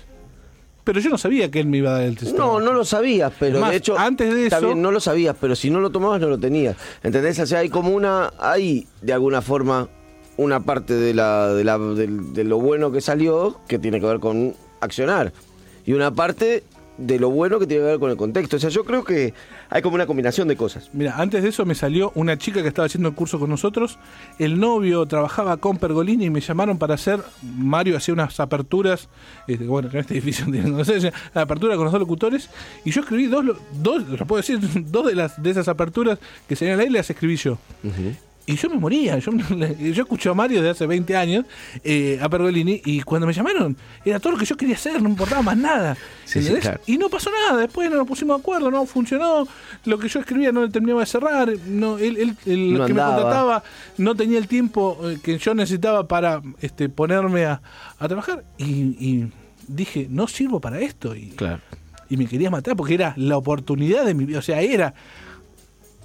Pero 0.85 1.01
yo 1.01 1.11
no 1.11 1.19
sabía 1.19 1.51
que 1.51 1.61
él 1.61 1.67
me 1.67 1.79
iba 1.79 1.91
a 1.91 1.95
dar 1.95 2.03
el 2.05 2.17
test. 2.17 2.37
No, 2.37 2.61
no 2.61 2.73
lo 2.73 2.85
sabías, 2.85 3.33
pero 3.39 3.61
Más, 3.61 3.71
de 3.71 3.77
hecho. 3.77 3.99
antes 3.99 4.33
de 4.35 4.47
eso- 4.47 4.61
bien, 4.61 4.81
no 4.83 4.91
lo 4.91 5.01
sabías, 5.01 5.37
pero 5.41 5.55
si 5.55 5.69
no 5.71 5.81
lo 5.81 5.91
tomabas, 5.91 6.21
no 6.21 6.29
lo 6.29 6.39
tenías. 6.39 6.77
¿Entendés? 7.03 7.39
O 7.41 7.47
sea, 7.47 7.59
hay 7.61 7.69
como 7.69 7.91
una. 7.91 8.33
Hay, 8.39 8.87
de 9.03 9.13
alguna 9.13 9.43
forma, 9.43 9.89
una 10.39 10.61
parte 10.61 10.95
de, 10.95 11.13
la, 11.13 11.53
de, 11.53 11.65
la, 11.65 11.79
de 11.79 12.45
lo 12.45 12.59
bueno 12.59 12.91
que 12.91 13.03
salió 13.03 13.61
que 13.69 13.79
tiene 13.79 14.01
que 14.01 14.07
ver 14.07 14.21
con 14.21 14.55
accionar. 14.81 15.33
Y 15.85 15.93
una 15.93 16.15
parte 16.15 16.63
de 16.99 17.19
lo 17.19 17.31
bueno 17.31 17.59
que 17.59 17.67
tiene 17.67 17.83
que 17.83 17.91
ver 17.91 17.99
con 17.99 18.11
el 18.11 18.17
contexto. 18.17 18.57
O 18.57 18.59
sea, 18.59 18.71
yo 18.71 18.85
creo 18.85 19.05
que 19.05 19.33
hay 19.71 19.83
como 19.83 19.95
una 19.95 20.07
combinación 20.07 20.49
de 20.49 20.57
cosas. 20.57 20.91
Mira, 20.93 21.15
antes 21.17 21.43
de 21.43 21.49
eso 21.49 21.65
me 21.65 21.75
salió 21.75 22.13
una 22.15 22.37
chica 22.37 22.63
que 22.63 22.69
estaba 22.69 22.87
haciendo 22.87 23.09
el 23.09 23.15
curso 23.15 23.39
con 23.39 23.51
nosotros. 23.51 23.99
El 24.39 24.59
novio 24.59 25.07
trabajaba 25.07 25.57
con 25.57 25.79
Pergolini 25.79 26.27
y 26.27 26.31
me 26.31 26.41
llamaron 26.41 26.79
para 26.79 26.95
hacer. 26.95 27.21
Mario 27.43 27.97
hacía 27.97 28.15
unas 28.15 28.39
aperturas. 28.41 29.09
este, 29.47 29.65
bueno, 29.65 29.89
en 29.93 29.99
este 29.99 30.15
edificio 30.15 30.47
no 30.49 30.85
sé, 30.85 31.13
la 31.35 31.43
apertura 31.43 31.77
con 31.77 31.85
los 31.85 31.93
dos 31.93 32.01
locutores. 32.01 32.51
Y 32.85 32.91
yo 32.91 33.01
escribí 33.01 33.27
dos, 33.27 33.45
dos 33.73 34.07
lo 34.09 34.27
puedo 34.27 34.41
decir, 34.41 34.59
dos 34.91 35.07
de, 35.07 35.15
las, 35.15 35.43
de 35.43 35.51
esas 35.51 35.69
aperturas 35.69 36.19
que 36.49 36.57
se 36.57 36.71
al 36.71 36.81
aire 36.81 36.93
las 36.93 37.11
escribí 37.11 37.37
yo. 37.37 37.59
Y 38.49 38.57
yo 38.57 38.71
me 38.71 38.77
moría. 38.79 39.19
Yo, 39.19 39.31
yo 39.79 40.03
escuché 40.03 40.31
a 40.31 40.35
Mario 40.35 40.63
de 40.63 40.71
hace 40.71 40.87
20 40.87 41.15
años, 41.17 41.45
eh, 41.85 42.19
a 42.21 42.29
Pergolini, 42.31 42.81
y 42.85 43.03
cuando 43.03 43.27
me 43.27 43.33
llamaron, 43.35 43.77
era 44.05 44.19
todo 44.19 44.33
lo 44.33 44.39
que 44.39 44.47
yo 44.47 44.57
quería 44.57 44.75
hacer, 44.75 45.03
no 45.03 45.09
importaba 45.11 45.43
más 45.43 45.57
nada. 45.57 45.95
Sí, 46.25 46.33
sí, 46.33 46.39
¿entendés? 46.41 46.63
claro. 46.65 46.81
Y 46.87 46.97
no 46.97 47.11
pasó 47.11 47.31
nada. 47.31 47.61
Después 47.61 47.91
no 47.91 47.97
nos 47.97 48.07
pusimos 48.07 48.39
de 48.39 48.41
acuerdo, 48.41 48.71
no 48.71 48.87
funcionó. 48.87 49.47
Lo 49.85 49.99
que 49.99 50.09
yo 50.09 50.21
escribía 50.21 50.51
no 50.51 50.63
le 50.63 50.71
terminaba 50.71 51.01
de 51.01 51.07
cerrar. 51.07 51.51
No, 51.67 51.99
él, 51.99 52.17
él- 52.17 52.37
el 52.47 52.73
No 52.79 52.87
que 52.87 52.95
me 52.95 53.01
contrataba 53.03 53.63
no 53.99 54.15
tenía 54.15 54.39
el 54.39 54.49
tiempo 54.49 54.99
eh, 55.05 55.19
que 55.23 55.37
yo 55.39 55.55
necesitaba 55.55 56.09
para 56.09 56.41
este, 56.63 56.89
ponerme 56.89 57.45
a, 57.45 57.61
a 57.99 58.09
trabajar. 58.09 58.45
Y, 58.57 58.65
y 58.99 59.33
dije, 59.67 60.07
no 60.09 60.27
sirvo 60.27 60.59
para 60.61 60.81
esto. 60.81 61.15
Y, 61.15 61.33
Claro. 61.37 61.61
y 62.09 62.17
me 62.17 62.27
quería 62.27 62.51
matar 62.51 62.77
porque 62.77 62.95
era 62.95 63.13
la 63.19 63.37
oportunidad 63.37 64.07
de 64.07 64.15
mi 64.15 64.25
vida. 64.25 64.39
O 64.39 64.43
sea, 64.43 64.63
era 64.63 64.95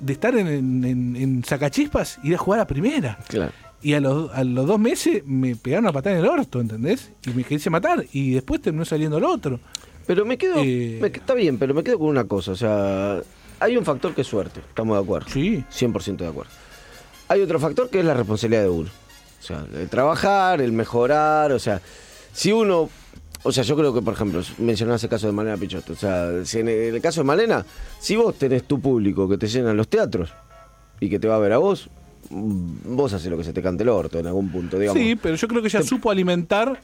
de 0.05 0.13
estar 0.13 0.35
en, 0.35 0.47
en, 0.47 1.15
en- 1.15 1.43
Sacachispas 1.43 2.19
ir 2.23 2.35
a 2.35 2.37
jugar 2.37 2.59
a 2.59 2.67
primera. 2.67 3.17
Claro. 3.27 3.51
Y 3.81 3.93
a 3.93 3.99
los, 3.99 4.31
a 4.33 4.43
los 4.43 4.65
dos 4.65 4.79
meses 4.79 5.23
me 5.25 5.55
pegaron 5.55 5.85
una 5.85 5.91
patada 5.93 6.17
en 6.17 6.23
el 6.23 6.29
orto, 6.29 6.61
¿entendés? 6.61 7.11
Y 7.25 7.31
me 7.31 7.43
quise 7.43 7.69
matar. 7.69 8.05
Y 8.13 8.31
después 8.33 8.61
terminó 8.61 8.85
saliendo 8.85 9.17
el 9.17 9.25
otro. 9.25 9.59
Pero 10.07 10.25
me 10.25 10.37
quedo. 10.37 10.55
Eh. 10.57 10.99
me- 11.01 11.07
está 11.07 11.33
bien, 11.33 11.57
pero 11.57 11.73
me 11.73 11.83
quedo 11.83 11.99
con 11.99 12.07
una 12.07 12.23
cosa. 12.25 12.51
O 12.51 12.55
sea, 12.55 13.19
hay 13.59 13.75
un 13.77 13.83
factor 13.85 14.13
que 14.13 14.21
es 14.21 14.27
suerte. 14.27 14.59
Estamos 14.61 14.97
de 14.97 15.03
acuerdo. 15.03 15.27
Sí. 15.29 15.63
100% 15.71 16.17
de 16.17 16.27
acuerdo. 16.27 16.51
Hay 17.29 17.41
otro 17.41 17.59
factor 17.59 17.89
que 17.89 17.99
es 17.99 18.05
la 18.05 18.13
responsabilidad 18.13 18.63
de 18.63 18.69
uno. 18.69 18.89
O 19.39 19.43
sea, 19.45 19.65
el 19.75 19.89
trabajar, 19.89 20.61
el 20.61 20.71
mejorar. 20.71 21.51
O 21.51 21.59
sea, 21.59 21.81
si 22.31 22.51
uno 22.53 22.89
O 23.43 23.51
sea, 23.51 23.63
yo 23.63 23.75
creo 23.75 23.93
que, 23.93 24.01
por 24.01 24.13
ejemplo, 24.13 24.41
mencionás 24.57 25.03
el 25.03 25.09
caso 25.09 25.27
de 25.27 25.33
Malena 25.33 25.57
Pichotto. 25.57 25.93
O 25.93 25.95
sea, 25.95 26.45
si 26.45 26.59
en 26.59 26.69
el 26.69 27.01
caso 27.01 27.21
de 27.21 27.25
Malena, 27.25 27.65
si 27.99 28.15
vos 28.15 28.35
tenés 28.35 28.63
tu 28.63 28.79
público 28.79 29.27
que 29.27 29.37
te 29.37 29.47
llenan 29.47 29.75
los 29.75 29.89
teatros 29.89 30.33
y 30.99 31.09
que 31.09 31.19
te 31.19 31.27
va 31.27 31.35
a 31.35 31.39
ver 31.39 31.51
a 31.51 31.57
vos, 31.57 31.89
mm, 32.29 32.95
vos 32.95 33.11
haces 33.11 33.29
lo 33.29 33.37
que 33.37 33.43
se 33.43 33.51
te 33.51 33.61
cante 33.61 33.83
el 33.83 33.89
orto 33.89 34.17
en 34.19 34.27
algún 34.27 34.49
punto, 34.49 34.79
digamos. 34.79 35.01
Sí, 35.01 35.17
pero 35.21 35.35
yo 35.35 35.47
creo 35.49 35.61
que 35.61 35.67
ella 35.67 35.83
supo 35.83 36.09
alimentar 36.09 36.79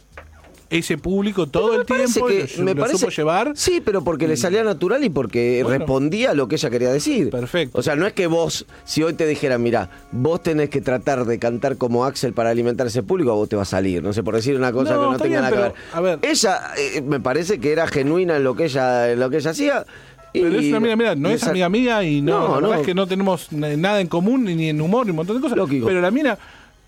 ese 0.70 0.98
público 1.00 1.48
todo 1.48 1.74
el 1.80 1.86
tiempo, 1.86 2.28
que- 2.28 2.48
lo, 2.58 2.64
me 2.64 2.74
lo 2.76 2.82
parece- 2.82 3.00
supo 3.00 3.12
llevar. 3.12 3.54
Sí, 3.56 3.82
pero 3.84 4.04
porque 4.04 4.28
le 4.28 4.38
salía 4.38 4.64
natural 4.64 5.04
y 5.04 5.10
porque 5.10 5.62
Bueno. 5.64 5.80
respondía 5.80 6.32
a 6.32 6.34
lo 6.34 6.48
que 6.48 6.56
ella 6.56 6.70
quería 6.70 6.92
decir. 6.92 7.30
Perfecto. 7.32 7.80
O 7.80 7.82
sea, 7.82 7.96
no 7.96 8.06
es 8.06 8.14
que 8.14 8.28
vos, 8.28 8.66
si 8.86 9.02
hoy 9.02 9.14
te 9.14 9.26
dijera, 9.26 9.58
mira, 9.58 9.90
vos 10.12 10.44
tenés 10.44 10.70
que 10.70 10.82
tratar 10.82 11.26
de 11.26 11.40
cantar 11.40 11.78
como 11.78 12.06
Axel 12.06 12.34
para 12.34 12.52
alimentar 12.52 12.86
ese 12.88 13.02
público, 13.04 13.32
a 13.32 13.36
vos 13.36 13.50
te 13.50 13.56
va 13.56 13.64
a 13.64 13.66
salir. 13.66 14.04
No 14.04 14.14
sé, 14.14 14.22
por 14.24 14.36
decir 14.36 14.56
una 14.56 14.72
cosa 14.72 14.94
No, 14.94 15.00
que 15.02 15.06
no 15.06 15.18
tenga 15.18 15.24
bien, 15.24 15.42
nada 15.42 15.50
que 15.56 15.62
ver. 15.62 15.74
a 15.94 16.02
ver. 16.02 16.20
Ella, 16.22 16.60
eh, 16.78 17.02
me 17.02 17.20
parece 17.20 17.60
que 17.60 17.72
era 17.72 17.88
genuina 17.88 18.38
en 18.38 18.44
lo 18.44 18.56
que 18.56 18.66
ella, 18.66 19.12
en 19.12 19.20
lo 19.20 19.30
que 19.30 19.38
ella 19.38 19.52
hacía. 19.52 19.86
y- 20.32 20.42
Pero 20.42 20.60
es 20.60 20.66
una 20.68 20.78
amiga 20.78 20.96
mía, 20.96 21.16
no 21.16 21.30
es 21.32 21.42
amiga 21.48 21.70
mía 21.70 22.04
y 22.04 22.22
no, 22.22 22.34
No, 22.40 22.48
la 22.48 22.54
verdad 22.58 22.70
no. 22.70 22.76
es 22.82 22.86
que 22.86 22.94
no 22.94 23.08
tenemos 23.08 23.52
na- 23.52 23.76
nada 23.76 24.00
en 24.02 24.06
común, 24.08 24.44
ni 24.46 24.70
en 24.70 24.80
humor, 24.80 25.08
ni 25.08 25.10
un 25.10 25.16
montón 25.16 25.38
de 25.38 25.42
cosas. 25.42 25.58
Lógico. 25.58 25.88
Pero 25.88 26.02
la 26.02 26.12
mina 26.12 26.38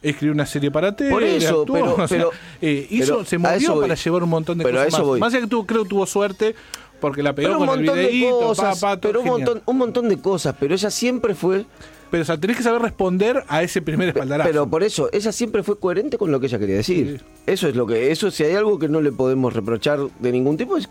escribió 0.01 0.33
una 0.33 0.45
serie 0.45 0.71
para 0.71 0.95
tele, 0.95 1.11
Por 1.11 1.23
eso, 1.23 1.61
actuó, 1.61 1.73
pero- 1.75 1.93
o 2.03 2.07
sea, 2.07 2.07
pero- 2.07 2.31
eh, 2.61 2.87
hizo, 2.89 3.13
pero 3.17 3.25
se 3.25 3.35
a 3.35 3.39
movió 3.39 3.79
para 3.81 3.95
llevar 3.95 4.23
un 4.23 4.29
montón 4.29 4.57
de 4.57 4.63
Pero 4.63 4.79
a 4.79 4.85
cosas 4.85 4.93
eso 4.93 4.97
más. 5.03 5.07
voy. 5.07 5.19
Más 5.19 5.33
allá 5.33 5.41
que 5.43 5.47
tuvo, 5.49 5.65
creo 5.65 5.83
que 5.83 5.89
tuvo 5.89 6.05
suerte 6.05 6.55
porque 6.99 7.23
la 7.23 7.33
pegó 7.33 7.47
Pero 7.49 7.59
un 7.59 7.65
con 7.67 7.79
el 7.79 7.85
montón 7.85 7.95
de 8.03 8.07
videíto, 8.07 8.39
cosas, 8.39 8.79
pa, 8.79 8.95
pa, 8.95 9.01
todo 9.01 9.11
pero 9.11 9.21
un 9.21 9.27
montón, 9.27 9.61
un 9.65 9.77
montón 9.77 10.09
de 10.09 10.17
cosas, 10.19 10.55
pero 10.59 10.73
ella 10.75 10.89
siempre 10.91 11.33
fue 11.35 11.65
Pero 12.11 12.23
o 12.23 12.25
sea, 12.25 12.37
tenés 12.37 12.57
que 12.57 12.63
saber 12.63 12.81
responder 12.81 13.43
a 13.47 13.63
ese 13.63 13.81
primer 13.81 14.09
espaldarazo. 14.09 14.49
Pero 14.49 14.67
por 14.69 14.83
eso, 14.83 15.09
ella 15.13 15.31
siempre 15.31 15.63
fue 15.63 15.79
coherente 15.79 16.17
con 16.17 16.29
lo 16.31 16.39
que 16.39 16.47
ella 16.47 16.59
quería 16.59 16.75
decir. 16.75 17.19
Sí. 17.19 17.25
Eso 17.47 17.67
es 17.69 17.75
lo 17.75 17.87
que, 17.87 18.11
eso 18.11 18.29
si 18.31 18.43
hay 18.43 18.53
algo 18.55 18.77
que 18.77 18.87
no 18.89 18.99
le 19.01 19.11
podemos 19.11 19.53
reprochar 19.53 19.99
de 20.19 20.31
ningún 20.31 20.57
tipo, 20.57 20.77
es 20.77 20.89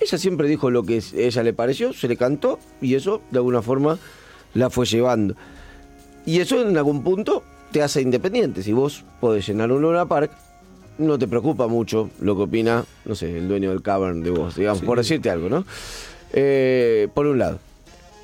ella 0.00 0.16
siempre 0.16 0.48
dijo 0.48 0.70
lo 0.70 0.82
que 0.84 1.02
ella 1.14 1.42
le 1.42 1.52
pareció, 1.52 1.92
se 1.92 2.08
le 2.08 2.16
cantó 2.16 2.58
y 2.80 2.94
eso 2.94 3.20
de 3.30 3.38
alguna 3.38 3.60
forma 3.60 3.98
la 4.54 4.70
fue 4.70 4.86
llevando. 4.86 5.34
Y 6.24 6.40
eso 6.40 6.60
en 6.62 6.74
algún 6.76 7.02
punto 7.02 7.42
te 7.72 7.82
hace 7.82 8.00
independiente. 8.02 8.62
Si 8.62 8.72
vos 8.72 9.04
podés 9.20 9.46
llenar 9.46 9.70
un 9.72 9.82
Luna 9.82 10.06
Park, 10.06 10.30
no 10.98 11.18
te 11.18 11.26
preocupa 11.28 11.66
mucho 11.66 12.10
lo 12.20 12.36
que 12.36 12.42
opina, 12.42 12.84
no 13.04 13.14
sé, 13.14 13.38
el 13.38 13.48
dueño 13.48 13.70
del 13.70 13.82
cavern 13.82 14.22
de 14.22 14.30
vos, 14.30 14.56
digamos, 14.56 14.82
por 14.82 14.98
decirte 14.98 15.30
algo, 15.30 15.48
¿no? 15.48 15.64
Eh, 16.32 17.08
por 17.14 17.26
un 17.26 17.38
lado. 17.38 17.58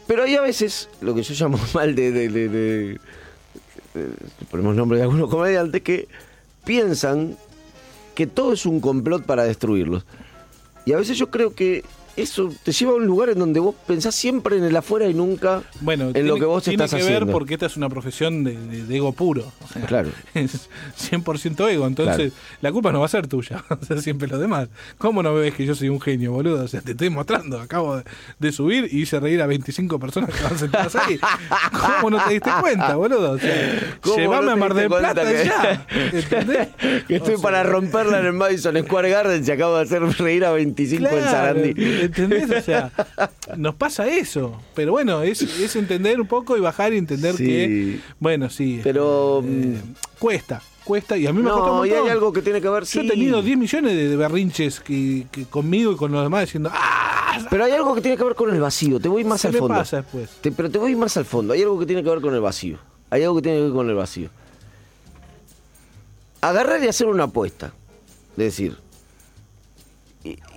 Pero 0.07 0.23
hay 0.25 0.37
a 0.37 0.41
veces 0.43 0.89
lo 1.01 1.15
que 1.15 1.23
yo 1.23 1.35
llamo 1.35 1.59
mal 1.75 1.95
de, 1.95 2.13
de- 2.13 2.29
de- 2.29 2.49
de- 2.49 3.01
de- 3.95 4.11
ponemos 4.51 4.75
nombre 4.77 4.99
de 4.99 5.05
algunos 5.05 5.31
comediantes 5.31 5.83
que 5.83 6.07
piensan 6.65 7.37
que 8.15 8.27
todo 8.27 8.53
es 8.53 8.67
un 8.67 8.81
complot 8.81 9.25
para 9.25 9.45
destruirlos. 9.45 10.05
Y 10.85 10.93
a 10.93 10.97
veces 10.99 11.19
yo 11.19 11.31
creo 11.31 11.55
que 11.55 11.85
eso 12.17 12.53
te 12.63 12.73
lleva 12.73 12.93
a 12.93 12.95
un 12.97 13.07
lugar 13.07 13.29
en 13.31 13.39
donde 13.39 13.61
vos 13.61 13.75
pensás 13.87 14.15
siempre 14.15 14.57
en 14.57 14.65
el 14.65 14.75
afuera 14.77 15.07
y 15.09 15.15
nunca 15.15 15.63
bueno, 15.81 16.07
en 16.07 16.13
tiene, 16.15 16.29
lo 16.29 16.37
que 16.37 16.45
vos 16.45 16.63
tiene 16.65 16.83
estás 16.85 16.99
que 16.99 17.05
ver 17.05 17.15
haciendo. 17.17 17.33
porque 17.33 17.55
esta 17.55 17.67
es 17.67 17.77
una 17.77 17.89
profesión 17.89 18.43
de, 18.45 18.57
de- 18.57 18.85
de 18.85 18.97
ego 18.97 19.13
puro. 19.13 19.53
O 19.65 19.69
sea, 19.73 19.83
Claro. 19.87 20.11
Es 20.35 20.69
100% 21.11 21.69
ego. 21.71 21.87
Entonces, 21.87 22.33
la 22.61 22.73
culpa 22.73 22.93
no 22.93 23.01
va 23.01 23.07
a 23.07 23.09
ser 23.09 23.27
tuya. 23.27 23.63
Va 23.71 23.79
a 23.81 23.85
ser 23.85 24.01
siempre 24.03 24.29
los 24.29 24.41
demás. 24.41 24.69
¿Cómo 24.99 25.23
no 25.23 25.33
me 25.33 25.41
ves 25.41 25.55
que 25.55 25.65
yo 25.67 25.75
soy 25.75 25.89
un 25.89 26.01
genio, 26.01 26.33
boludo? 26.33 26.65
O 26.65 26.69
sea, 26.69 26.81
te 26.81 26.93
estoy 26.93 27.11
mostrando. 27.11 27.61
Acabo 27.61 27.97
de, 27.99 28.05
de 28.39 28.53
subir 28.53 28.89
y 28.91 29.03
hice 29.03 29.21
reír 29.21 29.43
a 29.43 29.47
25 29.47 29.99
personas 29.99 30.31
que 30.35 30.43
van 30.43 30.59
sentadas 30.59 30.97
ahí. 30.97 31.19
¿Cómo 32.01 32.11
no 32.11 32.25
te 32.25 32.35
diste 32.35 32.51
cuenta, 32.61 32.97
boludo? 32.97 33.33
O 33.33 33.39
sea, 33.39 33.97
¿Cómo 34.01 34.17
llévame 34.17 34.47
no 34.47 34.53
a 34.53 34.57
Mar 34.57 34.75
del 34.75 34.89
Plata 34.89 35.23
que- 35.25 35.45
ya. 35.45 35.87
¿Entendés? 36.13 36.69
que 37.07 37.17
estoy 37.17 37.35
O 37.35 37.39
sea, 37.39 37.43
para 37.43 37.63
romperla 37.63 38.21
en 38.21 38.27
el 38.27 38.33
Madison 38.33 38.77
Square 38.85 39.11
Garden 39.11 39.45
y 39.47 39.51
acabo 39.51 39.77
de 39.77 39.83
hacer 39.83 40.03
reír 40.03 40.45
a 40.45 40.53
25 40.53 41.07
en 41.09 41.25
Sarandí. 41.25 41.75
¿Entendés? 42.07 42.51
O 42.51 42.61
sea, 42.63 42.91
nos 43.57 43.75
pasa 43.75 44.07
eso. 44.09 44.61
Pero 44.75 44.93
bueno, 44.93 45.23
es, 45.23 45.43
es 45.43 45.77
entender 45.77 46.21
un 46.21 46.27
poco 46.27 46.57
y 46.57 46.61
bajar 46.61 46.93
y 46.93 46.99
entender 46.99 47.37
Sí. 47.37 47.45
que, 47.45 48.01
bueno, 48.19 48.49
sí. 48.51 48.81
Pero, 48.83 49.43
eh, 49.45 49.77
cuesta, 50.19 50.63
cuesta. 50.85 51.17
Y 51.17 51.27
a 51.27 51.33
mí 51.33 51.43
me 51.43 51.51
cuesta 51.51 51.71
un 51.71 51.77
No, 51.79 51.87
y 51.87 51.91
hay 51.93 52.09
algo 52.09 52.33
que 52.33 52.43
tiene 52.43 52.61
que 52.61 52.69
ver, 52.69 52.85
Yo 52.85 52.87
sí. 53.03 53.07
he 53.07 53.09
tenido 53.11 53.43
10 53.43 53.59
millones 53.59 53.93
de, 53.95 54.09
de 54.09 54.17
berrinches 54.17 54.81
que, 54.81 55.27
que 55.31 55.45
conmigo 55.45 55.93
y 55.93 55.97
con 55.97 56.13
los 56.13 56.23
demás 56.23 56.43
diciendo, 56.47 56.71
¡ah! 56.73 57.13
Pero 57.51 57.65
hay 57.65 57.73
algo 57.73 57.95
que 57.95 58.01
tiene 58.01 58.17
que 58.17 58.25
ver 58.25 58.35
con 58.35 58.55
el 58.55 58.61
vacío. 58.61 58.99
Te 58.99 59.09
voy 59.09 59.23
más 59.23 59.43
Se 59.43 59.49
al 59.49 59.53
me 59.53 59.59
fondo. 59.59 59.75
pasa 59.77 59.99
después. 59.99 60.31
Te- 60.41 60.53
pero 60.53 60.71
te 60.71 60.79
voy 60.79 60.97
más 60.97 61.17
al 61.19 61.27
fondo. 61.27 61.53
Hay 61.53 61.63
algo 61.63 61.79
que 61.79 61.85
tiene 61.87 62.03
que 62.03 62.09
ver 62.09 62.21
con 62.23 62.35
el 62.35 62.41
vacío. 62.41 62.79
Hay 63.11 63.23
algo 63.25 63.37
que 63.37 63.43
tiene 63.43 63.59
que 63.59 63.65
ver 63.65 63.73
con 63.73 63.89
el 63.91 63.95
vacío. 63.95 64.31
Agarrar 66.41 66.83
y 66.83 66.89
hacer 66.89 67.07
una 67.09 67.25
apuesta. 67.25 67.73
Es 68.33 68.37
decir, 68.37 68.77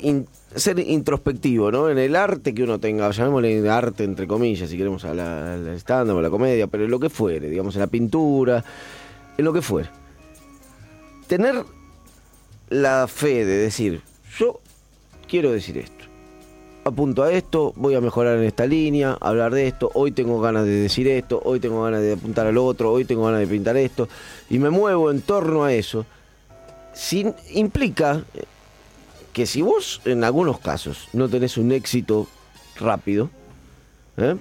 in- 0.02 0.28
ser 0.56 0.80
introspectivo, 0.80 1.72
¿no? 1.72 1.90
En 1.90 1.98
el 1.98 2.16
arte 2.16 2.54
que 2.54 2.64
uno 2.64 2.80
tenga, 2.80 3.12
llamémosle 3.12 3.70
arte 3.70 4.04
entre 4.04 4.28
comillas, 4.28 4.70
si 4.70 4.78
queremos 4.78 5.06
a 5.06 5.14
la, 5.14 5.58
stand-up, 5.78 6.18
a 6.18 6.22
la 6.22 6.30
comedia, 6.30 6.68
pero 6.68 6.86
en 6.86 6.92
lo 6.92 7.00
que 7.00 7.10
fuere, 7.10 7.50
digamos, 7.50 7.76
en 7.76 7.82
la 7.82 7.88
pintura, 7.88 8.64
en 9.38 9.46
lo 9.46 9.54
que 9.54 9.62
fuere. 9.62 9.90
Tener 11.28 11.64
la 12.70 13.08
fe 13.08 13.46
de 13.46 13.58
decir, 13.58 14.02
yo 14.38 14.60
quiero 15.28 15.52
decir 15.52 15.78
esto 15.78 16.00
apunto 16.90 17.24
a 17.24 17.32
esto, 17.32 17.74
voy 17.76 17.96
a 17.96 18.02
mejorar 18.02 18.38
en 18.38 18.44
esta 18.44 18.66
línea, 18.66 19.18
hablar 19.20 19.54
de 19.54 19.68
esto, 19.68 19.90
hoy 19.94 20.12
tengo 20.12 20.42
ganas 20.42 20.66
de 20.66 20.72
decir 20.72 21.08
esto, 21.08 21.42
hoy 21.44 21.60
tengo 21.60 21.84
ganas 21.84 22.02
de 22.02 22.14
apuntar 22.14 22.48
al 22.48 22.58
otro, 22.58 22.92
hoy 22.92 23.06
tengo 23.06 23.26
ganas 23.26 23.40
de 23.40 23.48
pintar 23.48 23.78
esto, 23.78 24.08
y 24.50 24.60
me 24.60 24.70
muevo 24.70 25.12
en 25.12 25.22
torno 25.22 25.64
a 25.64 25.74
eso, 25.74 26.06
sin, 26.94 27.34
implica 27.54 28.24
que 29.40 29.46
si 29.46 29.62
vos 29.62 30.02
en 30.04 30.26
algunos 30.26 30.60
casos 30.60 31.08
no 31.14 31.30
tenés 31.30 31.56
un 31.58 31.72
éxito 31.72 32.28
rápido, 32.78 33.30
¿eh? 34.18 34.36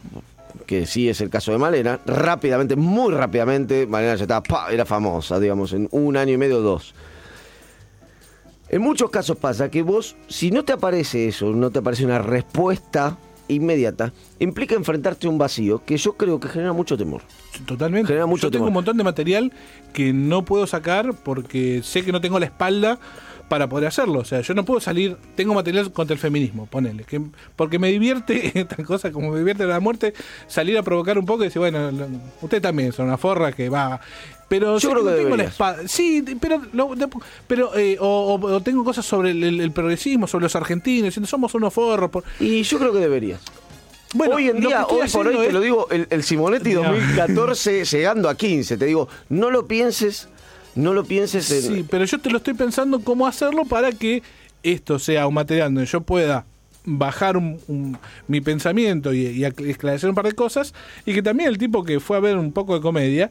que 0.66 0.86
sí 0.86 1.08
es 1.08 1.20
el 1.20 1.30
caso 1.30 1.52
de 1.52 1.58
Malena, 1.58 2.00
rápidamente, 2.04 2.74
muy 2.74 3.12
rápidamente, 3.14 3.86
Malena 3.86 4.16
ya 4.16 4.24
estaba, 4.24 4.72
era 4.72 4.84
famosa, 4.84 5.38
digamos, 5.38 5.72
en 5.72 5.86
un 5.92 6.16
año 6.16 6.32
y 6.32 6.36
medio 6.36 6.58
o 6.58 6.62
dos. 6.62 6.96
En 8.70 8.82
muchos 8.82 9.08
casos 9.10 9.36
pasa 9.36 9.70
que 9.70 9.82
vos, 9.82 10.16
si 10.26 10.50
no 10.50 10.64
te 10.64 10.72
aparece 10.72 11.28
eso, 11.28 11.52
no 11.52 11.70
te 11.70 11.78
aparece 11.78 12.04
una 12.04 12.18
respuesta 12.18 13.16
inmediata, 13.46 14.12
implica 14.40 14.74
enfrentarte 14.74 15.28
a 15.28 15.30
un 15.30 15.38
vacío 15.38 15.84
que 15.84 15.96
yo 15.96 16.14
creo 16.14 16.40
que 16.40 16.48
genera 16.48 16.72
mucho 16.72 16.98
temor. 16.98 17.22
Totalmente. 17.66 18.08
Genera 18.08 18.26
mucho 18.26 18.48
Yo 18.48 18.50
tengo 18.50 18.64
temor. 18.64 18.70
un 18.70 18.74
montón 18.74 18.96
de 18.96 19.04
material 19.04 19.52
que 19.92 20.12
no 20.12 20.44
puedo 20.44 20.66
sacar 20.66 21.14
porque 21.14 21.82
sé 21.84 22.04
que 22.04 22.10
no 22.10 22.20
tengo 22.20 22.40
la 22.40 22.46
espalda 22.46 22.98
para 23.48 23.68
poder 23.68 23.88
hacerlo. 23.88 24.20
O 24.20 24.24
sea, 24.24 24.40
yo 24.40 24.54
no 24.54 24.64
puedo 24.64 24.80
salir, 24.80 25.16
tengo 25.34 25.54
material 25.54 25.90
contra 25.92 26.14
el 26.14 26.20
feminismo, 26.20 26.66
ponele. 26.66 27.04
Que, 27.04 27.20
porque 27.56 27.78
me 27.78 27.90
divierte, 27.90 28.66
tal 28.76 28.84
cosa 28.84 29.10
como 29.10 29.30
me 29.30 29.38
divierte 29.38 29.64
la 29.66 29.80
muerte, 29.80 30.14
salir 30.46 30.76
a 30.78 30.82
provocar 30.82 31.18
un 31.18 31.26
poco 31.26 31.42
y 31.42 31.46
decir, 31.46 31.60
bueno, 31.60 31.90
lo- 31.90 32.08
usted 32.42 32.60
también 32.60 32.92
son 32.92 33.06
una 33.06 33.16
forra 33.18 33.52
que 33.52 33.68
va. 33.68 34.00
Pero 34.48 34.78
Yo 34.78 34.90
creo 34.90 35.04
que 35.04 35.12
tengo 35.12 35.36
la 35.36 35.44
espada. 35.44 35.86
Sí, 35.88 36.24
pero, 36.40 36.62
lo- 36.72 36.90
pero 37.46 37.76
eh, 37.76 37.96
o, 38.00 38.60
tengo 38.64 38.82
cosas 38.84 39.04
sobre 39.04 39.32
el, 39.32 39.44
el- 39.44 39.60
el 39.60 39.72
progresismo, 39.72 40.26
sobre 40.26 40.44
los 40.44 40.56
argentinos, 40.56 41.04
diciendo 41.06 41.26
somos 41.26 41.54
unos 41.54 41.72
forros. 41.74 42.10
por- 42.10 42.24
Y 42.40 42.62
yo 42.62 42.78
creo 42.78 42.92
que 42.92 42.98
deberías. 43.00 43.40
Bueno, 44.14 44.36
hoy 44.36 44.48
en 44.48 44.60
día, 44.60 44.86
hoy 44.86 45.06
por 45.10 45.26
hoy, 45.26 45.46
te 45.48 45.52
lo 45.52 45.60
digo, 45.60 45.86
el, 45.90 46.06
el 46.08 46.22
Simonetti 46.22 46.72
No. 46.72 46.82
2014 46.82 47.84
llegando 47.90 48.30
a 48.30 48.34
15, 48.36 48.78
te 48.78 48.86
digo, 48.86 49.06
no 49.28 49.50
lo 49.50 49.66
pienses, 49.66 50.28
no 50.78 50.92
lo 50.94 51.04
pienses 51.04 51.50
en... 51.50 51.62
Sí, 51.62 51.86
pero 51.88 52.04
yo 52.04 52.18
te 52.18 52.30
lo 52.30 52.38
estoy 52.38 52.54
pensando 52.54 53.00
cómo 53.00 53.26
hacerlo 53.26 53.64
para 53.64 53.92
que 53.92 54.22
esto 54.62 54.98
sea 54.98 55.26
un 55.26 55.34
material 55.34 55.74
donde 55.74 55.86
yo 55.90 56.00
pueda 56.00 56.46
bajar 56.84 57.36
un- 57.36 57.98
mi 58.28 58.40
pensamiento 58.40 59.12
y, 59.12 59.44
esclarecer 59.44 60.08
un 60.08 60.14
par 60.14 60.24
de 60.26 60.32
cosas 60.32 60.72
y 61.04 61.12
que 61.12 61.22
también 61.22 61.50
el 61.50 61.58
tipo 61.58 61.84
que 61.84 62.00
fue 62.00 62.16
a 62.16 62.20
ver 62.20 62.38
un 62.38 62.52
poco 62.52 62.74
de 62.74 62.80
comedia 62.80 63.30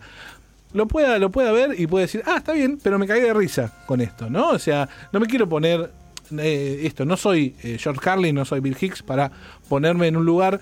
lo 0.73 0.87
pueda 0.87 1.17
lo 1.17 1.31
pueda 1.31 1.51
ver 1.51 1.79
y 1.79 1.87
pueda 1.87 2.03
decir 2.05 2.21
ah 2.25 2.35
está 2.37 2.51
bien 2.53 2.77
pero 2.83 2.99
me 2.99 3.07
caí 3.07 3.21
de 3.21 3.33
risa 3.33 3.73
con 3.87 4.01
esto 4.01 4.29
no 4.29 4.49
o 4.49 4.59
sea 4.59 4.87
no 5.11 5.19
me 5.19 5.25
quiero 5.25 5.47
poner 5.49 5.89
eh, 6.37 6.81
esto 6.83 7.05
no 7.05 7.17
soy 7.17 7.55
eh, 7.63 7.77
George 7.79 8.01
Carlin 8.01 8.35
no 8.35 8.45
soy 8.45 8.59
Bill 8.59 8.77
Hicks 8.79 9.01
para 9.01 9.31
ponerme 9.69 10.07
en 10.07 10.17
un 10.17 10.25
lugar 10.25 10.59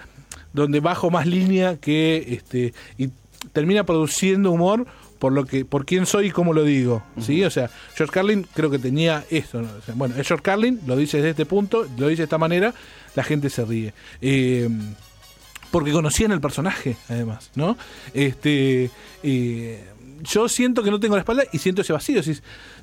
donde 0.53 0.79
bajo 0.79 1.09
más 1.09 1.25
línea 1.25 1.77
que 1.77 2.23
este 2.29 2.73
y 2.97 3.09
termina 3.51 3.83
produciendo 3.83 4.51
humor 4.51 4.85
por 5.25 5.33
lo 5.33 5.43
que 5.45 5.65
por 5.65 5.88
quién 5.88 6.05
soy 6.05 6.27
y 6.27 6.29
cómo 6.29 6.53
lo 6.53 6.63
digo 6.63 7.01
sí 7.19 7.43
o 7.43 7.49
sea 7.49 7.67
George 7.95 8.13
Carlin 8.13 8.45
creo 8.53 8.69
que 8.69 8.77
tenía 8.77 9.23
esto 9.31 9.59
¿no? 9.59 9.69
O 9.75 9.81
sea, 9.81 9.95
bueno 9.95 10.13
es 10.19 10.27
George 10.27 10.43
Carlin 10.43 10.79
lo 10.85 10.95
dice 10.95 11.17
desde 11.17 11.31
este 11.31 11.47
punto 11.47 11.88
lo 11.97 12.07
dice 12.09 12.21
de 12.21 12.25
esta 12.25 12.38
manera 12.38 12.75
la 13.15 13.23
gente 13.23 13.49
se 13.49 13.65
ríe 13.65 13.91
Eh, 14.21 14.69
porque 15.71 15.91
conocían 15.91 16.31
el 16.31 16.39
personaje, 16.39 16.95
además, 17.09 17.49
¿no? 17.55 17.75
Este, 18.13 18.89
eh, 19.23 19.83
yo 20.21 20.47
siento 20.47 20.83
que 20.83 20.91
no 20.91 20.99
tengo 21.01 21.15
la 21.15 21.21
espalda 21.21 21.43
y 21.51 21.57
siento 21.57 21.81
ese 21.81 21.91
vacío. 21.91 22.23
Si 22.23 22.33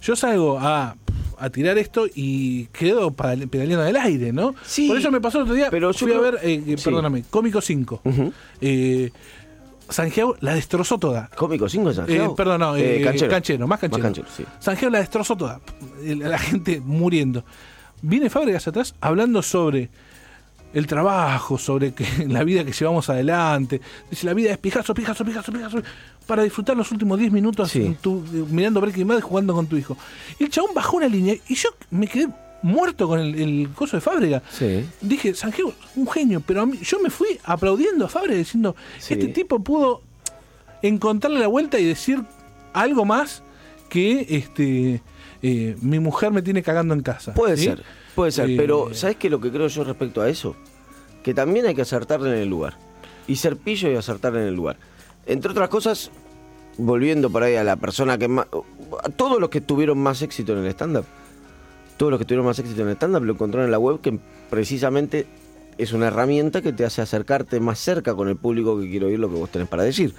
yo 0.03 0.15
salgo 0.15 0.59
a, 0.59 0.97
a 1.39 1.51
tirar 1.51 1.79
esto 1.79 2.07
y 2.15 2.67
quedo 2.67 3.13
pedaleando 3.13 3.85
del 3.85 3.97
aire, 3.97 4.33
¿no? 4.33 4.55
Sí, 4.67 4.89
Por 4.89 4.99
eso 4.99 5.11
me 5.11 5.21
pasó 5.23 5.39
el 5.39 5.45
otro 5.45 5.55
día, 5.55 5.69
pero 5.71 5.93
yo 5.93 5.99
fui 6.07 6.13
a 6.13 6.21
ver, 6.21 6.39
eh, 6.43 6.63
Sí. 6.77 6.85
perdóname, 6.85 7.25
Cómico 7.31 7.63
5. 7.63 8.03
Ujú. 8.05 8.33
Eh, 8.61 9.11
Santiago 9.89 10.37
la 10.41 10.55
destrozó 10.55 10.99
toda. 10.99 11.29
Cómico 11.37 11.69
5 11.69 11.93
de 11.93 12.17
Eh, 12.17 12.29
perdón, 12.37 12.61
no, 12.61 12.77
eh, 12.77 13.01
canchero. 13.05 13.31
canchero. 13.31 13.67
más 13.67 13.79
canchero. 13.81 13.99
Más 14.03 14.07
canchero, 14.07 14.29
sí. 14.37 14.45
Santiago 14.59 14.91
la 14.93 14.99
destrozó 15.01 15.37
toda. 15.37 15.61
La 16.03 16.39
gente 16.39 16.81
muriendo. 16.81 17.45
viene 18.01 18.29
Fábregas 18.31 18.67
atrás 18.67 18.95
hablando 19.01 19.43
sobre 19.43 19.91
el 20.75 20.87
trabajo, 20.87 21.59
sobre 21.59 21.93
que, 21.93 22.05
la 22.29 22.43
vida 22.45 22.65
que 22.65 22.73
llevamos 22.73 23.09
adelante. 23.11 23.81
Dice, 24.11 24.27
la 24.27 24.35
vida 24.35 24.51
es 24.53 24.59
Picasso, 24.59 24.95
Picasso, 24.95 25.25
Picasso, 25.25 25.53
Picasso, 25.53 25.83
para 26.27 26.43
disfrutar 26.43 26.77
los 26.77 26.91
últimos 26.91 27.19
10 27.19 27.31
minutos 27.31 27.71
Sí. 27.71 27.85
en 27.85 27.95
tu- 27.97 28.25
mirando 28.49 28.81
Breaking 28.81 29.07
Bad 29.07 29.19
y 29.19 29.21
jugando 29.21 29.55
con 29.55 29.67
tu 29.67 29.77
hijo. 29.77 29.97
Y 30.39 30.45
el 30.45 30.51
chabón 30.51 30.73
bajó 30.75 30.97
una 30.97 31.09
línea 31.09 31.35
y 31.49 31.55
yo 31.55 31.69
me 31.91 32.07
quedé 32.09 32.29
muerto 32.63 33.09
con 33.09 33.19
el, 33.21 33.35
el 33.41 33.69
coso 33.75 33.97
de 33.97 34.01
Fábrega. 34.01 34.43
Sí. 34.51 34.85
Dije, 35.01 35.35
Sanjeo, 35.35 35.73
un 35.97 36.09
genio, 36.09 36.41
pero 36.47 36.63
a 36.63 36.67
mí- 36.67 36.79
yo 36.83 36.99
me 37.01 37.11
fui 37.11 37.39
aplaudiendo 37.45 38.05
a 38.05 38.09
Fábrega 38.09 38.39
diciendo, 38.39 38.77
Sí. 38.99 39.15
este 39.15 39.29
tipo 39.29 39.59
pudo 39.63 40.03
encontrarle 40.83 41.41
la 41.41 41.47
vuelta 41.49 41.79
y 41.79 41.85
decir 41.85 42.23
algo 42.73 43.05
más 43.05 43.43
que 43.89 44.27
este 44.31 45.03
eh, 45.43 45.77
mi 45.83 45.99
mujer 45.99 46.31
me 46.31 46.41
tiene 46.43 46.63
cagando 46.63 46.95
en 46.95 47.03
casa. 47.03 47.35
Puede 47.35 47.57
¿sí? 47.57 47.65
ser, 47.65 47.83
puede 48.15 48.31
ser, 48.33 48.51
Eh, 48.51 48.57
pero 48.57 48.95
¿sabes 48.95 49.17
qué 49.17 49.27
es 49.27 49.31
lo 49.31 49.41
que 49.41 49.51
creo 49.51 49.67
yo 49.69 49.85
respecto 49.85 50.21
a 50.23 50.29
eso? 50.29 50.55
Que 51.23 51.35
también 51.35 51.67
hay 51.67 51.75
que 51.75 51.83
acertarle 51.83 52.31
en 52.31 52.39
el 52.39 52.49
lugar. 52.49 52.79
Y 53.27 53.37
ser 53.37 53.57
pillo 53.57 53.91
y 53.91 53.97
acertarle 53.97 54.41
en 54.43 54.49
el 54.49 54.55
lugar. 54.55 54.77
Entre 55.27 55.51
otras 55.51 55.69
cosas, 55.69 56.11
volviendo 56.79 57.29
por 57.31 57.43
ahí 57.43 57.55
a 57.57 57.65
la 57.65 57.77
persona 57.77 58.19
que 58.19 58.29
más... 58.29 58.47
A 59.05 59.09
todos 59.09 59.41
los 59.41 59.49
que 59.51 59.61
tuvieron 59.61 59.99
más 59.99 60.23
éxito 60.23 60.53
en 60.53 60.65
el 60.65 60.67
stand-up, 60.71 61.05
todos 62.03 62.11
los 62.11 62.19
que 62.19 62.25
tuvieron 62.25 62.47
más 62.47 62.59
éxito 62.59 62.83
en 62.83 62.89
el 62.89 62.97
stand-up 62.97 63.23
lo 63.23 63.35
encontraron 63.35 63.67
en 63.67 63.71
la 63.71 63.79
web, 63.79 64.01
que 64.01 64.19
precisamente 64.51 65.25
es 65.79 65.93
una 65.93 66.09
herramienta 66.09 66.61
que 66.61 66.73
te 66.73 66.85
hace 66.85 67.01
acercarte 67.01 67.61
más 67.61 67.79
cerca 67.79 68.17
con 68.17 68.29
el 68.29 68.35
público 68.35 68.81
que 68.81 68.91
quiere 68.91 69.07
oír 69.07 69.21
lo 69.21 69.29
que 69.29 69.37
vos 69.37 69.49
tenés 69.51 69.69
para 69.69 69.85
decir. 69.85 70.13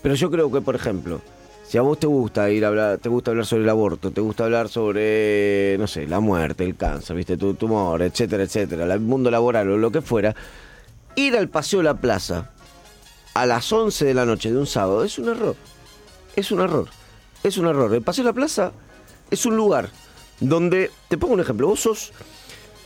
Pero 0.00 0.14
yo 0.14 0.30
creo 0.30 0.50
que, 0.50 0.62
por 0.62 0.74
ejemplo, 0.74 1.20
si 1.66 1.76
a 1.76 1.82
vos 1.82 2.00
te 2.00 2.06
gusta 2.06 2.48
ir 2.48 2.64
a 2.64 2.68
hablar, 2.68 2.96
te 2.96 3.10
gusta 3.10 3.32
hablar 3.32 3.44
sobre 3.44 3.64
el 3.64 3.68
aborto, 3.68 4.10
te 4.10 4.22
gusta 4.22 4.44
hablar 4.44 4.70
sobre, 4.70 5.76
no 5.78 5.86
sé, 5.86 6.06
la 6.06 6.18
muerte, 6.18 6.64
el 6.64 6.76
cáncer, 6.76 7.14
viste, 7.14 7.36
tu 7.36 7.52
tumor, 7.52 8.00
etcétera, 8.00 8.44
etcétera, 8.44 8.90
el 8.90 9.00
mundo 9.00 9.30
laboral 9.30 9.68
o 9.68 9.76
lo 9.76 9.92
que 9.92 10.00
fuera, 10.00 10.34
ir 11.14 11.36
al 11.36 11.50
paseo 11.50 11.80
de 11.80 11.84
la 11.84 12.00
plaza 12.00 12.52
a 13.34 13.44
las 13.44 13.70
11 13.70 14.02
de 14.02 14.14
la 14.14 14.24
noche 14.24 14.50
de 14.50 14.56
un 14.56 14.66
sábado 14.66 15.04
es 15.04 15.18
un 15.18 15.28
error. 15.28 15.56
Es 16.36 16.50
un 16.50 16.60
error. 16.60 16.88
Es 17.42 17.58
un 17.58 17.66
error. 17.66 17.94
El 17.94 18.00
paseo 18.00 18.24
de 18.24 18.30
la 18.30 18.34
plaza 18.34 18.72
es 19.30 19.44
un 19.44 19.58
lugar 19.58 19.90
donde, 20.40 20.90
te 21.08 21.18
pongo 21.18 21.34
un 21.34 21.40
ejemplo, 21.40 21.66
vos 21.68 21.80
sos 21.80 22.12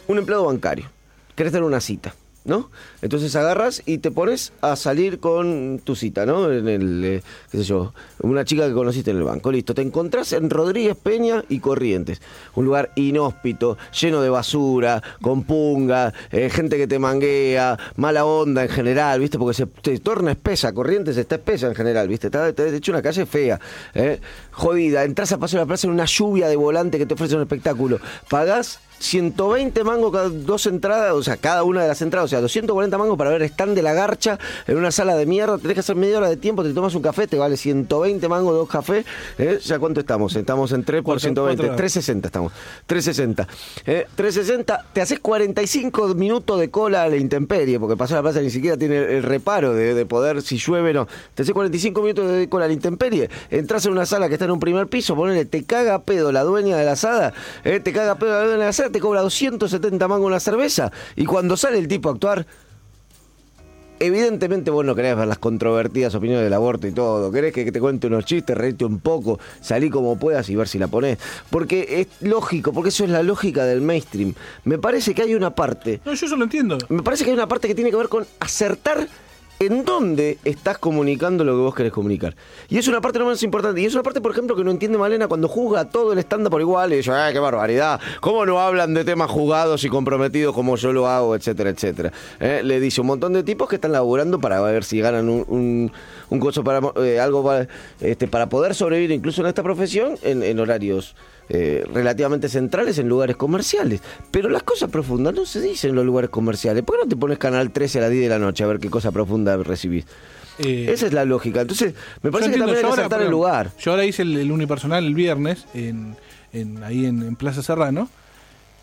un 0.09 0.19
empleado 0.19 0.45
bancario, 0.45 0.87
querés 1.35 1.53
tener 1.53 1.65
una 1.65 1.81
cita, 1.81 2.15
¿no? 2.45 2.71
Entonces 3.01 3.35
agarras 3.37 3.83
y 3.87 3.99
te 3.99 4.11
pones 4.11 4.53
a 4.61 4.77
salir 4.77 5.21
con 5.21 5.81
tu 5.83 5.95
cita, 5.97 6.27
¿no? 6.27 6.51
En 6.51 6.69
el, 6.69 7.05
eh, 7.05 7.23
qué 7.51 7.59
sé 7.59 7.65
yo, 7.65 7.93
una 8.21 8.45
chica 8.45 8.67
que 8.67 8.75
conociste 8.75 9.11
en 9.11 9.19
el 9.19 9.23
banco, 9.25 9.53
listo. 9.53 9.75
Te 9.75 9.83
encontrás 9.83 10.33
en 10.33 10.51
Rodríguez 10.51 10.97
Peña 10.97 11.45
y 11.49 11.61
Corrientes, 11.61 12.21
un 12.55 12.65
lugar 12.65 12.91
inhóspito, 12.97 13.79
lleno 14.01 14.23
de 14.23 14.31
basura, 14.31 15.03
con 15.21 15.45
punga, 15.45 16.13
eh, 16.31 16.51
gente 16.51 16.77
que 16.77 16.87
te 16.87 16.99
manguea, 16.99 17.79
mala 17.97 18.25
onda 18.25 18.63
en 18.63 18.69
general, 18.69 19.21
¿viste? 19.21 19.39
Porque 19.39 19.55
se, 19.55 19.67
se 19.83 19.99
torna 20.01 20.33
espesa, 20.33 20.73
Corrientes 20.73 21.17
está 21.17 21.37
espesa 21.37 21.69
en 21.69 21.75
general, 21.75 22.09
¿viste? 22.09 22.27
Está, 22.29 22.49
está 22.49 22.65
de 22.65 22.77
hecho 22.77 22.93
una 22.93 23.03
calle 23.03 23.27
fea, 23.27 23.61
¿eh? 23.95 24.21
jodida. 24.51 25.05
Entras 25.05 25.33
a 25.33 25.39
Paseo 25.39 25.59
de 25.59 25.65
la 25.65 25.69
Plaza 25.69 25.87
en 25.87 25.93
una 25.93 26.05
lluvia 26.05 26.49
de 26.49 26.57
volante 26.57 26.99
que 26.99 27.07
te 27.07 27.15
ofrece 27.15 27.37
un 27.37 27.43
espectáculo. 27.43 27.99
Pagás 28.29 28.81
120 29.03 29.85
mangos 29.85 30.13
cada 30.13 30.29
dos 30.29 30.67
entradas, 30.67 31.13
o 31.13 31.23
sea, 31.23 31.37
cada 31.37 31.65
una 31.65 31.83
de 31.83 31.89
las 31.89 32.01
entradas, 32.03 32.27
o 32.27 32.29
sea, 32.29 32.41
240 32.41 32.97
mangos 32.99 33.19
para 33.19 33.31
ver 33.31 33.43
stand 33.43 33.75
de 33.75 33.83
la 33.83 33.93
garcha 33.93 34.39
en 34.67 34.77
una 34.77 34.91
sala 34.91 35.15
de 35.17 35.27
mierda, 35.27 35.59
tenés 35.59 35.75
que 35.75 35.81
hacer 35.81 35.97
media 35.97 36.19
hora 36.19 36.29
de 36.29 36.37
tiempo, 36.37 36.63
te 36.63 36.73
tomas 36.73 36.95
un 36.95 37.03
café, 37.03 37.27
te 37.27 37.37
vale 37.37 37.57
120 37.57 38.29
mangos 38.29 38.55
dos 38.55 38.69
cafés, 38.69 39.05
¿eh? 39.39 39.59
¿ya 39.63 39.79
cuánto 39.79 40.01
estamos? 40.01 40.35
Estamos 40.37 40.73
en 40.73 40.85
3 40.85 41.03
por 41.03 41.15
Cuatro- 41.15 41.21
120, 41.21 41.57
cuatro 41.57 41.65
horas. 41.67 41.77
360 41.77 42.29
estamos, 42.29 42.53
360. 42.87 43.49
¿eh? 43.87 44.07
360, 44.15 44.85
te 44.93 45.01
haces 45.01 45.19
45 45.21 46.15
minutos 46.15 46.61
de 46.61 46.71
cola 46.71 47.03
a 47.03 47.09
la 47.09 47.17
intemperie, 47.17 47.79
porque 47.81 47.97
pasó 47.97 48.15
la 48.15 48.23
plaza 48.23 48.41
ni 48.41 48.51
siquiera 48.51 48.77
tiene 48.77 48.97
el 48.99 49.23
reparo 49.23 49.75
de, 49.75 49.95
de 49.95 50.07
poder, 50.07 50.43
si 50.43 50.59
llueve 50.59 50.93
no, 50.93 51.09
te 51.35 51.43
haces 51.43 51.53
45 51.53 52.01
minutos 52.03 52.31
de 52.31 52.49
cola 52.49 52.67
a 52.67 52.69
la 52.69 52.75
intemperie, 52.75 53.29
entras 53.51 53.85
en 53.87 53.93
una 53.93 54.07
sala 54.07 54.29
que 54.29 54.35
está 54.35 54.45
en 54.45 54.53
un 54.53 54.61
primer 54.61 54.87
piso, 54.87 55.17
ponele, 55.17 55.45
te 55.45 55.65
caga 55.65 56.03
pedo 56.03 56.31
la 56.33 56.43
dueña 56.45 56.77
de 56.77 56.85
la 56.85 56.93
asada, 56.93 57.33
¿eh? 57.65 57.81
te 57.81 57.93
caga 57.93 58.15
pedo 58.17 58.31
la 58.31 58.39
dueña 58.39 58.53
de 58.53 58.59
la 58.59 58.69
asada, 58.69 58.91
te 58.93 59.01
cobra 59.01 59.21
270 59.23 60.07
mangos 60.09 60.27
una 60.27 60.41
cerveza, 60.41 60.93
y 61.17 61.25
cuando 61.25 61.57
sale 61.57 61.79
el 61.79 61.89
tipo 61.89 62.09
a 62.09 62.13
actuar, 62.13 62.47
Evidentemente 64.05 64.73
vos 64.73 64.85
no 64.85 64.97
querés 64.97 65.17
ver 65.17 65.29
las 65.29 65.39
controvertidas 65.39 66.13
opiniones 66.17 66.43
del 66.43 66.53
aborto 66.55 66.89
y 66.89 66.91
todo. 66.91 67.31
Querés 67.31 67.53
que 67.53 67.71
te 67.71 67.79
cuente 67.79 68.09
unos 68.09 68.25
chistes, 68.25 68.59
reírte 68.59 68.85
un 68.85 68.99
poco, 68.99 69.39
salí 69.61 69.91
como 69.91 70.19
puedas 70.19 70.49
y 70.51 70.57
ver 70.57 70.67
si 70.67 70.77
la 70.81 70.89
ponés. 70.89 71.19
Porque 71.51 72.01
es 72.01 72.09
lógico, 72.29 72.73
porque 72.73 72.89
eso 72.89 73.05
es 73.05 73.11
la 73.11 73.23
lógica 73.23 73.65
del 73.65 73.81
mainstream. 73.81 74.35
Me 74.65 74.77
parece 74.77 75.15
que 75.15 75.23
hay 75.23 75.37
una 75.37 75.55
parte, 75.55 76.01
No, 76.05 76.15
yo 76.15 76.27
eso 76.27 76.35
lo 76.35 76.43
entiendo. 76.43 76.79
me 76.89 77.05
parece 77.05 77.23
que 77.23 77.31
hay 77.31 77.37
una 77.37 77.47
parte 77.47 77.69
que 77.69 77.77
tiene 77.77 77.91
que 77.91 77.97
ver 77.97 78.09
con 78.09 78.27
acertar 78.41 79.07
en 79.67 79.85
dónde 79.85 80.39
estás 80.45 80.79
comunicando 80.79 81.45
lo 81.45 81.53
que 81.53 81.59
vos 81.59 81.75
querés 81.75 81.93
comunicar. 81.93 82.35
Y 82.69 82.79
es 82.79 82.89
una 82.89 83.01
parte 83.01 83.19
no 83.19 83.27
menos 83.27 83.43
importante. 83.43 83.81
Y 83.81 83.87
es 83.87 83.95
una 83.95 84.03
parte, 84.03 84.21
por 84.21 84.33
ejemplo, 84.33 84.57
que 84.57 84.65
no 84.65 84.71
entiende 84.71 84.99
Malena 84.99 85.29
cuando 85.29 85.49
juzga 85.49 85.89
todo 85.89 86.13
el 86.13 86.19
estándar 86.19 86.51
por 86.51 86.61
igual 86.61 86.93
y 86.93 86.97
dice, 86.97 87.13
¡ay, 87.13 87.33
qué 87.33 87.39
barbaridad! 87.39 88.01
¿Cómo 88.21 88.45
no 88.47 88.61
hablan 88.61 88.95
de 88.95 89.05
temas 89.05 89.31
jugados 89.31 89.85
y 89.85 89.89
comprometidos 89.89 90.55
como 90.55 90.77
yo 90.77 90.93
lo 90.93 91.07
hago, 91.07 91.35
etcétera, 91.37 91.71
etcétera? 91.71 92.13
¿Eh? 92.41 92.63
Le 92.65 92.81
dice 92.81 93.01
un 93.01 93.07
montón 93.07 93.33
de 93.33 93.43
tipos 93.43 93.69
que 93.69 93.77
están 93.77 93.93
laburando 93.93 94.41
para 94.41 94.61
ver 94.61 94.85
si 94.85 95.01
ganan 95.01 95.29
un, 95.29 95.93
coso 96.41 96.65
para 96.65 96.81
eh, 96.97 97.21
algo 97.21 97.45
para, 97.45 97.69
este, 98.01 98.27
para 98.27 98.49
poder 98.49 98.75
sobrevivir 98.75 99.13
incluso 99.13 99.43
en 99.43 99.49
esta 99.49 99.63
profesión 99.63 100.17
en 100.23 100.59
horarios 100.59 101.15
eh, 101.55 101.85
relativamente 101.93 102.49
centrales 102.49 102.97
en 102.99 103.09
lugares 103.09 103.37
comerciales. 103.37 104.01
Pero 104.31 104.49
las 104.49 104.63
cosas 104.63 104.89
profundas 104.91 105.35
no 105.35 105.45
se 105.45 105.61
dicen 105.61 105.91
en 105.91 105.97
los 105.97 106.07
lugares 106.07 106.31
comerciales. 106.31 106.83
¿Por 106.83 106.97
qué 106.97 107.03
no 107.05 107.09
te 107.11 107.17
pones 107.17 107.37
Canal 107.39 107.71
13 107.71 107.99
a 107.99 108.03
las 108.03 108.11
10 108.11 108.23
de 108.23 108.29
la 108.31 108.39
noche 108.39 108.65
a 108.65 108.67
ver 108.69 108.79
qué 108.79 108.89
cosa 108.89 109.13
profunda 109.13 109.57
recibís? 109.59 110.07
Eh, 110.59 110.87
Esa 110.91 111.07
es 111.07 111.13
la 111.13 111.25
lógica. 111.27 111.61
Entonces, 111.61 111.95
me 112.23 112.31
parece 112.31 112.53
que 112.53 112.57
también 112.59 112.77
hay 112.79 112.83
que 112.85 112.89
ahora, 112.89 113.09
por 113.09 113.23
el 113.23 113.31
lugar. 113.31 113.71
Yo 113.79 113.91
ahora 113.91 114.05
hice 114.07 114.23
el, 114.23 114.37
el 114.39 114.51
unipersonal 114.51 115.05
el 115.05 115.15
viernes 115.15 115.67
en, 115.75 116.17
en- 116.55 116.83
ahí 116.85 117.05
en, 117.05 117.23
en 117.23 117.37
Plaza 117.37 117.63
Serrano. 117.63 118.09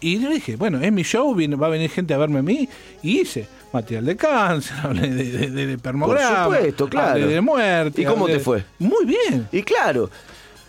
Y 0.01 0.19
yo 0.19 0.29
dije, 0.29 0.55
bueno, 0.55 0.79
es 0.81 0.91
mi 0.93 1.03
show, 1.03 1.33
viene, 1.35 1.55
va 1.55 1.67
a 1.67 1.69
venir 1.71 1.89
gente 1.89 2.13
a 2.13 2.17
verme 2.17 2.39
a 2.39 2.41
mí. 2.41 2.69
Y 3.03 3.19
hice 3.21 3.47
material 3.73 4.05
de 4.05 4.15
cáncer, 4.15 4.77
hablé 4.83 5.09
de, 5.09 5.23
de, 5.25 5.49
de, 5.51 5.65
de 5.67 5.77
permograma, 5.77 6.45
Por 6.45 6.55
supuesto, 6.57 6.87
claro. 6.87 7.09
hablé 7.13 7.27
de 7.27 7.41
muerte. 7.41 8.01
¿Y 8.01 8.05
cómo 8.05 8.27
te 8.27 8.39
fue? 8.39 8.63
Muy 8.79 9.05
bien. 9.05 9.47
Y 9.51 9.61
claro, 9.63 10.09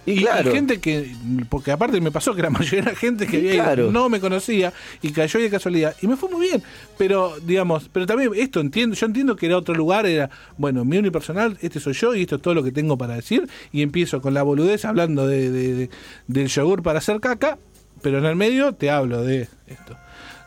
y, 0.07 0.23
claro. 0.23 0.51
gente 0.51 0.81
que, 0.81 1.15
porque 1.49 1.71
aparte 1.73 2.01
me 2.01 2.11
pasó 2.11 2.35
que 2.35 2.43
la 2.43 2.51
mayoría 2.51 2.81
era 2.81 2.95
gente 2.95 3.27
que 3.27 3.37
había 3.37 3.53
claro. 3.65 3.91
no 3.93 4.09
me 4.09 4.19
conocía 4.19 4.73
y 5.03 5.11
cayó 5.13 5.39
de 5.41 5.51
casualidad. 5.51 5.95
Y 6.01 6.07
me 6.07 6.17
fue 6.17 6.29
muy 6.31 6.47
bien. 6.49 6.63
Pero, 6.97 7.35
digamos, 7.45 7.89
pero 7.93 8.07
también 8.07 8.31
esto 8.35 8.61
entiendo, 8.61 8.97
yo 8.97 9.07
entiendo 9.07 9.37
que 9.37 9.47
era 9.47 9.57
otro 9.59 9.75
lugar, 9.75 10.07
era, 10.07 10.31
bueno, 10.57 10.85
mi 10.85 10.97
unipersonal, 10.99 11.59
este 11.61 11.81
soy 11.81 11.93
yo 11.93 12.15
y 12.15 12.23
esto 12.23 12.37
es 12.37 12.43
todo 12.43 12.55
lo 12.55 12.63
que 12.65 12.73
tengo 12.73 12.97
para 12.97 13.15
decir. 13.15 13.47
Y 13.73 13.83
empiezo 13.83 14.21
con 14.23 14.33
la 14.35 14.43
boludez 14.43 14.85
hablando 14.85 15.27
de, 15.27 15.51
de- 15.51 15.75
de- 15.75 15.91
del 16.27 16.49
yogur 16.49 16.83
para 16.83 16.99
hacer 16.99 17.21
caca, 17.21 17.59
pero 18.03 18.19
en 18.19 18.25
el 18.25 18.37
medio 18.37 18.73
te 18.73 18.91
hablo 18.91 19.23
de 19.23 19.49
esto. 19.67 19.97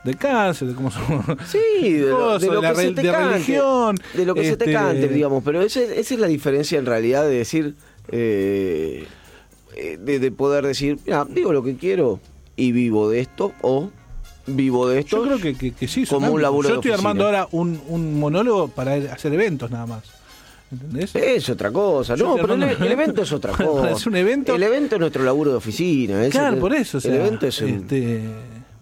De 0.03 0.15
cáncer, 0.15 0.67
de 0.67 0.73
cómo 0.73 0.91
somos. 0.91 1.23
Sí, 1.47 1.93
de 1.93 2.07
lo, 2.09 2.37
de 2.37 2.47
la 2.61 2.71
que 2.73 2.75
se 2.75 2.91
te 2.91 3.01
de 3.03 3.11
cante, 3.11 3.29
religión. 3.33 3.95
De 4.15 4.25
lo 4.25 4.35
que 4.35 4.43
se 4.43 4.57
te 4.57 4.65
este, 4.65 4.73
cante, 4.73 5.07
digamos. 5.07 5.41
Pero 5.45 5.61
esa, 5.61 5.79
esa 5.81 6.13
es 6.15 6.19
la 6.19 6.27
diferencia 6.27 6.77
en 6.77 6.85
realidad 6.85 7.23
de 7.23 7.35
decir. 7.37 7.75
eh, 8.11 9.05
eh, 9.75 9.97
de, 9.99 10.19
de 10.19 10.31
poder 10.31 10.65
decir, 10.65 10.97
mira, 11.05 11.25
digo 11.29 11.51
lo 11.53 11.63
que 11.63 11.75
quiero 11.75 12.19
y 12.55 12.71
vivo 12.71 13.09
de 13.09 13.19
esto 13.21 13.53
o 13.61 13.89
vivo 14.45 14.87
de 14.89 14.99
esto. 14.99 15.17
Yo 15.17 15.23
creo 15.23 15.39
que, 15.39 15.55
que, 15.55 15.71
que 15.71 15.87
sí. 15.87 16.05
como 16.05 16.31
un 16.31 16.41
laburo 16.41 16.69
Yo 16.69 16.75
estoy 16.75 16.91
armando 16.91 17.25
ahora 17.25 17.47
un, 17.51 17.79
un 17.87 18.19
monólogo 18.19 18.67
para 18.67 18.93
hacer 18.95 19.33
eventos 19.33 19.71
nada 19.71 19.85
más. 19.85 20.03
¿Entendés? 20.71 21.15
Es 21.15 21.49
otra 21.49 21.71
cosa, 21.71 22.15
no, 22.15 22.33
pero 22.35 22.55
el, 22.55 22.63
armando- 22.63 22.85
el 22.85 22.91
evento 22.91 23.21
es 23.21 23.31
otra 23.31 23.53
cosa. 23.57 23.91
hacer 23.91 24.07
un 24.09 24.15
evento- 24.15 24.55
El 24.55 24.63
evento 24.63 24.95
es 24.95 24.99
nuestro 25.01 25.23
laburo 25.23 25.51
de 25.51 25.57
oficina. 25.57 26.27
Claro, 26.29 26.55
es- 26.55 26.59
por 26.61 26.73
eso. 26.73 26.97
o 26.97 27.01
sea, 27.01 27.13
el 27.13 27.21
evento 27.21 27.45
es 27.47 27.61
un- 27.61 27.69
este, 27.69 28.21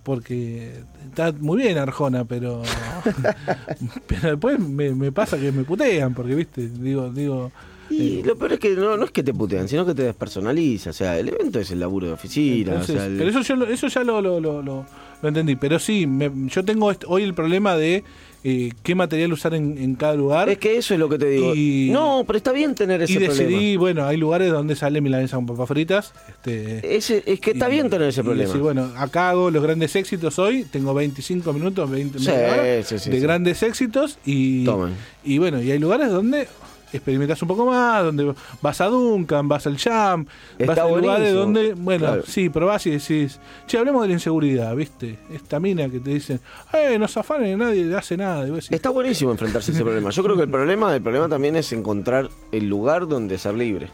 porque 0.03 0.71
está 1.09 1.31
muy 1.33 1.61
bien 1.61 1.77
Arjona, 1.77 2.23
pero 2.25 2.61
pero 4.07 4.29
después 4.31 4.59
me, 4.59 4.93
me 4.95 5.11
pasa 5.11 5.37
que 5.37 5.51
me 5.51 5.63
putean, 5.63 6.13
porque 6.13 6.35
viste, 6.35 6.67
digo, 6.69 7.09
digo, 7.11 7.51
Y 7.93 8.23
lo 8.23 8.35
peor 8.35 8.53
es 8.53 8.59
que 8.59 8.69
no, 8.71 8.97
no 8.97 9.05
es 9.05 9.11
que 9.11 9.23
te 9.23 9.33
putean, 9.33 9.67
sino 9.67 9.85
que 9.85 9.93
te 9.93 10.03
despersonaliza. 10.03 10.89
O 10.91 10.93
sea, 10.93 11.17
el 11.19 11.29
evento 11.29 11.59
es 11.59 11.71
el 11.71 11.79
laburo 11.79 12.07
de 12.07 12.13
oficina. 12.13 12.71
entonces, 12.73 12.95
o 12.95 12.99
sea, 12.99 13.05
el- 13.07 13.17
pero 13.17 13.29
eso 13.29 13.41
yo 13.41 13.65
eso 13.65 13.87
ya 13.87 14.03
lo, 14.03 14.21
lo, 14.21 14.39
lo, 14.39 14.61
lo- 14.61 14.85
entendí, 15.23 15.55
pero 15.55 15.77
sí, 15.79 16.07
me- 16.07 16.31
yo 16.47 16.63
tengo 16.65 16.91
hoy 17.07 17.23
el 17.23 17.33
problema 17.33 17.75
de 17.75 18.03
eh, 18.43 18.71
qué 18.81 18.95
material 18.95 19.31
usar 19.33 19.53
en, 19.53 19.77
en 19.77 19.93
cada 19.93 20.15
lugar. 20.15 20.49
es 20.49 20.57
que 20.57 20.75
eso 20.75 20.95
es 20.95 20.99
lo 20.99 21.07
que 21.07 21.19
te 21.19 21.27
digo. 21.29 21.53
Y- 21.53 21.89
no, 21.91 22.23
pero 22.25 22.37
está 22.37 22.51
bien 22.51 22.73
tener 22.73 22.99
ese 23.03 23.13
y 23.13 23.17
decidí, 23.17 23.45
problema. 23.75 23.79
bueno, 23.79 24.05
hay 24.07 24.17
lugares 24.17 24.51
donde 24.51 24.75
sale 24.75 24.99
milanesa 24.99 25.35
con 25.35 25.45
papas 25.45 25.67
fritas. 25.67 26.11
Este, 26.27 26.95
Ese, 26.97 27.21
es 27.27 27.39
que 27.39 27.51
está 27.51 27.67
y- 27.69 27.73
bien 27.73 27.89
tener 27.91 28.07
ese 28.09 28.23
problema. 28.23 28.51
bueno, 28.55 28.89
acá 28.97 29.29
hago 29.29 29.51
los 29.51 29.61
grandes 29.61 29.95
éxitos 29.95 30.39
hoy, 30.39 30.63
tengo 30.63 30.91
25 30.95 31.53
minutos, 31.53 31.87
20 31.87 32.17
Sí, 32.17 33.11
de 33.11 33.19
grandes 33.19 33.61
éxitos 33.61 34.17
y, 34.25 34.65
Tomen. 34.65 34.93
y 35.23 35.37
bueno, 35.37 35.61
y 35.61 35.69
hay 35.69 35.77
lugares 35.77 36.09
donde 36.09 36.47
experimentas 36.93 37.41
un 37.41 37.47
poco 37.47 37.65
más, 37.65 38.03
donde 38.03 38.33
vas 38.61 38.81
a 38.81 38.85
Duncan, 38.87 39.47
vas 39.47 39.65
al 39.67 39.77
Jam, 39.77 40.25
vas 40.65 40.77
a 40.77 40.87
lugares 40.87 41.33
donde, 41.33 41.73
bueno, 41.73 42.05
Claro. 42.07 42.23
sí, 42.25 42.49
probás 42.49 42.85
y 42.87 42.91
decís, 42.91 43.39
che, 43.67 43.77
hablemos 43.77 44.01
de 44.01 44.07
la 44.09 44.13
inseguridad, 44.13 44.75
¿viste? 44.75 45.17
Esta 45.33 45.59
mina 45.59 45.89
que 45.89 45.99
te 45.99 46.09
dicen, 46.11 46.39
eh, 46.73 46.97
no 46.99 47.07
zafanes, 47.07 47.57
nadie 47.57 47.95
hace 47.95 48.17
nada. 48.17 48.45
Y 48.47 48.49
vos 48.51 48.57
decís, 48.63 48.71
Está 48.71 48.89
buenísimo 48.89 49.31
enfrentarse 49.31 49.71
a 49.71 49.73
ese 49.75 49.83
problema. 49.83 50.09
Yo 50.09 50.23
creo 50.23 50.35
que 50.35 50.43
el 50.43 50.49
problema, 50.49 50.95
el 50.95 51.01
problema 51.01 51.27
también 51.29 51.55
es 51.55 51.71
encontrar 51.73 52.29
el 52.51 52.67
lugar 52.67 53.07
donde 53.07 53.37
ser 53.37 53.53
libre. 53.55 53.89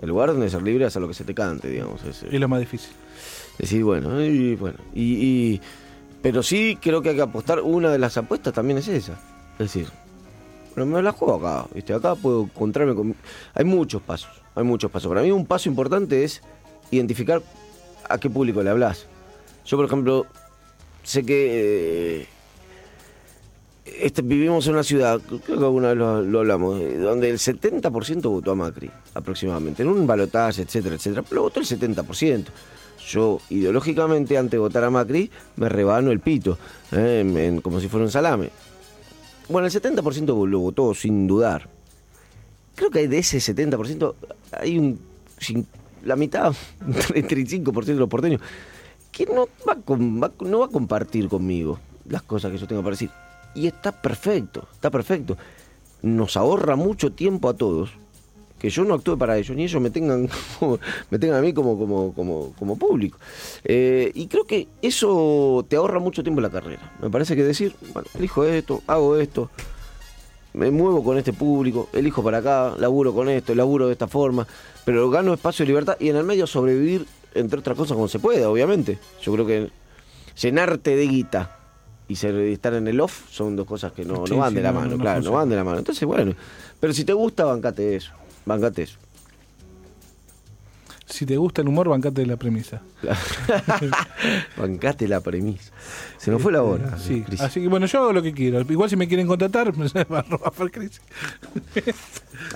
El 0.00 0.10
lugar 0.10 0.28
donde 0.30 0.48
ser 0.48 0.62
libre 0.62 0.86
es 0.86 0.96
a 0.96 1.00
lo 1.00 1.08
que 1.08 1.14
se 1.14 1.24
te 1.24 1.34
cante, 1.34 1.68
digamos. 1.68 2.04
Es, 2.04 2.22
es 2.22 2.40
lo 2.40 2.46
más 2.48 2.60
difícil. 2.60 2.90
decir, 3.58 3.82
bueno, 3.82 4.22
y 4.22 4.54
bueno. 4.54 4.78
Y, 4.94 5.02
y- 5.54 5.60
pero 6.22 6.42
sí 6.42 6.78
creo 6.80 7.00
que 7.02 7.10
hay 7.10 7.16
que 7.16 7.22
apostar. 7.22 7.60
Una 7.60 7.90
de 7.90 7.98
las 7.98 8.16
apuestas 8.16 8.52
también 8.52 8.78
es 8.78 8.86
esa. 8.88 9.12
Es 9.52 9.58
decir, 9.72 9.86
pero 10.78 10.86
me 10.86 11.02
la 11.02 11.10
juego 11.10 11.34
acá, 11.44 11.66
¿viste? 11.74 11.92
Acá 11.92 12.14
puedo 12.14 12.44
encontrarme 12.44 12.94
con. 12.94 13.16
Hay 13.52 13.64
muchos 13.64 14.00
pasos, 14.00 14.30
hay 14.54 14.62
muchos 14.62 14.88
pasos. 14.92 15.08
Para 15.08 15.22
mí, 15.22 15.32
un 15.32 15.44
paso 15.44 15.68
importante 15.68 16.22
es 16.22 16.40
identificar 16.92 17.42
a 18.08 18.16
qué 18.18 18.30
público 18.30 18.62
le 18.62 18.70
hablas. 18.70 19.06
Yo, 19.66 19.76
por 19.76 19.86
ejemplo, 19.86 20.26
sé 21.02 21.26
que. 21.26 22.20
eh, 22.20 22.26
este, 23.86 24.22
vivimos 24.22 24.68
en 24.68 24.74
una 24.74 24.84
ciudad, 24.84 25.20
creo 25.20 25.58
que 25.58 25.64
alguna 25.64 25.88
vez 25.88 25.96
lo, 25.96 26.38
hablamos, 26.38 26.78
eh, 26.78 26.96
donde 26.96 27.28
el 27.28 27.38
70% 27.38 28.30
votó 28.30 28.52
a 28.52 28.54
Macri, 28.54 28.88
aproximadamente, 29.14 29.82
en 29.82 29.88
un 29.88 30.06
balotaje, 30.06 30.62
etcétera, 30.62 30.94
etcétera, 30.94 31.24
pero 31.28 31.42
votó 31.42 31.58
el 31.58 31.66
70%. 31.66 32.44
Yo, 33.08 33.40
ideológicamente, 33.50 34.38
antes 34.38 34.52
de 34.52 34.58
votar 34.58 34.84
a 34.84 34.90
Macri, 34.90 35.28
me 35.56 35.68
rebano 35.68 36.12
el 36.12 36.20
pito, 36.20 36.56
eh, 36.92 37.58
como 37.64 37.80
si 37.80 37.88
fuera 37.88 38.04
un 38.04 38.12
salame. 38.12 38.50
Bueno, 39.48 39.66
el 39.66 39.72
70% 39.72 40.46
lo 40.46 40.58
votó 40.60 40.94
sin 40.94 41.26
dudar. 41.26 41.68
Creo 42.74 42.90
que 42.90 43.08
de 43.08 43.18
ese 43.18 43.38
70% 43.38 44.14
hay 44.52 44.78
un. 44.78 45.00
La 46.04 46.16
mitad, 46.16 46.54
un 46.86 46.94
35% 46.94 47.84
de 47.84 47.94
los 47.94 48.08
porteños, 48.08 48.40
que 49.10 49.26
no 49.26 49.48
va, 49.68 49.76
con- 49.76 50.22
va- 50.22 50.32
no 50.40 50.60
va 50.60 50.66
a 50.66 50.70
compartir 50.70 51.28
conmigo 51.28 51.78
las 52.08 52.22
cosas 52.22 52.52
que 52.52 52.58
yo 52.58 52.66
tengo 52.66 52.82
para 52.82 52.92
decir. 52.92 53.10
Y 53.54 53.66
está 53.66 53.90
perfecto, 53.92 54.68
está 54.72 54.90
perfecto. 54.90 55.36
Nos 56.02 56.36
ahorra 56.36 56.76
mucho 56.76 57.12
tiempo 57.12 57.48
a 57.48 57.54
todos 57.54 57.90
que 58.58 58.70
yo 58.70 58.84
no 58.84 58.94
actúe 58.94 59.16
para 59.16 59.36
ellos, 59.38 59.56
ni 59.56 59.64
ellos 59.64 59.80
me 59.80 59.90
tengan, 59.90 60.28
como- 60.58 60.78
me 61.10 61.18
tengan 61.18 61.38
a 61.38 61.42
mí 61.42 61.52
como, 61.52 61.78
como, 61.78 62.12
como, 62.14 62.52
como 62.58 62.76
público. 62.76 63.18
Eh, 63.64 64.10
y 64.14 64.26
creo 64.26 64.44
que 64.44 64.66
eso 64.82 65.64
te 65.68 65.76
ahorra 65.76 65.98
mucho 66.00 66.22
tiempo 66.22 66.40
en 66.40 66.44
la 66.44 66.50
carrera. 66.50 66.92
Me 67.00 67.10
parece 67.10 67.36
que 67.36 67.44
decir, 67.44 67.74
bueno, 67.92 68.08
elijo 68.18 68.44
esto, 68.44 68.82
hago 68.86 69.16
esto, 69.16 69.50
me 70.54 70.70
muevo 70.70 71.04
con 71.04 71.18
este 71.18 71.32
público, 71.32 71.88
elijo 71.92 72.22
para 72.22 72.38
acá, 72.38 72.74
laburo 72.78 73.14
con 73.14 73.28
esto, 73.28 73.54
laburo 73.54 73.86
de 73.86 73.92
esta 73.92 74.08
forma, 74.08 74.46
pero 74.84 75.08
gano 75.10 75.34
espacio 75.34 75.64
de 75.64 75.68
libertad 75.68 75.96
y 76.00 76.08
en 76.08 76.16
el 76.16 76.24
medio 76.24 76.46
sobrevivir, 76.46 77.06
entre 77.34 77.60
otras 77.60 77.76
cosas, 77.76 77.94
como 77.94 78.08
se 78.08 78.18
puede, 78.18 78.44
obviamente. 78.44 78.98
Yo 79.22 79.32
creo 79.34 79.46
que 79.46 79.70
llenarte 80.40 80.96
de 80.96 81.06
guita 81.06 81.54
y 82.08 82.16
ser, 82.16 82.34
estar 82.36 82.72
en 82.74 82.88
el 82.88 82.98
off 83.00 83.30
son 83.30 83.54
dos 83.54 83.66
cosas 83.66 83.92
que 83.92 84.04
no, 84.04 84.26
Sí, 84.26 84.32
no 84.32 84.38
van 84.38 84.50
sí, 84.50 84.56
de 84.56 84.62
la 84.62 84.72
no, 84.72 84.80
mano, 84.80 84.96
no 84.96 84.98
claro, 84.98 85.22
no 85.22 85.32
van 85.32 85.48
de 85.50 85.56
la 85.56 85.62
mano. 85.64 85.78
Entonces, 85.78 86.04
bueno, 86.08 86.32
pero 86.80 86.92
si 86.92 87.04
te 87.04 87.12
gusta, 87.12 87.44
bancate 87.44 87.94
eso, 87.96 88.12
bancate 88.48 88.82
eso. 88.82 88.98
Si 91.08 91.24
te 91.26 91.36
gusta 91.36 91.62
el 91.62 91.68
humor, 91.68 91.88
bancate 91.88 92.24
la 92.26 92.36
premisa. 92.36 92.82
bancate 94.56 95.08
la 95.08 95.20
premisa. 95.20 95.72
Se 96.18 96.30
nos 96.30 96.42
fue 96.42 96.52
la 96.52 96.62
hora. 96.62 96.98
Sí, 96.98 97.22
Cris. 97.22 97.40
así 97.40 97.60
que 97.60 97.68
bueno, 97.68 97.86
yo 97.86 98.00
hago 98.00 98.12
lo 98.12 98.22
que 98.22 98.32
quiero. 98.32 98.60
Igual 98.60 98.90
si 98.90 98.96
me 98.96 99.08
quieren 99.08 99.26
contratar, 99.26 99.68
arroba 100.10 100.50
Fercris. 100.50 101.00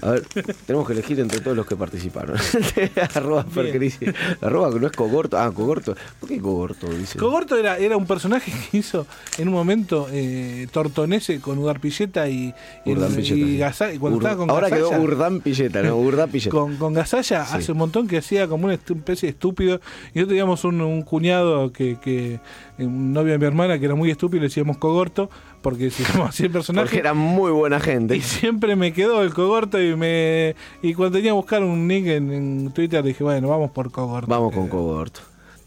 A 0.03 0.11
ver, 0.12 0.22
tenemos 0.66 0.86
que 0.86 0.92
elegir 0.92 1.18
entre 1.20 1.40
todos 1.40 1.57
los 1.57 1.66
que 1.66 1.76
participaron. 1.76 2.36
arroba 3.14 3.44
Fercrisi. 3.44 4.07
Arroba 4.40 4.70
no 4.78 4.86
es 4.86 4.92
Cogorto. 4.92 5.38
Ah, 5.38 5.50
Cogorto. 5.53 5.94
¿Por 6.20 6.28
qué 6.28 6.40
Cogorto? 6.40 6.88
Dice. 6.88 7.18
Cogorto 7.18 7.57
era, 7.57 7.78
era 7.78 7.96
un 7.96 8.07
personaje 8.07 8.53
que 8.70 8.78
hizo 8.78 9.07
en 9.38 9.48
un 9.48 9.55
momento 9.55 10.09
eh, 10.12 10.66
Tortonese 10.72 11.40
con 11.40 11.59
Udar 11.59 11.80
Pilleta 11.80 12.28
y, 12.28 12.53
y, 12.84 12.92
Urdán 12.92 13.14
Pilleta, 13.14 13.34
y 13.34 13.44
sí. 13.53 13.59
Gasa- 13.59 13.92
y 13.94 13.98
cuando 13.98 14.18
Ur- 14.18 14.22
estaba 14.22 14.36
con 14.36 14.50
Ahora 14.50 14.70
quedó 14.70 14.90
Urdán 14.90 15.40
Pilleta, 15.40 15.82
¿no? 15.82 15.96
Urdán 15.96 16.30
Pilleta. 16.30 16.50
con, 16.50 16.76
con 16.76 16.92
Sí. 17.03 17.34
hace 17.34 17.72
un 17.72 17.78
montón 17.78 18.07
que 18.09 18.18
hacía 18.18 18.41
como 18.49 18.64
una 18.66 18.74
especie 18.74 19.26
de 19.28 19.30
estúpido. 19.30 19.76
Y 20.14 20.18
nosotros 20.18 20.28
teníamos 20.28 20.64
un, 20.64 20.80
un 20.80 21.03
cuñado 21.03 21.72
que, 21.72 21.97
que 22.01 22.34
eh, 22.34 22.40
un 22.84 23.12
novio 23.12 23.32
de 23.32 23.38
mi 23.38 23.45
hermana 23.47 23.78
que 23.78 23.84
era 23.86 23.95
muy 23.95 24.11
estúpido, 24.11 24.40
le 24.43 24.49
decíamos 24.49 24.76
Cogorto, 24.78 25.30
porque 25.62 25.90
se 25.90 26.03
llamaba 26.12 26.28
así 26.30 26.45
el 26.45 26.51
personaje. 26.51 26.86
Porque 26.86 26.99
era 26.99 27.14
muy 27.14 27.51
buena 27.53 27.80
gente. 27.80 28.16
Y 28.16 28.20
siempre 28.20 28.76
me 28.76 28.93
quedó 28.93 29.22
el 29.22 29.32
Cogorto 29.34 29.80
y 29.82 29.95
me 29.97 30.55
y 30.82 30.95
cuando 30.95 31.16
tenía 31.18 31.30
que 31.30 31.34
buscar 31.36 31.62
un 31.62 31.86
nick 31.88 32.07
en, 32.07 32.32
en 32.32 32.72
Twitter 32.72 33.03
dije, 33.03 33.22
bueno, 33.24 33.49
vamos 33.49 33.70
por 33.70 33.90
Cogorto. 33.90 34.26
Vamos 34.28 34.53
con 34.55 34.68
Cogorto. 34.68 35.20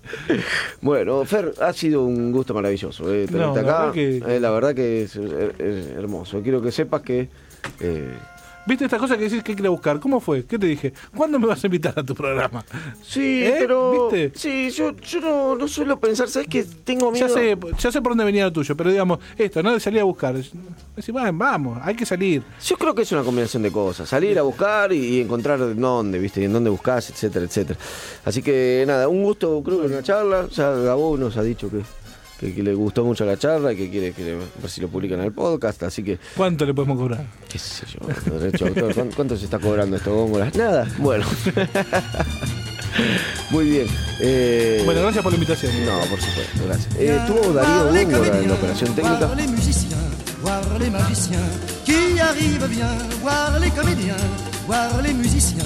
Bueno, 0.82 1.26
Fer, 1.26 1.53
ha 1.61 1.73
sido 1.73 2.03
un 2.05 2.32
gusto 2.32 2.53
maravilloso 2.53 3.11
eh, 3.13 3.26
tenerte 3.26 3.38
No, 3.38 3.55
la 3.55 3.61
acá. 3.61 3.80
verdad 3.80 3.93
que- 3.93 4.17
Eh, 4.36 4.39
la 4.39 4.51
verdad 4.51 4.76
que 4.76 5.01
es, 5.03 5.15
es- 5.15 5.59
es 5.59 5.86
hermoso. 5.97 6.41
Quiero 6.41 6.61
que 6.61 6.71
sepas 6.71 7.01
que 7.01 7.30
eh, 7.80 8.13
¿Viste 8.66 8.86
estas 8.86 8.99
cosas 8.99 9.18
que 9.18 9.26
decís 9.26 9.43
que 9.43 9.51
hay 9.51 9.55
que 9.55 9.61
ir 9.61 9.68
a 9.68 9.70
buscar? 9.70 9.99
¿Cómo 9.99 10.20
fue? 10.20 10.43
¿Qué 10.43 10.57
te 10.57 10.66
dije? 10.66 10.91
¿Cuándo 11.16 11.39
me 11.39 11.45
vas 11.45 11.63
a 11.63 11.68
invitar 11.68 11.93
a 11.97 12.03
tu 12.03 12.16
programa? 12.16 12.66
Sí, 13.03 13.43
¿Eh? 13.43 13.57
pero. 13.59 14.09
¿Viste? 14.09 14.32
Sí, 14.36 14.72
yo, 14.72 14.95
yo 14.97 15.22
no, 15.22 15.55
no 15.55 15.68
suelo 15.68 15.99
pensar, 15.99 16.28
¿sabes 16.30 16.47
qué? 16.47 16.66
Tengo 16.84 17.11
miedo. 17.11 17.28
Ya 17.28 17.34
sé, 17.34 17.57
ya 17.78 17.91
sé 17.91 18.01
por 18.01 18.11
dónde 18.13 18.24
venía 18.24 18.45
lo 18.45 18.51
tuyo, 18.51 18.76
pero 18.76 18.89
digamos, 18.89 19.20
esto, 19.38 19.61
¿no? 19.61 19.72
De 19.72 19.80
salir 19.80 19.99
a 19.99 20.03
buscar. 20.03 20.36
Decís, 20.36 21.13
vamos, 21.13 21.80
hay 21.84 21.95
que 21.95 22.05
salir. 22.05 22.43
Yo 22.66 22.76
creo 22.78 22.95
que 22.95 23.03
es 23.03 23.11
una 23.11 23.24
combinación 23.24 23.61
de 23.61 23.72
cosas. 23.72 24.09
Salir 24.09 24.39
a 24.39 24.41
buscar 24.41 24.91
y, 24.91 25.22
encontrar 25.22 25.59
en 25.61 25.80
dónde, 25.80 26.18
¿viste? 26.18 26.41
Y 26.41 26.45
en 26.45 26.53
dónde 26.53 26.72
buscas, 26.72 27.09
etcétera, 27.11 27.45
etcétera. 27.45 27.80
Así 28.26 28.41
que 28.41 28.84
nada, 28.88 29.07
un 29.07 29.24
gusto, 29.24 29.61
creo 29.63 29.82
que 29.82 29.88
una 29.88 30.01
charla. 30.01 30.47
Ya 30.49 30.72
Gabo 30.72 31.18
nos 31.18 31.38
ha 31.38 31.43
dicho 31.43 31.70
que, 31.70 31.82
que, 32.39 32.53
que 32.53 32.63
le 32.63 32.73
gustó 32.73 33.03
mucho 33.05 33.25
la 33.25 33.38
charla 33.38 33.73
y 33.73 33.75
que 33.77 33.89
quiere 33.89 34.11
que 34.11 34.23
le- 34.23 34.36
ver 34.36 34.69
si 34.69 34.81
lo 34.81 34.88
publican 34.88 35.19
en 35.19 35.25
el 35.25 35.31
podcast. 35.31 35.83
Así 35.83 36.03
que, 36.03 36.19
¿Cuánto 36.36 36.65
le 36.65 36.73
podemos 36.73 36.97
cobrar? 36.97 37.25
qué 37.49 37.57
sé 37.59 37.86
yo, 37.88 37.99
derecho 38.39 38.65
de 38.65 38.69
autor. 38.71 38.93
¿Cuán- 38.95 39.11
¿Cuánto 39.15 39.38
se 39.38 39.45
está 39.45 39.59
cobrando 39.59 39.95
esto, 39.95 40.13
góngolas? 40.13 40.53
Nada, 40.55 40.88
bueno. 40.97 41.25
Muy 43.51 43.65
bien. 43.69 43.88
Eh, 44.19 44.81
Bueno, 44.86 45.01
gracias 45.01 45.21
por 45.23 45.31
la 45.31 45.36
invitación. 45.38 45.71
No, 45.86 45.99
por 46.09 46.19
supuesto, 46.19 46.65
gracias. 46.65 46.95
Eh, 46.97 47.17
estuvo 47.19 47.53
Darío 47.53 47.86
Góngora 47.86 48.39
en 48.39 48.47
la 48.47 48.53
operación 48.53 48.95
técnica. 48.95 49.25
Voir 49.25 49.38
les 49.38 49.49
musiciens, 49.51 49.95
voir 50.41 50.79
les 50.79 50.91
magiciens 50.91 51.41
qui 51.86 52.19
arrivent 52.19 52.67
bien, 52.69 52.88
voir 53.21 53.59
les 53.59 53.71
comédiens, 53.73 54.15
voir 54.65 55.01
les 55.03 55.13
musiciens, 55.13 55.65